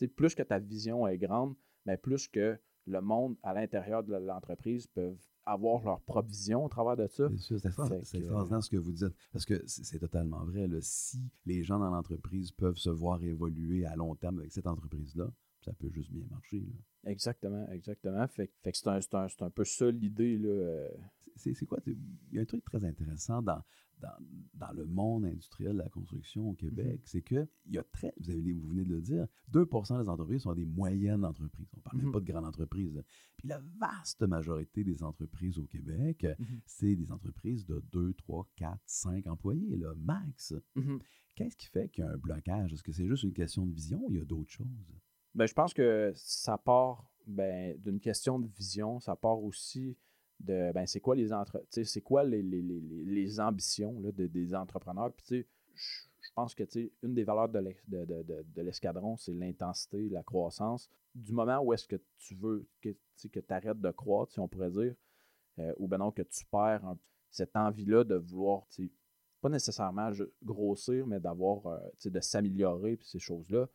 plus 0.06 0.36
que 0.36 0.44
ta 0.44 0.60
vision 0.60 1.08
est 1.08 1.18
grande, 1.18 1.56
mais 1.86 1.98
plus 1.98 2.28
que 2.28 2.60
le 2.86 3.02
monde 3.02 3.38
à 3.44 3.54
l'intérieur 3.54 4.04
de 4.04 4.16
l'entreprise 4.16 4.88
peuvent 4.88 5.26
avoir 5.52 5.84
leur 5.84 6.02
propre 6.02 6.30
vision 6.30 6.66
au 6.66 6.70
travers 6.70 6.96
de 6.96 7.08
ça. 7.08 7.30
C'est 7.38 8.20
extraordinaire 8.20 8.64
ce 8.64 8.70
que 8.70 8.78
vous 8.78 8.92
dites, 8.92 9.14
parce 9.32 9.46
que 9.46 9.62
c'est 9.66 10.00
totalement 10.00 10.44
vrai. 10.46 10.68
Si 10.82 11.20
les 11.46 11.64
gens 11.64 11.80
dans 11.80 11.90
l'entreprise 11.90 12.52
peuvent 12.52 12.78
se 12.78 12.90
voir 12.90 13.24
évoluer 13.24 13.86
à 13.86 13.96
long 13.96 14.16
terme 14.16 14.40
avec 14.40 14.52
cette 14.52 14.68
entreprise-là, 14.68 15.30
ça 15.62 15.74
peut 15.74 15.90
juste 15.90 16.12
bien 16.12 16.26
marcher. 16.30 16.66
Exactement, 17.06 17.68
exactement. 17.70 18.28
Fait, 18.28 18.50
fait 18.64 18.72
que 18.72 18.78
c'est 18.78 18.88
un, 18.88 19.28
un, 19.40 19.50
peu 19.50 19.66
ça 19.66 19.90
l'idée. 19.92 20.40
Euh. 20.44 20.88
C'est 21.36 21.66
quoi? 21.66 21.80
Il 21.86 21.96
y 22.34 22.40
a 22.40 22.42
un 22.42 22.46
truc 22.46 22.64
très 22.66 22.84
intéressant 22.84 23.42
dans, 23.42 23.62
dans, 24.00 24.72
le 24.74 24.86
monde 24.86 25.26
industriel 25.26 25.74
de 25.74 25.80
la 25.80 25.90
construction 25.90 26.50
au 26.50 26.54
Québec, 26.54 27.02
mm-hmm. 27.02 27.10
c'est 27.10 27.22
que 27.22 27.48
il 27.66 27.74
y 27.74 27.78
a 27.78 27.84
très, 27.84 28.14
vous, 28.20 28.30
avez, 28.30 28.54
vous 28.54 28.68
venez 28.68 28.84
de 28.84 28.90
le 28.90 29.02
dire, 29.02 29.28
2 29.50 29.66
des 29.66 30.10
entreprises 30.10 30.42
sont 30.42 30.54
des 30.54 30.66
moyennes 30.66 31.26
entreprises. 31.26 31.68
On 31.74 31.78
ne 31.78 31.82
parle 31.82 31.98
même 31.98 32.08
mm-hmm. 32.08 32.12
pas 32.12 32.20
de 32.20 32.26
grandes 32.26 32.46
entreprises. 32.46 33.04
Puis 33.38 33.48
la 33.48 33.62
vaste 33.80 34.22
majorité 34.24 34.84
des 34.84 35.04
entreprises 35.04 35.58
au 35.58 35.66
Québec, 35.66 36.24
mm-hmm. 36.24 36.60
c'est 36.66 36.96
des 36.96 37.12
entreprises 37.12 37.66
de 37.66 37.84
2, 37.92 38.14
3, 38.14 38.48
4, 38.56 38.80
5 38.86 39.28
employés, 39.28 39.76
là, 39.78 39.94
max. 39.98 40.54
Qu'est-ce 41.36 41.56
qui 41.56 41.68
fait 41.68 41.90
qu'il 41.90 42.04
y 42.04 42.08
a 42.08 42.12
un 42.12 42.18
blocage? 42.18 42.74
Est-ce 42.74 42.84
que 42.84 42.92
c'est 42.92 43.08
juste 43.08 43.24
une 43.24 43.34
question 43.34 43.66
de 43.66 43.72
vision 43.72 44.02
ou 44.06 44.12
il 44.12 44.18
y 44.18 44.22
a 44.22 44.26
d'autres 44.26 44.52
choses? 44.52 44.68
Ben, 45.36 45.46
je 45.46 45.54
pense 45.54 45.74
que 45.74 46.12
ça 46.16 46.58
part 46.58 47.10
ben, 47.28 47.78
d'une 47.80 48.00
question 48.00 48.40
de 48.40 48.48
vision, 48.48 49.00
ça 49.00 49.16
part 49.16 49.42
aussi 49.42 49.96
ben, 50.40 50.86
c'est 50.86 51.00
quoi 51.00 51.16
les 51.16 51.30
c'est 51.70 52.02
quoi 52.02 52.24
les, 52.24 52.42
les, 52.42 52.62
les, 52.62 52.80
les 52.80 53.40
ambitions 53.40 54.00
là, 54.00 54.12
de, 54.12 54.28
des 54.28 54.56
entrepreneurs? 54.56 55.12
Puis 55.14 55.46
je 55.76 56.32
pense 56.34 56.56
que 56.56 56.64
une 57.04 57.14
des 57.14 57.24
valeurs 57.24 57.50
de 57.50 58.62
l'escadron, 58.62 59.18
c'est 59.18 59.34
l'intensité, 59.34 60.10
la 60.10 60.24
croissance. 60.24 60.90
Du 61.16 61.34
moment 61.34 61.60
où 61.60 61.74
est-ce 61.74 61.88
que 61.88 61.98
tu 62.18 62.36
veux 62.36 62.66
que, 62.82 62.90
tu 63.18 63.30
arrêtes 63.50 63.82
de 63.82 63.92
croître, 63.92 64.32
si 64.32 64.40
on 64.40 64.48
pourrait 64.48 64.72
dire, 64.72 64.96
euh, 65.60 65.74
ou 65.78 65.88
ben 65.88 65.98
non, 65.98 66.12
que 66.12 66.22
tu 66.22 66.46
perds 66.46 66.96
cette 67.30 67.56
envie-là 67.56 68.04
de 68.04 68.16
vouloir, 68.16 68.68
pas 69.42 69.50
nécessairement 69.50 70.12
grossir, 70.44 71.06
mais 71.08 71.20
d'avoir, 71.20 71.66
euh, 71.68 71.80
de 72.06 72.20
s'améliorer, 72.20 72.96
puis 72.96 73.08
ces 73.08 73.20
choses-là, 73.20 73.68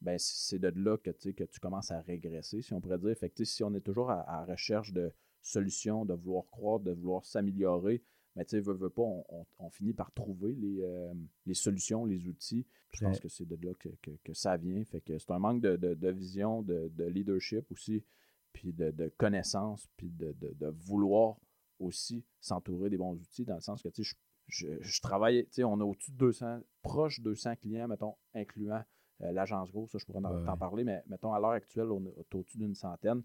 ben 0.00 0.16
c'est 0.18 0.58
de 0.58 0.68
là 0.76 0.96
que, 0.98 1.10
que 1.10 1.44
tu 1.44 1.60
commences 1.60 1.90
à 1.90 2.00
régresser, 2.00 2.60
si 2.62 2.72
on 2.74 2.80
pourrait 2.80 2.98
dire. 2.98 3.16
Si 3.44 3.64
on 3.64 3.74
est 3.74 3.80
toujours 3.80 4.10
à, 4.10 4.28
à 4.28 4.44
recherche 4.44 4.92
de 4.92 5.12
solutions, 5.42 6.04
de 6.04 6.14
vouloir 6.14 6.44
croître, 6.50 6.84
de 6.84 6.92
vouloir 6.92 7.24
s'améliorer, 7.24 8.02
mais 8.36 8.44
tu 8.44 8.50
sais, 8.50 8.60
veut, 8.60 8.72
veut 8.74 8.90
pas, 8.90 9.02
on, 9.02 9.70
finit 9.70 9.92
par 9.92 10.10
trouver 10.12 10.54
les, 10.54 10.82
euh, 10.82 11.12
les 11.44 11.54
solutions, 11.54 12.06
les 12.06 12.28
outils. 12.28 12.66
Je 12.92 13.04
pense 13.04 13.20
que 13.20 13.28
c'est 13.28 13.46
de 13.46 13.56
là 13.66 13.72
que, 13.74 13.88
que, 14.22 14.34
ça 14.34 14.56
vient. 14.56 14.82
Fait 14.84 15.00
que 15.00 15.18
c'est 15.18 15.30
un 15.30 15.38
manque 15.38 15.60
de, 15.60 15.76
de, 15.76 16.10
vision, 16.10 16.62
de, 16.62 16.90
de, 16.94 17.04
leadership 17.04 17.70
aussi, 17.70 18.04
puis 18.52 18.72
de, 18.72 19.12
connaissances, 19.18 19.88
puis 19.96 20.10
de, 20.10 20.66
vouloir 20.68 21.36
aussi 21.78 22.24
s'entourer 22.40 22.88
des 22.90 22.96
bons 22.96 23.14
outils, 23.14 23.44
dans 23.44 23.56
le 23.56 23.60
sens 23.60 23.82
que, 23.82 23.88
tu 23.88 24.04
sais, 24.04 24.16
je, 24.46 24.66
je, 24.80 25.00
travaille, 25.00 25.44
tu 25.46 25.52
sais, 25.52 25.64
on 25.64 25.80
a 25.80 25.84
au-dessus 25.84 26.12
de 26.12 26.16
200, 26.16 26.60
proche 26.82 27.18
de 27.20 27.24
200 27.24 27.56
clients, 27.56 27.88
mettons, 27.88 28.14
incluant 28.34 28.82
euh, 29.22 29.32
l'agence 29.32 29.70
Gros, 29.70 29.86
ça, 29.88 29.98
je 29.98 30.04
pourrais 30.04 30.20
t'en 30.20 30.56
parler, 30.56 30.84
mais 30.84 31.02
mettons, 31.06 31.32
à 31.32 31.40
l'heure 31.40 31.50
actuelle, 31.50 31.90
on 31.90 32.04
est 32.04 32.34
au-dessus 32.34 32.58
d'une 32.58 32.74
centaine. 32.74 33.22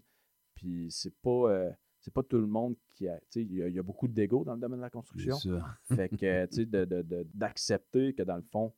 Puis 0.54 0.88
c'est 0.90 1.14
pas. 1.20 1.50
Euh, 1.50 1.70
c'est 2.00 2.12
pas 2.12 2.22
tout 2.22 2.38
le 2.38 2.46
monde 2.46 2.76
qui 2.90 3.08
a. 3.08 3.20
Il 3.34 3.52
y, 3.52 3.56
y, 3.56 3.78
a 3.78 3.82
beaucoup 3.82 4.08
d'ego 4.08 4.44
dans 4.44 4.54
le 4.54 4.60
domaine 4.60 4.78
de 4.78 4.84
la 4.84 4.90
construction. 4.90 5.36
fait 5.94 6.08
que, 6.08 6.46
tu 6.46 6.68
sais, 6.70 7.24
d'accepter 7.34 8.14
que 8.14 8.22
dans 8.22 8.36
le 8.36 8.42
fond, 8.42 8.72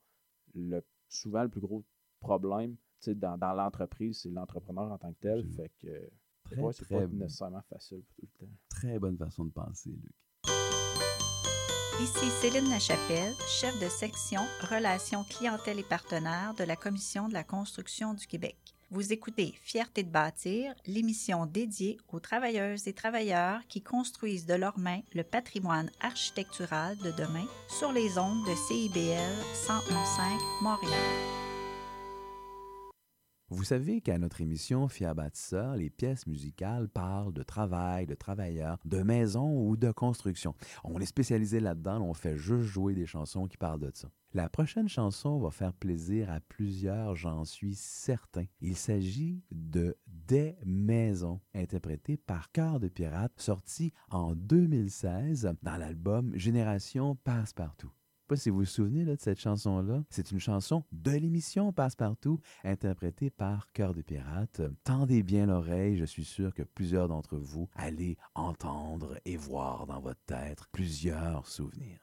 le, 0.54 0.82
souvent 1.08 1.42
le 1.42 1.48
plus 1.48 1.60
gros 1.60 1.84
problème 2.20 2.76
dans, 3.08 3.38
dans 3.38 3.52
l'entreprise, 3.52 4.20
c'est 4.20 4.30
l'entrepreneur 4.30 4.90
en 4.90 4.98
tant 4.98 5.12
que 5.12 5.20
tel. 5.20 5.44
Fait 5.56 5.70
que, 5.80 6.10
c'est 6.72 6.88
pas 6.88 7.06
nécessairement 7.06 7.62
facile 7.62 8.02
tout 8.16 8.22
le 8.22 8.46
temps. 8.46 8.52
Très 8.68 8.98
bonne 8.98 9.16
façon 9.16 9.44
de 9.44 9.50
penser, 9.50 9.90
Luc. 9.90 10.12
Ici 12.02 12.30
Céline 12.40 12.70
Lachapelle, 12.70 13.34
chef 13.46 13.78
de 13.78 13.88
section 13.88 14.40
Relations 14.70 15.22
clientèle 15.24 15.78
et 15.78 15.84
partenaires 15.84 16.54
de 16.54 16.64
la 16.64 16.74
Commission 16.74 17.28
de 17.28 17.34
la 17.34 17.44
construction 17.44 18.14
du 18.14 18.26
Québec. 18.26 18.56
Vous 18.92 19.12
écoutez 19.12 19.54
Fierté 19.62 20.02
de 20.02 20.10
bâtir, 20.10 20.74
l'émission 20.84 21.46
dédiée 21.46 21.98
aux 22.12 22.18
travailleuses 22.18 22.88
et 22.88 22.92
travailleurs 22.92 23.60
qui 23.68 23.82
construisent 23.82 24.46
de 24.46 24.54
leurs 24.54 24.80
mains 24.80 25.02
le 25.14 25.22
patrimoine 25.22 25.92
architectural 26.00 26.96
de 26.98 27.12
demain 27.12 27.46
sur 27.68 27.92
les 27.92 28.18
ondes 28.18 28.44
de 28.48 28.54
CIBL 28.56 29.44
101.5 29.54 30.62
Montréal. 30.62 31.39
Vous 33.52 33.64
savez 33.64 34.00
qu'à 34.00 34.16
notre 34.16 34.40
émission 34.40 34.86
Fier 34.86 35.12
bâtisseur, 35.12 35.74
les 35.74 35.90
pièces 35.90 36.28
musicales 36.28 36.88
parlent 36.88 37.32
de 37.32 37.42
travail, 37.42 38.06
de 38.06 38.14
travailleurs, 38.14 38.78
de 38.84 39.02
maison 39.02 39.66
ou 39.66 39.76
de 39.76 39.90
construction. 39.90 40.54
On 40.84 41.00
est 41.00 41.06
spécialisé 41.06 41.58
là-dedans, 41.58 42.00
on 42.00 42.14
fait 42.14 42.38
juste 42.38 42.68
jouer 42.68 42.94
des 42.94 43.06
chansons 43.06 43.48
qui 43.48 43.56
parlent 43.56 43.80
de 43.80 43.90
ça. 43.92 44.08
La 44.34 44.48
prochaine 44.48 44.88
chanson 44.88 45.40
va 45.40 45.50
faire 45.50 45.72
plaisir 45.72 46.30
à 46.30 46.38
plusieurs, 46.38 47.16
j'en 47.16 47.44
suis 47.44 47.74
certain. 47.74 48.44
Il 48.60 48.76
s'agit 48.76 49.42
de 49.50 49.96
Des 50.06 50.56
maisons, 50.64 51.40
interprétée 51.52 52.16
par 52.16 52.52
Cœur 52.52 52.78
de 52.78 52.86
Pirate, 52.86 53.32
sorti 53.36 53.92
en 54.10 54.36
2016 54.36 55.54
dans 55.60 55.76
l'album 55.76 56.30
Génération 56.36 57.16
Passe-Partout 57.16 57.90
pas 58.30 58.36
si 58.36 58.48
vous 58.48 58.58
vous 58.58 58.64
souvenez 58.64 59.04
de 59.04 59.16
cette 59.18 59.40
chanson-là. 59.40 60.04
C'est 60.08 60.30
une 60.30 60.38
chanson 60.38 60.84
de 60.92 61.10
l'émission 61.10 61.72
Passe-Partout, 61.72 62.38
interprétée 62.62 63.28
par 63.28 63.72
Cœur 63.72 63.92
de 63.92 64.02
Pirate. 64.02 64.62
Tendez 64.84 65.24
bien 65.24 65.46
l'oreille, 65.46 65.96
je 65.96 66.04
suis 66.04 66.24
sûr 66.24 66.54
que 66.54 66.62
plusieurs 66.62 67.08
d'entre 67.08 67.36
vous 67.36 67.68
allez 67.74 68.16
entendre 68.36 69.18
et 69.24 69.36
voir 69.36 69.88
dans 69.88 70.00
votre 70.00 70.22
tête 70.26 70.60
plusieurs 70.70 71.48
souvenirs. 71.48 71.98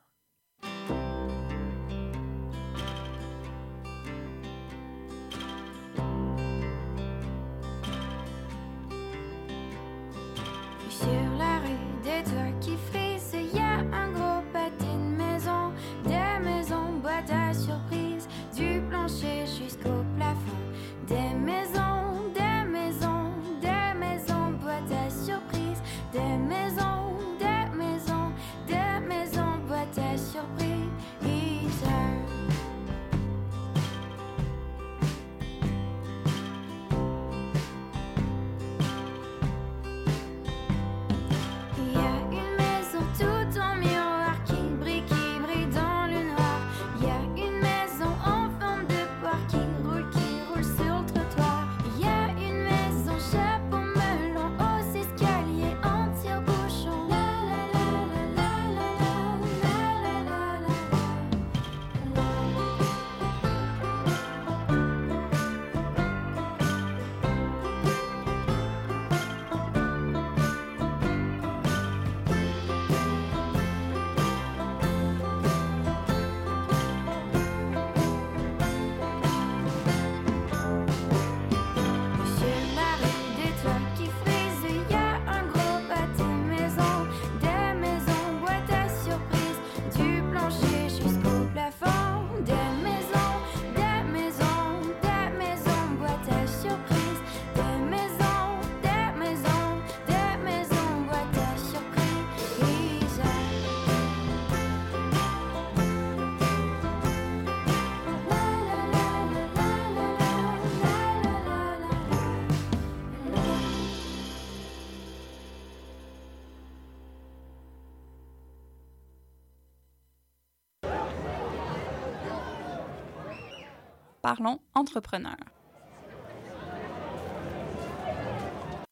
Parlons 124.27 124.59
entrepreneur. 124.75 125.37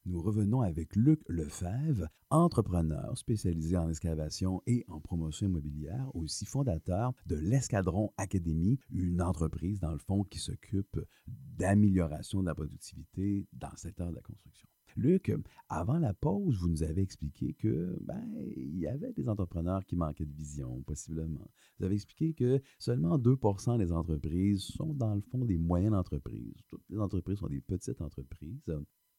Nous 0.06 0.22
revenons 0.22 0.62
avec 0.62 0.96
Luc 0.96 1.20
Lefebvre, 1.28 2.08
entrepreneur 2.30 3.18
spécialisé 3.18 3.76
en 3.76 3.90
excavation 3.90 4.62
et 4.66 4.86
en 4.88 5.02
promotion 5.02 5.48
immobilière, 5.48 6.10
aussi 6.14 6.46
fondateur 6.46 7.12
de 7.26 7.36
l'Escadron 7.36 8.14
Académie, 8.16 8.80
une 8.92 9.22
entreprise 9.22 9.82
dans 9.82 9.92
le 9.92 10.00
fond 10.00 10.24
qui 10.24 10.40
s'occupe 10.40 11.02
d'amélioration 11.28 12.40
de 12.40 12.46
la 12.46 12.56
productivité 12.56 13.46
dans 13.52 13.72
le 13.72 13.78
secteur 13.78 14.12
de 14.12 14.16
la 14.16 14.22
construction. 14.22 14.70
Luc, 14.96 15.34
avant 15.68 16.00
la 16.00 16.14
pause, 16.14 16.58
vous 16.60 16.70
nous 16.70 16.84
avez 16.84 17.02
expliqué 17.02 17.54
que 17.54 17.98
ben, 18.02 18.24
il 18.56 18.80
y 18.80 18.88
avait 18.88 19.12
des 19.12 19.28
entrepreneurs 19.28 19.86
qui 19.86 19.96
manquaient 19.96 20.26
de 20.26 20.34
vision, 20.34 20.82
possiblement. 20.84 21.48
Vous 21.78 21.86
avez 21.86 21.96
expliqué 21.96 22.34
que 22.34 22.62
seulement 22.80 23.18
2% 23.18 23.78
des 23.78 23.92
entreprises 23.92 24.62
sont 24.62 24.94
dans 24.94 25.14
le 25.14 25.22
fond 25.22 25.44
des 25.44 25.58
moyennes 25.58 25.96
entreprises. 25.96 26.56
Toutes 26.70 26.84
les 26.90 27.00
entreprises 27.00 27.40
sont 27.40 27.48
des 27.48 27.62
petites 27.62 28.02
entreprises. 28.02 28.72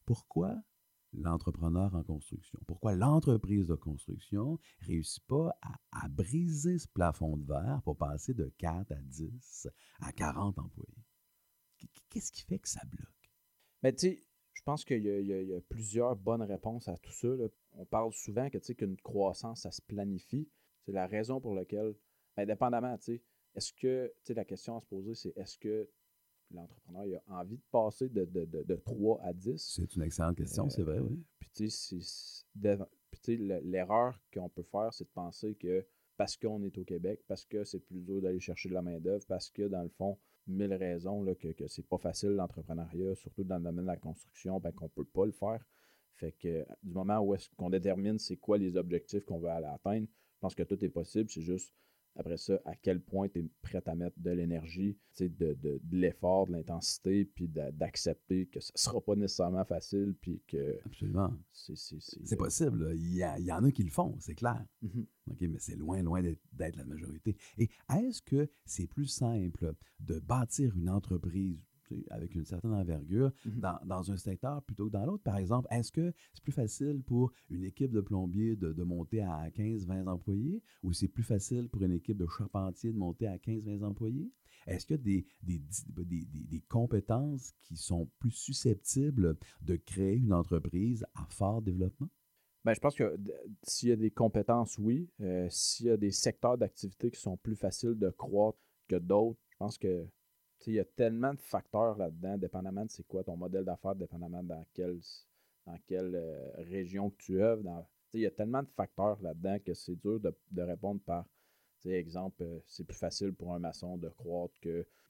Pourquoi 0.05 0.55
l'entrepreneur 1.13 1.93
en 1.95 2.03
construction? 2.03 2.59
Pourquoi 2.65 2.95
l'entreprise 2.95 3.67
de 3.67 3.75
construction 3.75 4.59
ne 4.81 4.87
réussit 4.87 5.25
pas 5.27 5.55
à, 5.91 6.07
briser 6.09 6.79
ce 6.79 6.87
plafond 6.87 7.37
de 7.37 7.45
verre 7.45 7.81
pour 7.83 7.97
passer 7.97 8.33
de 8.33 8.51
4 8.57 8.91
à 8.91 9.01
10 9.01 9.67
à 9.99 10.11
40 10.11 10.57
employés? 10.57 11.05
Qu'est-ce 12.09 12.31
qui 12.31 12.41
fait 12.43 12.59
que 12.59 12.69
ça 12.69 12.81
bloque? 12.85 13.31
Mais 13.83 13.93
tu 13.93 14.26
pense 14.67 14.83
qu'il 14.83 15.05
y, 15.05 15.27
y, 15.27 15.55
a 15.55 15.61
plusieurs 15.69 16.17
bonnes 16.17 16.41
réponses 16.41 16.89
à 16.89 16.97
tout 16.97 17.11
ça. 17.13 17.29
Là. 17.29 17.47
On 17.71 17.85
parle 17.85 18.11
souvent 18.11 18.49
que 18.49 18.57
qu'une 18.73 18.97
croissance, 18.97 19.61
ça 19.61 19.71
se 19.71 19.81
planifie. 19.81 20.49
C'est 20.85 20.91
la 20.91 21.07
raison 21.07 21.39
pour 21.39 21.55
laquelle, 21.55 21.95
indépendamment, 22.35 22.97
est-ce 23.55 23.71
que 23.71 24.11
la 24.27 24.43
question 24.43 24.75
à 24.75 24.81
se 24.81 24.85
poser, 24.87 25.15
c'est 25.15 25.37
est-ce 25.37 25.57
que 25.57 25.89
l'entrepreneur 26.51 27.21
a 27.27 27.39
envie 27.39 27.55
de 27.55 27.63
passer 27.71 28.09
de, 28.09 28.25
de, 28.25 28.43
de, 28.45 28.75
3 28.75 29.21
à 29.23 29.31
10? 29.31 29.55
C'est 29.57 29.95
une 29.95 30.01
excellente 30.01 30.35
question, 30.35 30.69
c'est 30.69 30.83
vrai, 30.83 30.99
oui. 30.99 31.23
Puis 31.39 31.49
tu 31.53 31.69
sais, 31.69 33.35
l'erreur 33.37 34.21
qu'on 34.33 34.49
peut 34.49 34.63
faire, 34.63 34.93
c'est 34.93 35.05
de 35.05 35.13
penser 35.13 35.55
que 35.55 35.85
parce 36.17 36.35
qu'on 36.35 36.61
est 36.63 36.77
au 36.77 36.83
Québec, 36.83 37.21
parce 37.27 37.45
que 37.45 37.63
c'est 37.63 37.79
plus 37.79 38.01
dur 38.01 38.21
d'aller 38.21 38.41
chercher 38.41 38.67
de 38.67 38.73
la 38.73 38.81
main-d'œuvre, 38.81 39.25
parce 39.27 39.49
que 39.49 39.63
dans 39.63 39.83
le 39.83 39.89
fond, 39.89 40.17
mille 40.47 40.73
raisons 40.73 41.23
là, 41.23 41.35
que, 41.35 41.49
que 41.49 41.67
c'est 41.67 41.85
pas 41.85 41.97
facile 41.97 42.29
l'entrepreneuriat, 42.29 43.15
surtout 43.15 43.43
dans 43.43 43.57
le 43.57 43.63
domaine 43.63 43.85
de 43.85 43.91
la 43.91 43.97
construction, 43.97 44.59
ben, 44.59 44.71
qu'on 44.71 44.89
peut 44.89 45.05
pas 45.05 45.25
le 45.25 45.31
faire. 45.31 45.63
Fait 46.15 46.31
que 46.31 46.65
du 46.81 46.93
moment 46.93 47.19
où 47.19 47.35
est-ce 47.35 47.49
qu'on 47.55 47.69
détermine 47.69 48.17
c'est 48.17 48.37
quoi 48.37 48.57
les 48.57 48.75
objectifs 48.75 49.23
qu'on 49.25 49.39
veut 49.39 49.49
aller 49.49 49.67
atteindre, 49.67 50.07
je 50.07 50.39
pense 50.39 50.55
que 50.55 50.63
tout 50.63 50.83
est 50.83 50.89
possible. 50.89 51.29
C'est 51.29 51.41
juste 51.41 51.73
après 52.17 52.37
ça, 52.37 52.59
à 52.65 52.75
quel 52.75 52.99
point 52.99 53.29
tu 53.29 53.39
es 53.39 53.45
prêt 53.61 53.81
à 53.85 53.95
mettre 53.95 54.19
de 54.19 54.31
l'énergie, 54.31 54.97
de, 55.19 55.27
de, 55.27 55.53
de 55.53 55.81
l'effort, 55.91 56.47
de 56.47 56.53
l'intensité, 56.53 57.25
puis 57.25 57.47
d'accepter 57.47 58.47
que 58.47 58.59
ce 58.59 58.71
ne 58.73 58.77
sera 58.77 59.01
pas 59.01 59.15
nécessairement 59.15 59.65
facile, 59.65 60.15
puis 60.19 60.41
que... 60.47 60.79
Absolument. 60.85 61.31
C'est 61.51 62.35
possible. 62.35 62.91
Il 62.95 63.15
y, 63.15 63.23
il 63.39 63.45
y, 63.45 63.51
en 63.51 63.63
a 63.63 63.71
qui 63.71 63.83
le 63.83 63.91
font, 63.91 64.15
c'est 64.19 64.35
clair. 64.35 64.65
Mm-hmm. 64.83 65.05
OK, 65.31 65.41
mais 65.41 65.59
c'est 65.59 65.75
loin, 65.75 66.01
loin 66.01 66.21
d'être 66.21 66.75
la 66.75 66.85
majorité. 66.85 67.37
Et 67.57 67.69
est-ce 67.95 68.21
que 68.21 68.49
c'est 68.65 68.87
plus 68.87 69.07
simple 69.07 69.73
de 69.99 70.19
bâtir 70.19 70.75
une 70.75 70.89
entreprise 70.89 71.66
avec 72.09 72.35
une 72.35 72.45
certaine 72.45 72.73
envergure 72.73 73.31
Mhm. 73.45 73.59
dans, 73.59 73.79
dans 73.85 74.11
un 74.11 74.17
secteur 74.17 74.61
plutôt 74.63 74.87
que 74.87 74.91
dans 74.91 75.05
l'autre. 75.05 75.23
Par 75.23 75.37
exemple, 75.37 75.67
est-ce 75.71 75.91
que 75.91 76.13
c'est 76.33 76.43
plus 76.43 76.51
facile 76.51 77.01
pour 77.05 77.31
une 77.49 77.63
équipe 77.63 77.91
de 77.91 78.01
plombiers 78.01 78.55
de, 78.55 78.73
de 78.73 78.83
monter 78.83 79.21
à 79.21 79.49
15-20 79.49 80.07
employés 80.07 80.61
ou 80.83 80.93
c'est 80.93 81.07
plus 81.07 81.23
facile 81.23 81.69
pour 81.69 81.81
une 81.83 81.91
équipe 81.93 82.17
de 82.17 82.27
charpentiers 82.27 82.91
de 82.91 82.97
monter 82.97 83.27
à 83.27 83.37
15-20 83.37 83.83
employés? 83.83 84.31
Est-ce 84.65 84.85
qu'il 84.85 84.97
y 84.97 84.99
a 84.99 85.03
des, 85.03 85.25
des, 85.43 85.61
des, 86.03 86.25
des, 86.25 86.61
compétences 86.67 87.53
qui 87.63 87.77
sont 87.77 88.09
plus 88.19 88.31
susceptibles 88.31 89.37
de 89.61 89.75
créer 89.77 90.15
une 90.15 90.33
entreprise 90.33 91.05
à 91.15 91.25
fort 91.29 91.61
développement? 91.61 92.09
Bien, 92.65 92.73
je 92.73 92.79
pense 92.79 92.95
que 92.95 93.17
s'il 93.63 93.89
y 93.89 93.91
a 93.93 93.95
des 93.95 94.11
compétences, 94.11 94.77
oui. 94.77 95.09
Euh, 95.21 95.47
s'il 95.49 95.85
y 95.85 95.89
a 95.89 95.95
des 95.97 96.11
secteurs 96.11 96.57
d'activité 96.57 97.09
qui 97.11 97.19
sont 97.19 97.37
plus 97.37 97.55
faciles 97.55 97.95
de 97.97 98.09
croître 98.09 98.59
que 98.89 98.97
d'autres, 98.97 99.39
je 99.49 99.57
pense 99.57 99.77
que 99.77 100.05
il 100.67 100.73
y 100.73 100.79
a 100.79 100.85
tellement 100.85 101.33
de 101.33 101.39
facteurs 101.39 101.97
là-dedans, 101.97 102.37
dépendamment 102.37 102.85
de 102.85 102.91
c'est 102.91 103.07
quoi 103.07 103.23
ton 103.23 103.37
modèle 103.37 103.63
d'affaires, 103.63 103.95
dépendamment 103.95 104.43
dans 104.43 104.63
quelle, 104.73 104.99
dans 105.65 105.77
quelle 105.87 106.15
euh, 106.15 106.51
région 106.57 107.09
que 107.09 107.17
tu 107.17 107.41
œuvres. 107.41 107.85
Il 108.13 108.21
y 108.21 108.25
a 108.25 108.31
tellement 108.31 108.63
de 108.63 108.69
facteurs 108.69 109.21
là-dedans 109.21 109.57
que 109.65 109.73
c'est 109.73 109.95
dur 109.95 110.19
de, 110.19 110.35
de, 110.51 110.61
répondre 110.61 111.01
par, 111.05 111.25
exemple, 111.85 112.43
euh, 112.43 112.59
c'est 112.65 112.83
plus 112.83 112.97
facile 112.97 113.33
pour 113.33 113.53
un 113.53 113.59
maçon 113.59 113.97
de 113.97 114.09
croître 114.09 114.55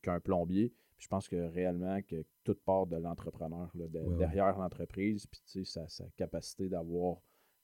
qu'un 0.01 0.19
plombier. 0.19 0.69
Puis 0.97 1.05
je 1.05 1.07
pense 1.07 1.27
que 1.27 1.35
réellement, 1.35 2.01
que 2.01 2.23
toute 2.43 2.61
part 2.63 2.85
de 2.85 2.97
l'entrepreneur, 2.97 3.71
de, 3.73 3.99
ouais, 3.99 4.17
derrière 4.17 4.57
l'entreprise, 4.57 5.25
puis 5.27 5.65
sa, 5.65 5.87
sa 5.87 6.05
capacité 6.17 6.69
d'avoir 6.69 7.17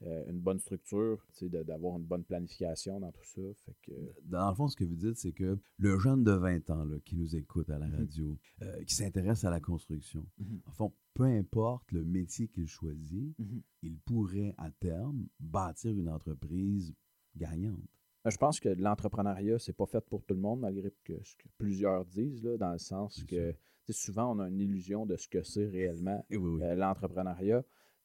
euh, 0.05 0.29
une 0.29 0.39
bonne 0.39 0.59
structure, 0.59 1.25
d'avoir 1.41 1.97
une 1.97 2.03
bonne 2.03 2.23
planification 2.23 2.99
dans 2.99 3.11
tout 3.11 3.23
ça. 3.25 3.41
Fait 3.65 3.75
que... 3.83 3.91
Dans 4.25 4.49
le 4.49 4.55
fond, 4.55 4.67
ce 4.67 4.75
que 4.75 4.83
vous 4.83 4.95
dites, 4.95 5.17
c'est 5.17 5.31
que 5.31 5.57
le 5.77 5.99
jeune 5.99 6.23
de 6.23 6.31
20 6.31 6.69
ans 6.71 6.83
là, 6.83 6.97
qui 7.05 7.15
nous 7.15 7.35
écoute 7.35 7.69
à 7.69 7.77
la 7.79 7.87
radio, 7.87 8.37
euh, 8.61 8.83
qui 8.83 8.95
s'intéresse 8.95 9.43
à 9.45 9.49
la 9.49 9.59
construction, 9.59 10.25
Mhm. 10.39 10.59
en 10.65 10.71
fond, 10.71 10.93
peu 11.13 11.23
importe 11.23 11.91
le 11.91 12.03
métier 12.03 12.47
qu'il 12.47 12.67
choisit, 12.67 13.37
Mhm. 13.39 13.61
il 13.83 13.97
pourrait 13.99 14.53
à 14.57 14.69
terme 14.71 15.27
bâtir 15.39 15.91
une 15.91 16.09
entreprise 16.09 16.93
gagnante. 17.35 17.79
Ben, 18.23 18.29
Je 18.31 18.37
pense 18.37 18.59
que 18.59 18.69
l'entrepreneuriat, 18.69 19.59
c'est 19.59 19.73
pas 19.73 19.85
fait 19.85 20.01
pour 20.01 20.23
tout 20.23 20.33
le 20.33 20.39
monde, 20.39 20.61
malgré 20.61 20.91
que 21.03 21.13
ce 21.23 21.35
que 21.35 21.47
plusieurs 21.57 22.05
disent, 22.05 22.41
là, 22.43 22.57
dans 22.57 22.71
le 22.71 22.77
sens 22.77 23.23
que 23.25 23.53
souvent 23.89 24.33
on 24.35 24.39
a 24.39 24.47
une 24.47 24.61
illusion 24.61 25.05
de 25.05 25.17
ce 25.17 25.27
que 25.27 25.43
c'est 25.43 25.65
réellement 25.67 26.25
euh, 26.31 26.75
l'entrepreneuriat. 26.75 27.63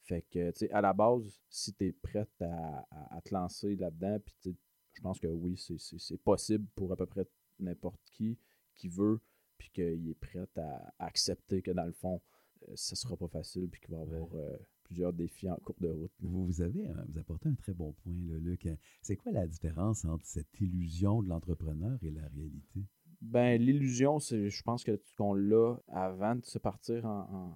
Fait 0.09 0.23
que, 0.23 0.51
tu 0.53 0.59
sais, 0.61 0.71
à 0.71 0.81
la 0.81 0.93
base, 0.95 1.39
si 1.51 1.75
tu 1.75 1.87
es 1.87 1.93
prête 1.93 2.31
à, 2.41 2.87
à- 2.91 3.17
à 3.17 3.21
te 3.21 3.35
lancer 3.35 3.77
là-dedans, 3.77 4.19
puis 4.25 4.57
je 4.95 5.03
pense 5.03 5.21
que 5.21 5.27
oui, 5.27 5.57
c'est- 5.59 6.17
possible 6.25 6.67
pour 6.75 6.91
à 6.93 6.97
peu 6.97 7.07
près 7.07 7.27
n'importe 7.61 8.01
qui 8.13 8.39
qui 8.75 8.89
veut, 8.89 9.21
puis 9.59 9.71
qu'il 9.71 10.09
est 10.09 10.15
prêt 10.15 10.49
à, 10.57 10.93
à 10.99 11.07
accepter 11.07 11.61
que 11.63 11.73
dans 11.73 11.85
le 11.85 11.93
fond, 11.93 12.23
euh, 12.69 12.73
ce 12.75 12.97
sera 12.97 13.17
pas 13.17 13.29
facile, 13.29 13.69
puis 13.69 13.81
qu'il 13.81 13.91
va 13.95 13.99
y 13.99 14.03
avoir 14.03 14.35
euh, 14.35 14.57
plusieurs 14.85 15.13
défis 15.13 15.51
en 15.51 15.57
cours 15.57 15.77
de 15.81 15.89
route. 15.89 16.13
Vous, 16.21 16.47
vous 16.47 16.63
avez 16.63 16.89
euh, 16.89 17.05
vous 17.09 17.19
apportez 17.19 17.49
un 17.51 17.55
très 17.55 17.75
bon 17.75 17.93
point, 17.93 18.15
là, 18.29 18.39
Luc. 18.39 18.67
C'est 19.03 19.17
quoi 19.17 19.33
la 19.33 19.47
différence 19.47 20.05
entre 20.07 20.25
cette 20.25 20.59
illusion 20.61 21.23
de 21.23 21.29
l'entrepreneur 21.29 21.99
et 22.03 22.11
la 22.11 22.27
réalité? 22.29 22.87
Ben, 23.21 23.61
l'illusion, 23.61 24.21
c'est, 24.21 24.49
je 24.49 24.62
pense 24.62 24.85
que 24.85 25.01
qu'on 25.16 25.35
l'a 25.35 25.77
avant 25.89 26.37
de 26.37 26.45
se 26.45 26.59
partir 26.59 27.05
en, 27.05 27.53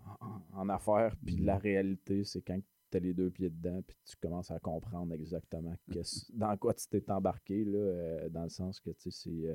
en, 0.52 0.68
affaires, 0.68 1.14
puis 1.24 1.36
la 1.36 1.56
réalité, 1.56 2.24
c'est 2.24 2.42
quand 2.42 2.58
tu 2.90 2.96
as 2.96 3.00
les 3.00 3.14
deux 3.14 3.30
pieds 3.30 3.48
dedans, 3.48 3.80
puis 3.86 3.96
tu 4.04 4.16
commences 4.16 4.50
à 4.50 4.58
comprendre 4.58 5.12
exactement 5.14 5.74
dans 6.34 6.56
quoi 6.56 6.74
tu 6.74 6.86
t'es 6.88 7.08
embarqué, 7.10 7.64
là, 7.64 7.78
euh, 7.78 8.28
dans 8.28 8.42
le 8.42 8.48
sens 8.48 8.80
que, 8.80 8.90
tu 8.90 9.10
sais, 9.10 9.10
c'est, 9.12 9.48
euh, 9.48 9.54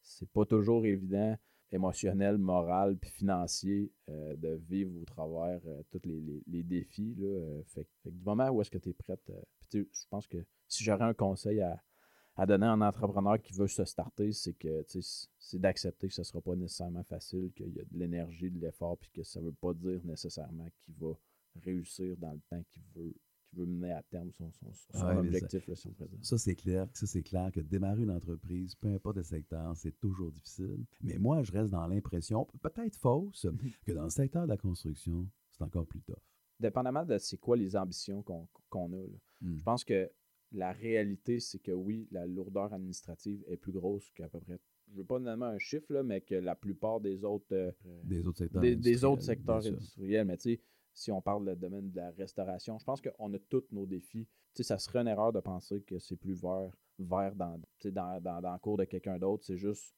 c'est 0.00 0.28
pas 0.30 0.46
toujours 0.46 0.86
évident, 0.86 1.36
émotionnel, 1.70 2.38
moral, 2.38 2.96
puis 2.96 3.10
financier, 3.10 3.92
euh, 4.08 4.34
de 4.36 4.54
vivre 4.68 4.98
au 5.00 5.04
travers 5.04 5.60
euh, 5.66 5.82
tous 5.90 6.00
les, 6.04 6.20
les- 6.20 6.42
les 6.46 6.62
défis, 6.62 7.14
là. 7.18 7.60
fait, 7.66 7.86
du 8.06 8.22
moment 8.24 8.48
où 8.48 8.62
est-ce 8.62 8.70
que 8.70 8.78
tu 8.78 8.88
es 8.88 8.94
prête, 8.94 9.20
puis 9.60 9.68
tu 9.70 9.82
sais, 9.82 9.88
je 10.02 10.08
pense 10.08 10.26
que 10.26 10.38
si 10.66 10.82
j'aurais 10.82 11.04
un 11.04 11.14
conseil 11.14 11.60
à 11.60 11.78
à 12.36 12.46
donner 12.46 12.66
à 12.66 12.72
un 12.72 12.80
entrepreneur 12.80 13.40
qui 13.40 13.52
veut 13.52 13.66
se 13.68 13.84
starter, 13.84 14.32
c'est 14.32 14.54
que 14.54 14.84
c'est 15.38 15.60
d'accepter 15.60 16.08
que 16.08 16.14
ce 16.14 16.22
ne 16.22 16.24
sera 16.24 16.40
pas 16.40 16.54
nécessairement 16.56 17.04
facile, 17.04 17.52
qu'il 17.54 17.74
y 17.74 17.80
a 17.80 17.84
de 17.84 17.98
l'énergie, 17.98 18.50
de 18.50 18.58
l'effort, 18.58 18.96
puis 18.96 19.10
que 19.10 19.22
ça 19.22 19.40
ne 19.40 19.46
veut 19.46 19.52
pas 19.52 19.74
dire 19.74 20.00
nécessairement 20.04 20.68
qu'il 20.80 20.94
va 20.94 21.12
réussir 21.62 22.16
dans 22.16 22.32
le 22.32 22.40
temps 22.48 22.62
qu'il 22.70 22.82
veut, 22.94 23.14
qu'il 23.44 23.58
veut 23.58 23.66
mener 23.66 23.92
à 23.92 24.02
terme 24.04 24.30
son, 24.32 24.50
son, 24.52 24.72
son 24.72 25.04
Ouais, 25.06 25.14
mais 25.14 25.28
objectif, 25.28 25.66
ça- 25.74 25.88
là. 26.00 26.06
Ça, 26.22 26.38
c'est 26.38 26.54
clair. 26.54 26.88
Ça, 26.94 27.06
c'est 27.06 27.22
clair 27.22 27.52
que 27.52 27.60
démarrer 27.60 28.02
une 28.02 28.10
entreprise, 28.10 28.74
peu 28.76 28.88
importe 28.88 29.16
le 29.16 29.22
secteur, 29.24 29.76
c'est 29.76 29.98
toujours 30.00 30.32
difficile. 30.32 30.86
Mais 31.02 31.18
moi, 31.18 31.42
je 31.42 31.52
reste 31.52 31.70
dans 31.72 31.86
l'impression, 31.86 32.48
peut-être 32.62 32.96
fausse, 32.96 33.46
que 33.86 33.92
dans 33.92 34.04
le 34.04 34.10
secteur 34.10 34.44
de 34.44 34.48
la 34.48 34.56
construction, 34.56 35.28
c'est 35.50 35.62
encore 35.64 35.86
plus 35.86 36.00
tough. 36.00 36.16
Dépendamment 36.58 37.04
de 37.04 37.18
c'est 37.18 37.36
quoi 37.36 37.56
les 37.58 37.76
ambitions 37.76 38.22
qu'on 38.22 38.92
a, 38.92 38.96
là. 38.96 39.18
Mm. 39.42 39.56
je 39.58 39.62
pense 39.62 39.84
que 39.84 40.10
la 40.52 40.72
réalité, 40.72 41.40
c'est 41.40 41.58
que 41.58 41.72
oui, 41.72 42.08
la 42.10 42.26
lourdeur 42.26 42.72
administrative 42.72 43.42
est 43.48 43.56
plus 43.56 43.72
grosse 43.72 44.10
qu'à 44.12 44.28
peu 44.28 44.40
près, 44.40 44.58
je 44.90 44.98
veux 44.98 45.04
pas 45.04 45.18
nommer 45.18 45.46
un 45.46 45.58
chiffre, 45.58 45.92
là, 45.92 46.02
mais 46.02 46.20
que 46.20 46.34
la 46.34 46.54
plupart 46.54 47.00
des 47.00 47.24
autres, 47.24 47.46
euh, 47.52 47.72
Des 48.04 48.26
autres 48.26 48.38
secteurs 48.38 48.60
des, 48.60 48.76
des 48.76 49.04
autres 49.04 49.30
industriels, 49.30 49.38
secteurs 49.38 49.66
industriels. 49.66 50.26
Mais 50.26 50.36
tu 50.36 50.42
sais, 50.54 50.60
si 50.92 51.10
on 51.10 51.22
parle 51.22 51.54
du 51.54 51.60
domaine 51.60 51.90
de 51.90 51.96
la 51.96 52.10
restauration, 52.10 52.78
je 52.78 52.84
pense 52.84 53.00
qu'on 53.00 53.32
a 53.32 53.38
tous 53.38 53.64
nos 53.72 53.86
défis. 53.86 54.26
Tu 54.54 54.62
sais, 54.62 54.62
ça 54.64 54.78
serait 54.78 54.98
une 54.98 55.08
erreur 55.08 55.32
de 55.32 55.40
penser 55.40 55.80
que 55.82 55.98
c'est 55.98 56.16
plus 56.16 56.42
vert, 56.42 56.70
vert 56.98 57.34
dans, 57.34 57.58
tu 57.78 57.88
sais, 57.88 57.92
dans, 57.92 58.20
dans, 58.20 58.42
dans 58.42 58.52
le 58.52 58.58
cours 58.58 58.76
de 58.76 58.84
quelqu'un 58.84 59.18
d'autre. 59.18 59.44
C'est 59.46 59.56
juste, 59.56 59.94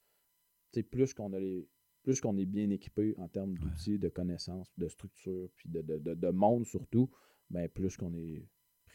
tu 0.73 0.81
sais, 0.81 0.83
plus 0.85 1.13
qu'on 1.13 1.33
a 1.33 1.41
les 1.41 1.69
plus 2.05 2.21
qu'on 2.21 2.37
est 2.37 2.45
bien 2.45 2.69
équipé 2.69 3.15
en 3.17 3.29
termes 3.29 3.57
d'outils, 3.57 3.99
de 3.99 4.11
connaissances, 4.11 4.71
de 4.77 4.89
structure, 4.89 5.49
puis 5.57 5.71
de, 5.71 5.81
de, 5.81 5.99
de, 5.99 6.13
de 6.15 6.29
monde 6.29 6.67
surtout, 6.67 7.11
ben 7.49 7.67
plus 7.67 7.97
qu'on 7.97 8.13
est 8.15 8.47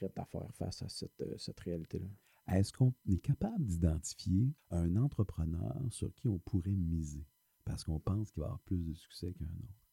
à 0.03 0.25
faire 0.25 0.53
face 0.53 0.81
à 0.81 0.89
cette, 0.89 1.21
euh, 1.21 1.37
cette 1.37 1.59
réalité-là? 1.59 2.07
Est-ce 2.47 2.73
qu'on 2.73 2.93
est 3.07 3.19
capable 3.19 3.63
d'identifier 3.65 4.53
un 4.71 4.95
entrepreneur 4.95 5.75
sur 5.91 6.13
qui 6.15 6.27
on 6.27 6.39
pourrait 6.39 6.75
miser? 6.75 7.25
parce 7.69 7.83
qu'on 7.83 7.99
pense 7.99 8.31
qu'il 8.31 8.41
va 8.41 8.47
avoir 8.47 8.61
plus 8.61 8.83
de 8.83 8.93
succès 8.95 9.31
qu'un 9.33 9.45
autre. 9.45 9.85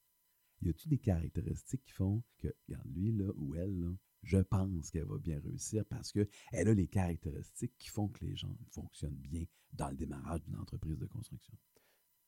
Y 0.62 0.70
a-t-il 0.70 0.88
des 0.88 0.98
caractéristiques 0.98 1.84
qui 1.84 1.92
font 1.92 2.22
que, 2.38 2.48
regarde, 2.66 2.88
lui, 2.94 3.12
là, 3.12 3.30
ou 3.36 3.54
elle, 3.54 3.78
là, 3.78 3.92
je 4.22 4.38
pense 4.38 4.90
qu'elle 4.90 5.04
va 5.04 5.18
bien 5.18 5.38
réussir 5.38 5.84
parce 5.84 6.10
qu'elle 6.10 6.28
a 6.52 6.72
les 6.72 6.88
caractéristiques 6.88 7.76
qui 7.78 7.90
font 7.90 8.08
que 8.08 8.24
les 8.24 8.34
gens 8.34 8.56
fonctionnent 8.70 9.20
bien 9.20 9.44
dans 9.74 9.90
le 9.90 9.94
démarrage 9.94 10.42
d'une 10.44 10.56
entreprise 10.56 10.98
de 10.98 11.06
construction? 11.06 11.52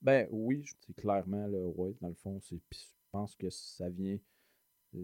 Ben 0.02 0.28
oui, 0.30 0.62
c'est 0.86 0.94
clairement, 0.94 1.46
le 1.46 1.66
ouais, 1.66 1.96
dans 2.02 2.08
le 2.08 2.14
fond, 2.14 2.38
je 2.50 2.56
pense 3.10 3.34
que 3.34 3.48
ça 3.48 3.88
vient. 3.88 4.18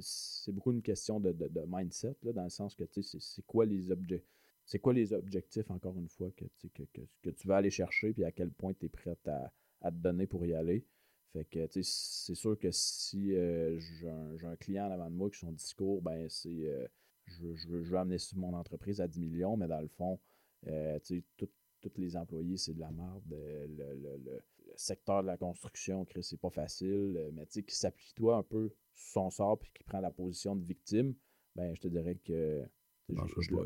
C'est 0.01 0.53
beaucoup 0.53 0.73
une 0.73 0.83
question 0.83 1.21
de, 1.21 1.35
mindset, 1.67 2.17
là, 2.23 2.33
dans 2.33 2.45
le 2.45 2.51
sens 2.51 2.75
que 2.75 2.85
c'est 3.03 3.47
quoi 3.47 3.67
les 3.67 3.91
objectifs. 3.91 4.29
C'est 4.67 4.79
quoi 4.79 4.95
les 4.95 5.13
objectifs, 5.13 5.71
encore 5.71 5.99
une 5.99 6.09
fois, 6.09 6.31
que, 6.31 6.47
que, 6.75 6.83
que, 7.23 7.31
tu 7.31 7.47
vas 7.47 7.57
aller 7.57 7.71
chercher, 7.71 8.15
puis 8.15 8.25
à 8.25 8.33
quel 8.33 8.51
point 8.51 8.73
tu 8.73 8.87
es 8.87 8.89
prêt 8.89 9.17
à, 9.27 9.53
à, 9.83 9.91
te 9.91 9.97
donner 9.97 10.27
pour 10.27 10.47
y 10.47 10.55
aller. 10.55 10.87
Fait 11.35 11.45
que, 11.45 11.67
c'est 11.83 12.35
sûr 12.35 12.59
que 12.59 12.71
si 12.71 13.35
euh, 13.35 13.79
j'ai 13.79 14.09
un, 14.09 14.57
client 14.57 14.91
avant 14.91 15.11
de 15.11 15.17
moi 15.17 15.29
qui 15.29 15.39
son 15.39 15.53
discours, 15.53 16.01
ben, 16.01 16.29
c'est 16.31 16.49
euh, 16.49 16.87
je, 17.27 17.55
je, 17.55 17.69
veux, 17.69 17.99
amener 17.99 18.17
mon 18.37 18.55
entreprise 18.55 19.01
à 19.01 19.09
10 19.09 19.21
millions, 19.21 19.57
mais 19.57 19.67
dans 19.67 19.81
le 19.81 19.89
fond, 19.89 20.19
euh, 20.67 20.99
tous 21.81 21.99
les 21.99 22.17
employés, 22.17 22.57
c'est 22.57 22.73
de 22.73 22.81
la 22.81 22.91
merde. 22.91 23.35
Secteur 24.77 25.23
de 25.23 25.29
la 25.29 25.37
construction, 25.37 26.07
c'est 26.21 26.41
pas 26.41 26.51
facile, 26.51 27.31
mais 27.33 27.47
tu 27.47 27.53
sais, 27.53 27.63
qui 27.63 27.75
s'appuie 27.75 28.13
toi 28.15 28.37
un 28.37 28.43
peu 28.43 28.71
sur 28.95 29.13
son 29.13 29.31
sort 29.31 29.59
puis 29.59 29.71
qui 29.75 29.85
prend 29.85 30.01
la 30.01 30.11
position 30.11 30.57
de 30.57 30.65
victime, 30.65 31.15
ben, 31.57 31.75
je 31.75 31.81
te 31.81 31.89
dirais 31.89 32.17
que 32.17 32.65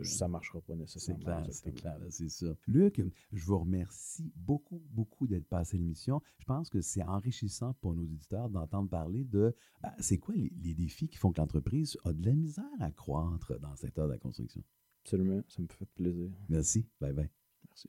ça 0.03 0.27
ne 0.27 0.33
marchera 0.33 0.61
pas 0.61 0.75
nécessairement. 0.75 1.45
C'est 1.51 1.73
clair, 1.73 1.97
c'est 2.11 2.29
ça. 2.29 2.47
Luc, 2.67 3.01
je 3.33 3.45
vous 3.45 3.59
remercie 3.59 4.33
beaucoup, 4.35 4.83
beaucoup 4.91 5.27
d'être 5.27 5.47
passé 5.47 5.77
à 5.77 5.79
l'émission. 5.79 6.21
Je 6.39 6.45
pense 6.45 6.69
que 6.69 6.81
c'est 6.81 7.05
enrichissant 7.05 7.75
pour 7.75 7.95
nos 7.95 8.03
auditeurs 8.03 8.49
d'entendre 8.49 8.89
parler 8.89 9.25
de 9.25 9.55
ben, 9.83 9.93
c'est 10.01 10.19
quoi 10.19 10.35
les, 10.35 10.53
les, 10.63 10.75
défis 10.75 11.09
qui 11.09 11.19
font 11.19 11.33
que 11.33 11.41
l'entreprise 11.41 11.97
a 12.05 12.13
de 12.13 12.25
la 12.27 12.35
misère 12.35 12.65
à 12.81 12.91
croître 12.91 13.59
dans 13.61 13.71
le 13.71 13.77
secteur 13.77 14.07
de 14.07 14.13
la 14.13 14.19
construction? 14.19 14.63
Absolument, 15.05 15.43
ça 15.49 15.63
me 15.63 15.69
fait 15.69 15.89
plaisir. 15.95 16.31
Merci. 16.49 16.87
Bye 17.01 17.13
bye. 17.13 17.31
Merci. 17.69 17.89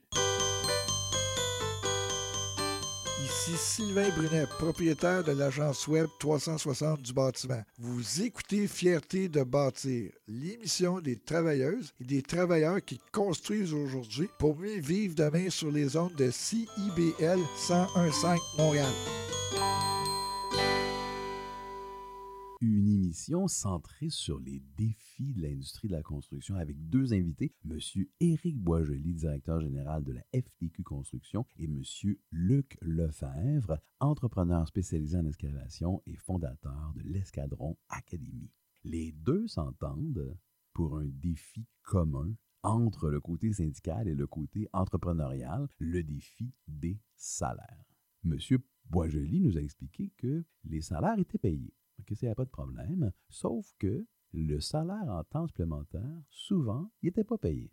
Ici 3.22 3.56
Sylvain 3.56 4.08
Brunet, 4.16 4.46
propriétaire 4.58 5.22
de 5.22 5.32
l'agence 5.32 5.86
web 5.86 6.06
360 6.20 7.02
du 7.02 7.12
bâtiment. 7.12 7.62
Vous 7.78 8.22
écoutez 8.22 8.66
Fierté 8.66 9.28
de 9.28 9.42
bâtir, 9.42 10.10
l'émission 10.26 11.00
des 11.00 11.16
travailleuses 11.16 11.92
et 12.00 12.04
des 12.04 12.22
travailleurs 12.22 12.82
qui 12.82 12.98
construisent 13.12 13.74
aujourd'hui 13.74 14.28
pour 14.38 14.56
mieux 14.56 14.80
vivre 14.80 15.14
demain 15.14 15.50
sur 15.50 15.70
les 15.70 15.96
ondes 15.96 16.14
de 16.16 16.30
CIBL 16.30 17.40
1015 17.68 18.40
Montréal. 18.56 18.92
Une 22.62 22.90
émission 22.90 23.48
centrée 23.48 24.10
sur 24.10 24.38
les 24.38 24.62
défis 24.76 25.32
de 25.32 25.40
l'industrie 25.40 25.88
de 25.88 25.94
la 25.94 26.02
construction 26.02 26.56
avec 26.56 26.76
deux 26.90 27.14
invités, 27.14 27.54
M. 27.64 27.78
Éric 28.20 28.58
Boisjoli, 28.58 29.14
directeur 29.14 29.62
général 29.62 30.04
de 30.04 30.12
la 30.12 30.20
FTQ 30.34 30.82
Construction, 30.82 31.46
et 31.56 31.64
M. 31.64 31.82
Luc 32.30 32.76
Lefebvre, 32.82 33.78
entrepreneur 33.98 34.68
spécialisé 34.68 35.16
en 35.16 35.24
excavation 35.24 36.02
et 36.06 36.16
fondateur 36.16 36.92
de 36.96 37.00
l'Escadron 37.00 37.78
Académie. 37.88 38.50
Les 38.84 39.12
deux 39.12 39.46
s'entendent 39.46 40.36
pour 40.74 40.98
un 40.98 41.06
défi 41.06 41.66
commun 41.82 42.30
entre 42.62 43.08
le 43.08 43.20
côté 43.20 43.54
syndical 43.54 44.06
et 44.06 44.14
le 44.14 44.26
côté 44.26 44.68
entrepreneurial, 44.74 45.66
le 45.78 46.02
défi 46.02 46.52
des 46.68 47.00
salaires. 47.16 47.86
M. 48.22 48.36
Boisjoli 48.90 49.40
nous 49.40 49.56
a 49.56 49.62
expliqué 49.62 50.12
que 50.18 50.44
les 50.64 50.82
salaires 50.82 51.18
étaient 51.18 51.38
payés 51.38 51.72
OK, 52.00 52.16
ça, 52.16 52.26
n'y 52.26 52.32
a 52.32 52.34
pas 52.34 52.44
de 52.44 52.50
problème. 52.50 53.12
Sauf 53.28 53.72
que 53.78 54.06
le 54.32 54.60
salaire 54.60 55.08
en 55.08 55.24
temps 55.24 55.46
supplémentaire, 55.46 56.22
souvent, 56.28 56.90
il 57.02 57.06
n'était 57.06 57.24
pas 57.24 57.38
payé. 57.38 57.72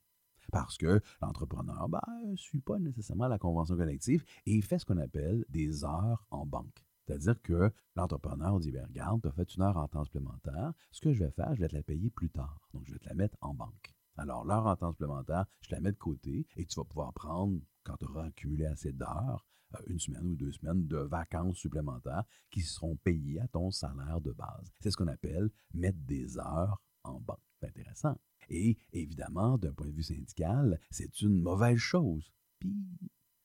Parce 0.51 0.77
que 0.77 1.01
l'entrepreneur 1.21 1.89
ben, 1.89 2.01
ne 2.25 2.35
suit 2.35 2.61
pas 2.61 2.79
nécessairement 2.79 3.27
la 3.27 3.37
convention 3.37 3.75
collective 3.75 4.23
et 4.45 4.53
il 4.53 4.63
fait 4.63 4.79
ce 4.79 4.85
qu'on 4.85 4.97
appelle 4.97 5.45
des 5.49 5.83
heures 5.83 6.25
en 6.31 6.45
banque. 6.45 6.85
C'est-à-dire 7.05 7.41
que 7.41 7.71
l'entrepreneur 7.95 8.59
dit, 8.59 8.71
bien, 8.71 8.85
regarde, 8.85 9.21
tu 9.21 9.27
as 9.27 9.31
fait 9.31 9.55
une 9.55 9.63
heure 9.63 9.77
en 9.77 9.87
temps 9.87 10.03
supplémentaire, 10.03 10.73
ce 10.91 11.01
que 11.01 11.13
je 11.13 11.23
vais 11.23 11.31
faire, 11.31 11.55
je 11.55 11.61
vais 11.61 11.69
te 11.69 11.75
la 11.75 11.83
payer 11.83 12.09
plus 12.09 12.29
tard. 12.29 12.69
Donc, 12.73 12.83
je 12.85 12.93
vais 12.93 12.99
te 12.99 13.07
la 13.07 13.15
mettre 13.15 13.37
en 13.41 13.53
banque. 13.53 13.93
Alors, 14.17 14.43
l'heure 14.45 14.65
en 14.65 14.75
temps 14.75 14.91
supplémentaire, 14.91 15.45
je 15.61 15.71
la 15.71 15.79
mets 15.79 15.91
de 15.91 15.97
côté 15.97 16.45
et 16.55 16.65
tu 16.65 16.75
vas 16.75 16.83
pouvoir 16.83 17.13
prendre, 17.13 17.59
quand 17.83 17.95
tu 17.97 18.05
auras 18.05 18.25
accumulé 18.25 18.65
assez 18.65 18.91
d'heures, 18.91 19.45
une 19.87 19.99
semaine 19.99 20.25
ou 20.25 20.35
deux 20.35 20.51
semaines 20.51 20.87
de 20.87 20.97
vacances 20.97 21.57
supplémentaires 21.57 22.23
qui 22.49 22.61
seront 22.61 22.95
payées 22.97 23.39
à 23.39 23.47
ton 23.47 23.71
salaire 23.71 24.21
de 24.21 24.31
base. 24.31 24.71
C'est 24.81 24.91
ce 24.91 24.97
qu'on 24.97 25.07
appelle 25.07 25.49
mettre 25.73 25.99
des 25.99 26.37
heures 26.37 26.81
en 27.03 27.19
banque. 27.19 27.39
C'est 27.59 27.67
intéressant. 27.67 28.17
Et 28.49 28.77
évidemment, 28.93 29.57
d'un 29.57 29.73
point 29.73 29.87
de 29.87 29.93
vue 29.93 30.03
syndical, 30.03 30.79
c'est 30.89 31.21
une 31.21 31.41
mauvaise 31.41 31.77
chose. 31.77 32.31
Puis, 32.59 32.99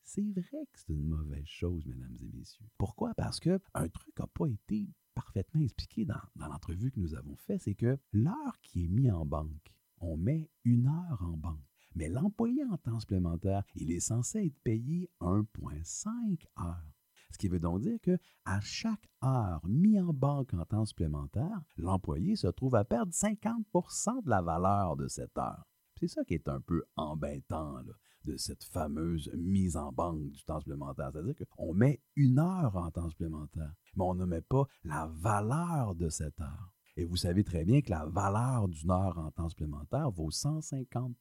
c'est 0.04 0.30
vrai 0.32 0.66
que 0.72 0.78
c'est 0.78 0.92
une 0.92 1.08
mauvaise 1.08 1.46
chose, 1.46 1.86
mesdames 1.86 2.16
et 2.20 2.36
messieurs. 2.36 2.66
Pourquoi? 2.78 3.12
Parce 3.16 3.40
qu'un 3.40 3.58
truc 3.88 4.18
n'a 4.18 4.26
pas 4.26 4.46
été 4.46 4.88
parfaitement 5.14 5.60
expliqué 5.60 6.04
dans, 6.04 6.20
dans 6.36 6.48
l'entrevue 6.48 6.90
que 6.90 7.00
nous 7.00 7.14
avons 7.14 7.36
faite, 7.36 7.62
c'est 7.62 7.74
que 7.74 7.98
l'heure 8.12 8.60
qui 8.62 8.84
est 8.84 8.88
mise 8.88 9.10
en 9.10 9.26
banque, 9.26 9.72
on 9.98 10.16
met 10.16 10.50
une 10.64 10.86
heure 10.86 11.22
en 11.22 11.36
banque. 11.36 11.71
Mais 11.94 12.08
l'employé 12.08 12.64
en 12.64 12.76
temps 12.78 13.00
supplémentaire, 13.00 13.64
il 13.74 13.90
est 13.90 14.00
censé 14.00 14.46
être 14.46 14.58
payé 14.62 15.10
1,5 15.20 16.46
heures. 16.60 16.92
Ce 17.30 17.38
qui 17.38 17.48
veut 17.48 17.60
donc 17.60 17.80
dire 17.80 17.98
que 18.02 18.18
à 18.44 18.60
chaque 18.60 19.08
heure 19.24 19.60
mis 19.66 19.98
en 19.98 20.12
banque 20.12 20.52
en 20.54 20.64
temps 20.64 20.84
supplémentaire, 20.84 21.62
l'employé 21.76 22.36
se 22.36 22.48
trouve 22.48 22.74
à 22.74 22.84
perdre 22.84 23.12
50% 23.12 24.24
de 24.24 24.30
la 24.30 24.42
valeur 24.42 24.96
de 24.96 25.08
cette 25.08 25.36
heure. 25.38 25.64
C'est 25.98 26.08
ça 26.08 26.24
qui 26.24 26.34
est 26.34 26.48
un 26.48 26.60
peu 26.60 26.82
embêtant 26.96 27.80
de 28.24 28.36
cette 28.36 28.64
fameuse 28.64 29.30
mise 29.34 29.76
en 29.76 29.92
banque 29.92 30.30
du 30.30 30.44
temps 30.44 30.60
supplémentaire. 30.60 31.10
C'est-à-dire 31.12 31.34
qu'on 31.50 31.74
met 31.74 32.02
une 32.16 32.38
heure 32.38 32.76
en 32.76 32.90
temps 32.90 33.08
supplémentaire, 33.08 33.72
mais 33.96 34.04
on 34.04 34.14
ne 34.14 34.26
met 34.26 34.42
pas 34.42 34.66
la 34.84 35.06
valeur 35.06 35.94
de 35.94 36.08
cette 36.08 36.40
heure. 36.40 36.74
Et 36.96 37.04
vous 37.04 37.16
savez 37.16 37.42
très 37.42 37.64
bien 37.64 37.80
que 37.80 37.90
la 37.90 38.04
valeur 38.04 38.68
d'une 38.68 38.90
heure 38.90 39.18
en 39.18 39.30
temps 39.30 39.48
supplémentaire 39.48 40.10
vaut 40.10 40.30
150 40.30 41.16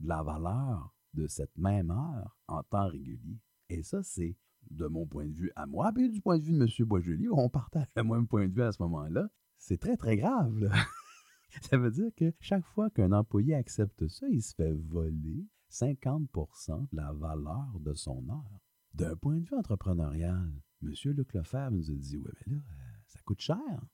de 0.00 0.08
la 0.08 0.22
valeur 0.22 0.94
de 1.14 1.26
cette 1.26 1.56
même 1.56 1.90
heure 1.90 2.36
en 2.48 2.62
temps 2.62 2.88
régulier. 2.88 3.38
Et 3.68 3.82
ça, 3.82 4.02
c'est 4.02 4.36
de 4.70 4.86
mon 4.86 5.06
point 5.06 5.26
de 5.26 5.34
vue 5.34 5.52
à 5.56 5.66
moi, 5.66 5.92
puis 5.92 6.10
du 6.10 6.20
point 6.20 6.38
de 6.38 6.44
vue 6.44 6.52
de 6.52 6.62
M. 6.62 6.86
Boisjoli, 6.86 7.28
on 7.30 7.48
partage 7.48 7.86
le 7.96 8.04
même 8.04 8.26
point 8.26 8.48
de 8.48 8.52
vue 8.52 8.62
à 8.62 8.72
ce 8.72 8.82
moment-là. 8.82 9.28
C'est 9.58 9.78
très, 9.78 9.96
très 9.96 10.16
grave. 10.16 10.70
ça 11.62 11.78
veut 11.78 11.90
dire 11.90 12.10
que 12.16 12.32
chaque 12.40 12.64
fois 12.66 12.90
qu'un 12.90 13.12
employé 13.12 13.54
accepte 13.54 14.06
ça, 14.08 14.26
il 14.28 14.42
se 14.42 14.54
fait 14.54 14.72
voler 14.72 15.46
50% 15.70 16.88
de 16.90 16.96
la 16.96 17.12
valeur 17.12 17.78
de 17.80 17.94
son 17.94 18.28
heure. 18.28 18.60
D'un 18.94 19.16
point 19.16 19.38
de 19.38 19.46
vue 19.46 19.56
entrepreneurial, 19.56 20.52
M. 20.82 20.92
Luc 21.04 21.32
Lefebvre 21.34 21.70
nous 21.72 21.90
a 21.90 21.94
dit 21.94 22.16
Ouais, 22.16 22.32
mais 22.46 22.54
là, 22.54 22.58
euh, 22.58 22.98
ça 23.06 23.20
coûte 23.24 23.40
cher. 23.40 23.86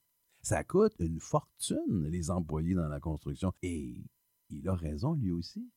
Ça 0.43 0.65
coûte 0.65 0.95
une 0.99 1.21
fortune, 1.21 2.07
les 2.09 2.31
employés 2.31 2.75
dans 2.75 2.89
la 2.89 3.01
construction. 3.01 3.53
Et 3.63 4.03
il 4.51 4.69
a 4.69 4.75
raison, 4.75 5.15
lui 5.15 5.31
aussi 5.31 5.71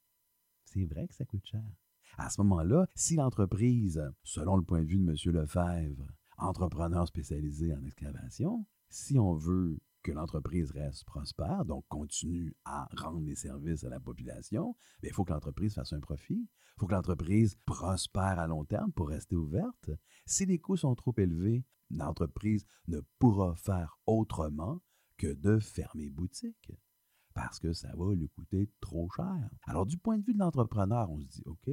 c'est 0.74 0.86
vrai 0.86 1.08
que 1.08 1.14
ça 1.14 1.26
coûte 1.26 1.46
cher. 1.46 1.64
À 2.18 2.30
ce 2.30 2.42
moment-là, 2.42 2.88
si 2.96 3.16
l'entreprise, 3.16 4.02
selon 4.24 4.56
le 4.56 4.64
point 4.64 4.82
de 4.82 4.88
vue 4.88 5.00
de 5.00 5.10
M. 5.10 5.34
Lefebvre, 5.34 6.08
entrepreneur 6.38 7.08
spécialisé 7.08 7.74
en 7.74 7.84
excavation, 7.84 8.66
si 8.90 9.18
on 9.18 9.34
veut 9.34 9.80
que 10.04 10.12
l'entreprise 10.12 10.72
reste 10.72 11.06
prospère, 11.06 11.66
donc 11.66 11.86
continue 11.88 12.56
à 12.66 12.88
rendre 12.98 13.22
des 13.22 13.36
services 13.36 13.84
à 13.84 13.90
la 13.90 14.00
population, 14.00 14.76
ben, 15.02 15.10
il 15.10 15.14
faut 15.14 15.24
que 15.24 15.32
l'entreprise 15.32 15.76
fasse 15.76 15.94
un 15.94 16.00
profit. 16.00 16.48
Il 16.76 16.80
faut 16.80 16.88
que 16.88 16.94
l'entreprise 16.94 17.56
prospère 17.66 18.40
à 18.40 18.48
long 18.48 18.66
terme 18.66 18.92
pour 18.92 19.10
rester 19.10 19.36
ouverte. 19.36 19.92
Si 20.26 20.46
les 20.46 20.60
coûts 20.60 20.78
sont 20.78 20.96
trop 20.96 21.14
élevés, 21.18 21.64
l'entreprise 21.90 22.66
ne 22.88 23.00
pourra 23.20 23.56
faire 23.56 23.98
autrement 24.06 24.82
que 25.18 25.34
de 25.34 25.60
fermer 25.60 26.10
boutique 26.10 26.72
parce 27.34 27.60
que 27.60 27.74
ça 27.74 27.94
va 27.96 28.14
lui 28.14 28.30
coûter 28.30 28.70
trop 28.80 29.10
cher. 29.16 29.50
Alors, 29.66 29.86
du 29.86 29.98
point 29.98 30.18
de 30.18 30.24
vue 30.24 30.34
de 30.34 30.40
l'entrepreneur, 30.40 31.10
on 31.10 31.20
se 31.20 31.28
dit, 31.28 31.44
OK, 31.46 31.70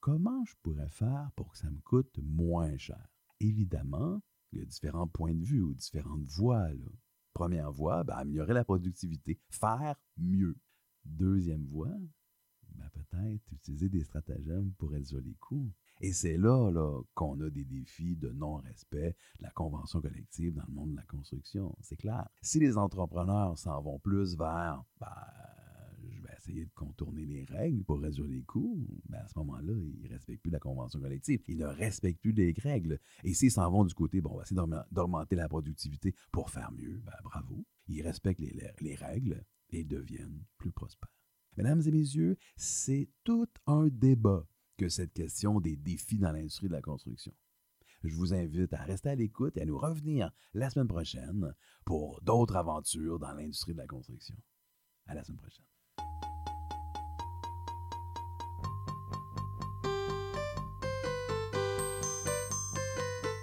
comment 0.00 0.44
je 0.44 0.54
pourrais 0.62 0.88
faire 0.90 1.30
pour 1.36 1.50
que 1.52 1.58
ça 1.58 1.70
me 1.70 1.80
coûte 1.80 2.18
moins 2.22 2.76
cher? 2.76 3.08
Évidemment, 3.40 4.20
il 4.52 4.60
y 4.60 4.62
a 4.62 4.64
différents 4.64 5.08
points 5.08 5.34
de 5.34 5.44
vue 5.44 5.62
ou 5.62 5.74
différentes 5.74 6.24
voies. 6.24 6.68
Première 7.34 7.70
voie, 7.70 8.04
ben, 8.04 8.14
améliorer 8.14 8.54
la 8.54 8.64
productivité, 8.64 9.38
faire 9.50 9.96
mieux. 10.16 10.56
Deuxième 11.04 11.66
voie, 11.66 11.94
ben, 12.74 12.88
peut-être 12.92 13.52
utiliser 13.52 13.88
des 13.88 14.04
stratagèmes 14.04 14.72
pour 14.78 14.90
réduire 14.90 15.20
les 15.20 15.34
coûts. 15.34 15.72
Et 16.00 16.12
c'est 16.12 16.36
là, 16.36 16.70
là 16.70 17.00
qu'on 17.14 17.40
a 17.40 17.50
des 17.50 17.64
défis 17.64 18.16
de 18.16 18.30
non-respect 18.30 19.16
de 19.38 19.42
la 19.42 19.50
convention 19.50 20.00
collective 20.00 20.54
dans 20.54 20.64
le 20.68 20.74
monde 20.74 20.90
de 20.92 20.96
la 20.96 21.02
construction. 21.04 21.74
C'est 21.80 21.96
clair. 21.96 22.28
Si 22.42 22.58
les 22.58 22.76
entrepreneurs 22.76 23.58
s'en 23.58 23.80
vont 23.80 23.98
plus 23.98 24.36
vers 24.36 24.82
ben, 25.00 25.08
je 26.08 26.22
vais 26.22 26.34
essayer 26.36 26.64
de 26.64 26.70
contourner 26.74 27.24
les 27.24 27.44
règles 27.44 27.82
pour 27.84 28.00
résoudre 28.00 28.30
les 28.30 28.42
coûts, 28.42 28.86
ben 29.08 29.18
à 29.18 29.28
ce 29.28 29.38
moment-là, 29.38 29.72
ils 29.72 30.02
ne 30.02 30.08
respectent 30.08 30.42
plus 30.42 30.50
la 30.50 30.58
convention 30.58 31.00
collective. 31.00 31.42
Ils 31.48 31.58
ne 31.58 31.66
respectent 31.66 32.20
plus 32.20 32.32
les 32.32 32.54
règles. 32.58 33.00
Et 33.24 33.34
s'ils 33.34 33.50
s'en 33.50 33.70
vont 33.70 33.84
du 33.84 33.94
côté, 33.94 34.20
bon, 34.20 34.30
on 34.34 34.36
va 34.36 34.42
essayer 34.42 34.60
d'augmenter 34.92 35.36
la 35.36 35.48
productivité 35.48 36.14
pour 36.30 36.50
faire 36.50 36.70
mieux, 36.72 37.00
ben 37.04 37.16
bravo. 37.24 37.64
Ils 37.88 38.02
respectent 38.02 38.40
les, 38.40 38.54
les 38.80 38.94
règles 38.94 39.44
et 39.70 39.84
deviennent 39.84 40.44
plus 40.58 40.72
prospères. 40.72 41.10
Mesdames 41.56 41.80
et 41.86 41.90
messieurs, 41.90 42.36
c'est 42.56 43.08
tout 43.24 43.48
un 43.66 43.88
débat 43.88 44.46
que 44.76 44.88
cette 44.88 45.12
question 45.12 45.60
des 45.60 45.76
défis 45.76 46.18
dans 46.18 46.32
l'industrie 46.32 46.68
de 46.68 46.72
la 46.72 46.82
construction. 46.82 47.32
Je 48.04 48.14
vous 48.14 48.34
invite 48.34 48.72
à 48.72 48.82
rester 48.82 49.08
à 49.10 49.14
l'écoute 49.14 49.56
et 49.56 49.62
à 49.62 49.64
nous 49.64 49.78
revenir 49.78 50.30
la 50.54 50.70
semaine 50.70 50.88
prochaine 50.88 51.54
pour 51.84 52.20
d'autres 52.22 52.56
aventures 52.56 53.18
dans 53.18 53.32
l'industrie 53.32 53.72
de 53.72 53.78
la 53.78 53.86
construction. 53.86 54.36
À 55.06 55.14
la 55.14 55.24
semaine 55.24 55.38
prochaine. 55.38 55.64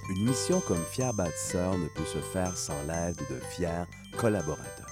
Une 0.10 0.26
mission 0.26 0.62
comme 0.62 0.84
Fier 0.92 1.14
Bâtisseur 1.14 1.78
ne 1.78 1.88
peut 1.88 2.06
se 2.06 2.20
faire 2.20 2.56
sans 2.56 2.80
l'aide 2.84 3.18
de 3.30 3.40
fiers 3.40 3.86
collaborateurs 4.18 4.83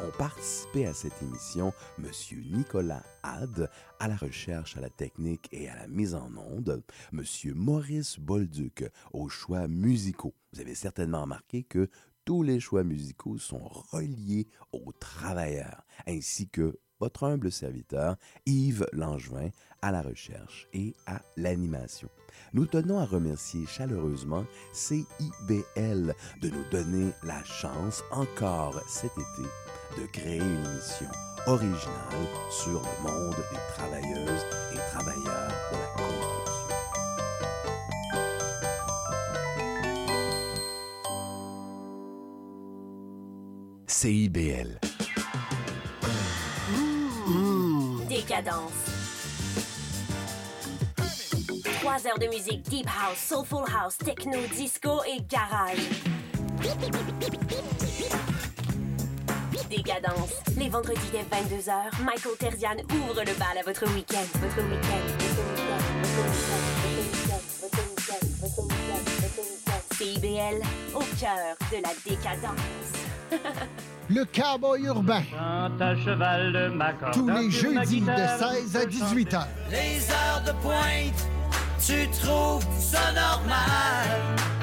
ont 0.00 0.10
participé 0.18 0.86
à 0.86 0.94
cette 0.94 1.22
émission 1.22 1.72
M. 1.98 2.10
Nicolas 2.50 3.02
Had 3.22 3.70
à 3.98 4.08
la 4.08 4.16
recherche, 4.16 4.76
à 4.76 4.80
la 4.80 4.90
technique 4.90 5.48
et 5.52 5.68
à 5.68 5.76
la 5.76 5.88
mise 5.88 6.14
en 6.14 6.30
onde, 6.36 6.82
M. 7.12 7.22
Maurice 7.54 8.18
Bolduc 8.18 8.84
aux 9.12 9.28
choix 9.28 9.68
musicaux. 9.68 10.34
Vous 10.52 10.60
avez 10.60 10.74
certainement 10.74 11.22
remarqué 11.22 11.62
que 11.62 11.88
tous 12.24 12.42
les 12.42 12.60
choix 12.60 12.84
musicaux 12.84 13.38
sont 13.38 13.68
reliés 13.92 14.48
aux 14.72 14.92
travailleurs, 14.92 15.86
ainsi 16.06 16.48
que 16.48 16.78
votre 16.98 17.24
humble 17.24 17.52
serviteur 17.52 18.16
Yves 18.46 18.86
Langevin 18.92 19.50
à 19.82 19.92
la 19.92 20.02
recherche 20.02 20.66
et 20.72 20.94
à 21.06 21.20
l'animation. 21.36 22.08
Nous 22.52 22.66
tenons 22.66 22.98
à 22.98 23.04
remercier 23.04 23.66
chaleureusement 23.66 24.44
CIBL 24.72 26.14
de 26.40 26.48
nous 26.48 26.64
donner 26.70 27.12
la 27.22 27.42
chance 27.44 28.02
encore 28.10 28.80
cet 28.88 29.12
été 29.12 29.48
de 29.96 30.06
créer 30.06 30.38
une 30.38 30.64
émission 30.64 31.08
originale 31.46 32.26
sur 32.50 32.82
le 32.82 33.02
monde 33.02 33.36
des 33.50 33.58
travailleuses 33.74 34.44
et 34.72 34.78
travailleurs 34.92 35.52
de 35.72 35.76
la 35.76 35.86
construction. 35.96 36.36
CIBL. 43.86 44.78
Décadence. 48.08 48.72
Trois 51.80 52.06
heures 52.06 52.18
de 52.18 52.26
musique 52.26 52.62
deep 52.68 52.86
house, 52.86 53.18
soulful 53.18 53.64
house, 53.72 53.96
techno, 53.98 54.38
disco 54.54 55.02
et 55.04 55.22
garage. 55.22 55.78
Décadence. 59.68 60.32
Les 60.56 60.68
vendredis 60.68 61.10
dès 61.12 61.22
22h, 61.22 62.02
Michael 62.04 62.36
Terzian 62.38 62.76
ouvre 62.92 63.20
le 63.20 63.38
bal 63.38 63.58
à 63.58 63.62
votre 63.64 63.84
week-end. 63.94 64.24
Votre 64.40 64.62
week-end. 64.68 66.06
CIBL, 69.92 70.62
au 70.94 71.00
cœur 71.18 71.56
de 71.72 71.82
la 71.82 71.90
décadence. 72.04 73.32
Le 74.08 74.24
cowboy 74.24 74.84
urbain. 74.84 75.22
à 75.80 75.96
cheval 75.96 76.52
de 76.52 76.68
ma 76.68 76.92
Tous 77.12 77.28
les 77.28 77.50
jeudis 77.50 78.00
de 78.00 78.06
16 78.06 78.76
à 78.76 78.86
18 78.86 79.32
h. 79.32 79.46
Les 79.70 80.10
heures 80.10 80.42
de 80.46 80.52
pointe, 80.62 81.28
tu 81.86 82.08
trouves 82.08 82.66
ça 82.78 83.12
normal? 83.12 84.08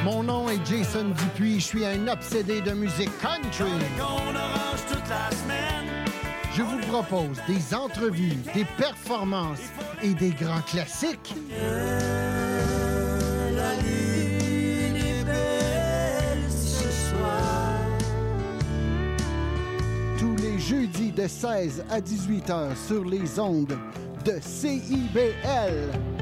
Mon 0.04 0.24
nom 0.24 0.50
est 0.50 0.60
Jason 0.66 1.06
Dupuis, 1.06 1.62
je 1.62 1.66
suis 1.66 1.86
un 1.86 2.08
obsédé 2.10 2.60
de 2.60 2.72
musique 2.72 3.12
country. 3.22 3.72
Je 6.54 6.62
vous 6.62 6.80
propose 6.80 7.38
des 7.48 7.74
entrevues, 7.74 8.36
des 8.54 8.66
performances 8.78 9.62
et 10.02 10.14
des 10.14 10.32
grands 10.32 10.62
classiques. 10.62 11.34
La 13.56 13.76
lune 13.76 14.98
est 14.98 15.24
belle 15.24 16.50
ce 16.50 16.90
soir. 17.10 17.80
Tous 20.20 20.36
les 20.36 20.60
jeudis 20.60 21.12
de 21.12 21.28
16 21.28 21.86
à 21.90 22.02
18 22.02 22.50
heures 22.50 22.78
sur 22.86 23.06
les 23.06 23.40
ondes 23.40 23.78
de 24.26 24.34
CIBL. 24.42 26.13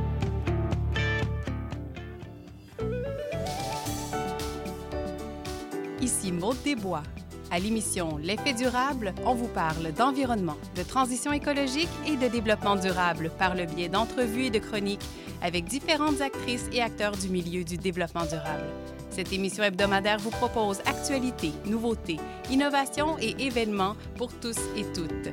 Ici 6.02 6.32
Maude 6.32 6.58
Desbois. 6.64 7.04
À 7.52 7.60
l'émission 7.60 8.18
L'effet 8.18 8.54
durable, 8.54 9.14
on 9.24 9.36
vous 9.36 9.48
parle 9.48 9.92
d'environnement, 9.92 10.58
de 10.76 10.82
transition 10.82 11.32
écologique 11.32 11.90
et 12.08 12.16
de 12.16 12.28
développement 12.28 12.76
durable 12.76 13.30
par 13.38 13.54
le 13.54 13.66
biais 13.66 13.90
d'entrevues 13.90 14.46
et 14.46 14.50
de 14.50 14.58
chroniques 14.58 15.06
avec 15.44 15.66
différentes 15.66 16.22
actrices 16.22 16.68
et 16.74 16.82
acteurs 16.82 17.16
du 17.18 17.30
milieu 17.30 17.64
du 17.64 17.78
développement 17.78 18.26
durable. 18.26 18.66
Cette 19.12 19.32
émission 19.32 19.64
hebdomadaire 19.64 20.18
vous 20.18 20.32
propose 20.32 20.80
actualités, 20.86 21.52
nouveautés, 21.66 22.20
innovations 22.50 23.18
et 23.20 23.36
événements 23.40 23.96
pour 24.18 24.34
tous 24.34 24.58
et 24.76 24.86
toutes. 24.94 25.30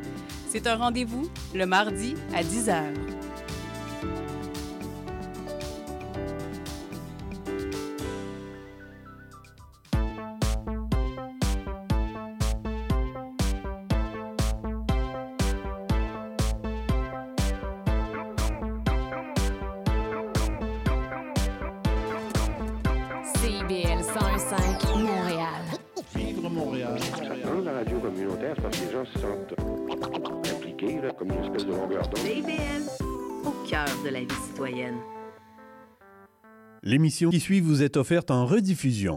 C'est 0.50 0.66
un 0.66 0.76
rendez-vous 0.76 1.30
le 1.54 1.64
mardi 1.64 2.14
à 2.34 2.42
10h. 2.42 2.82
CIBL 2.82 3.17
L'émission 36.88 37.28
qui 37.28 37.38
suit 37.38 37.60
vous 37.60 37.82
est 37.82 37.98
offerte 37.98 38.30
en 38.30 38.46
rediffusion. 38.46 39.16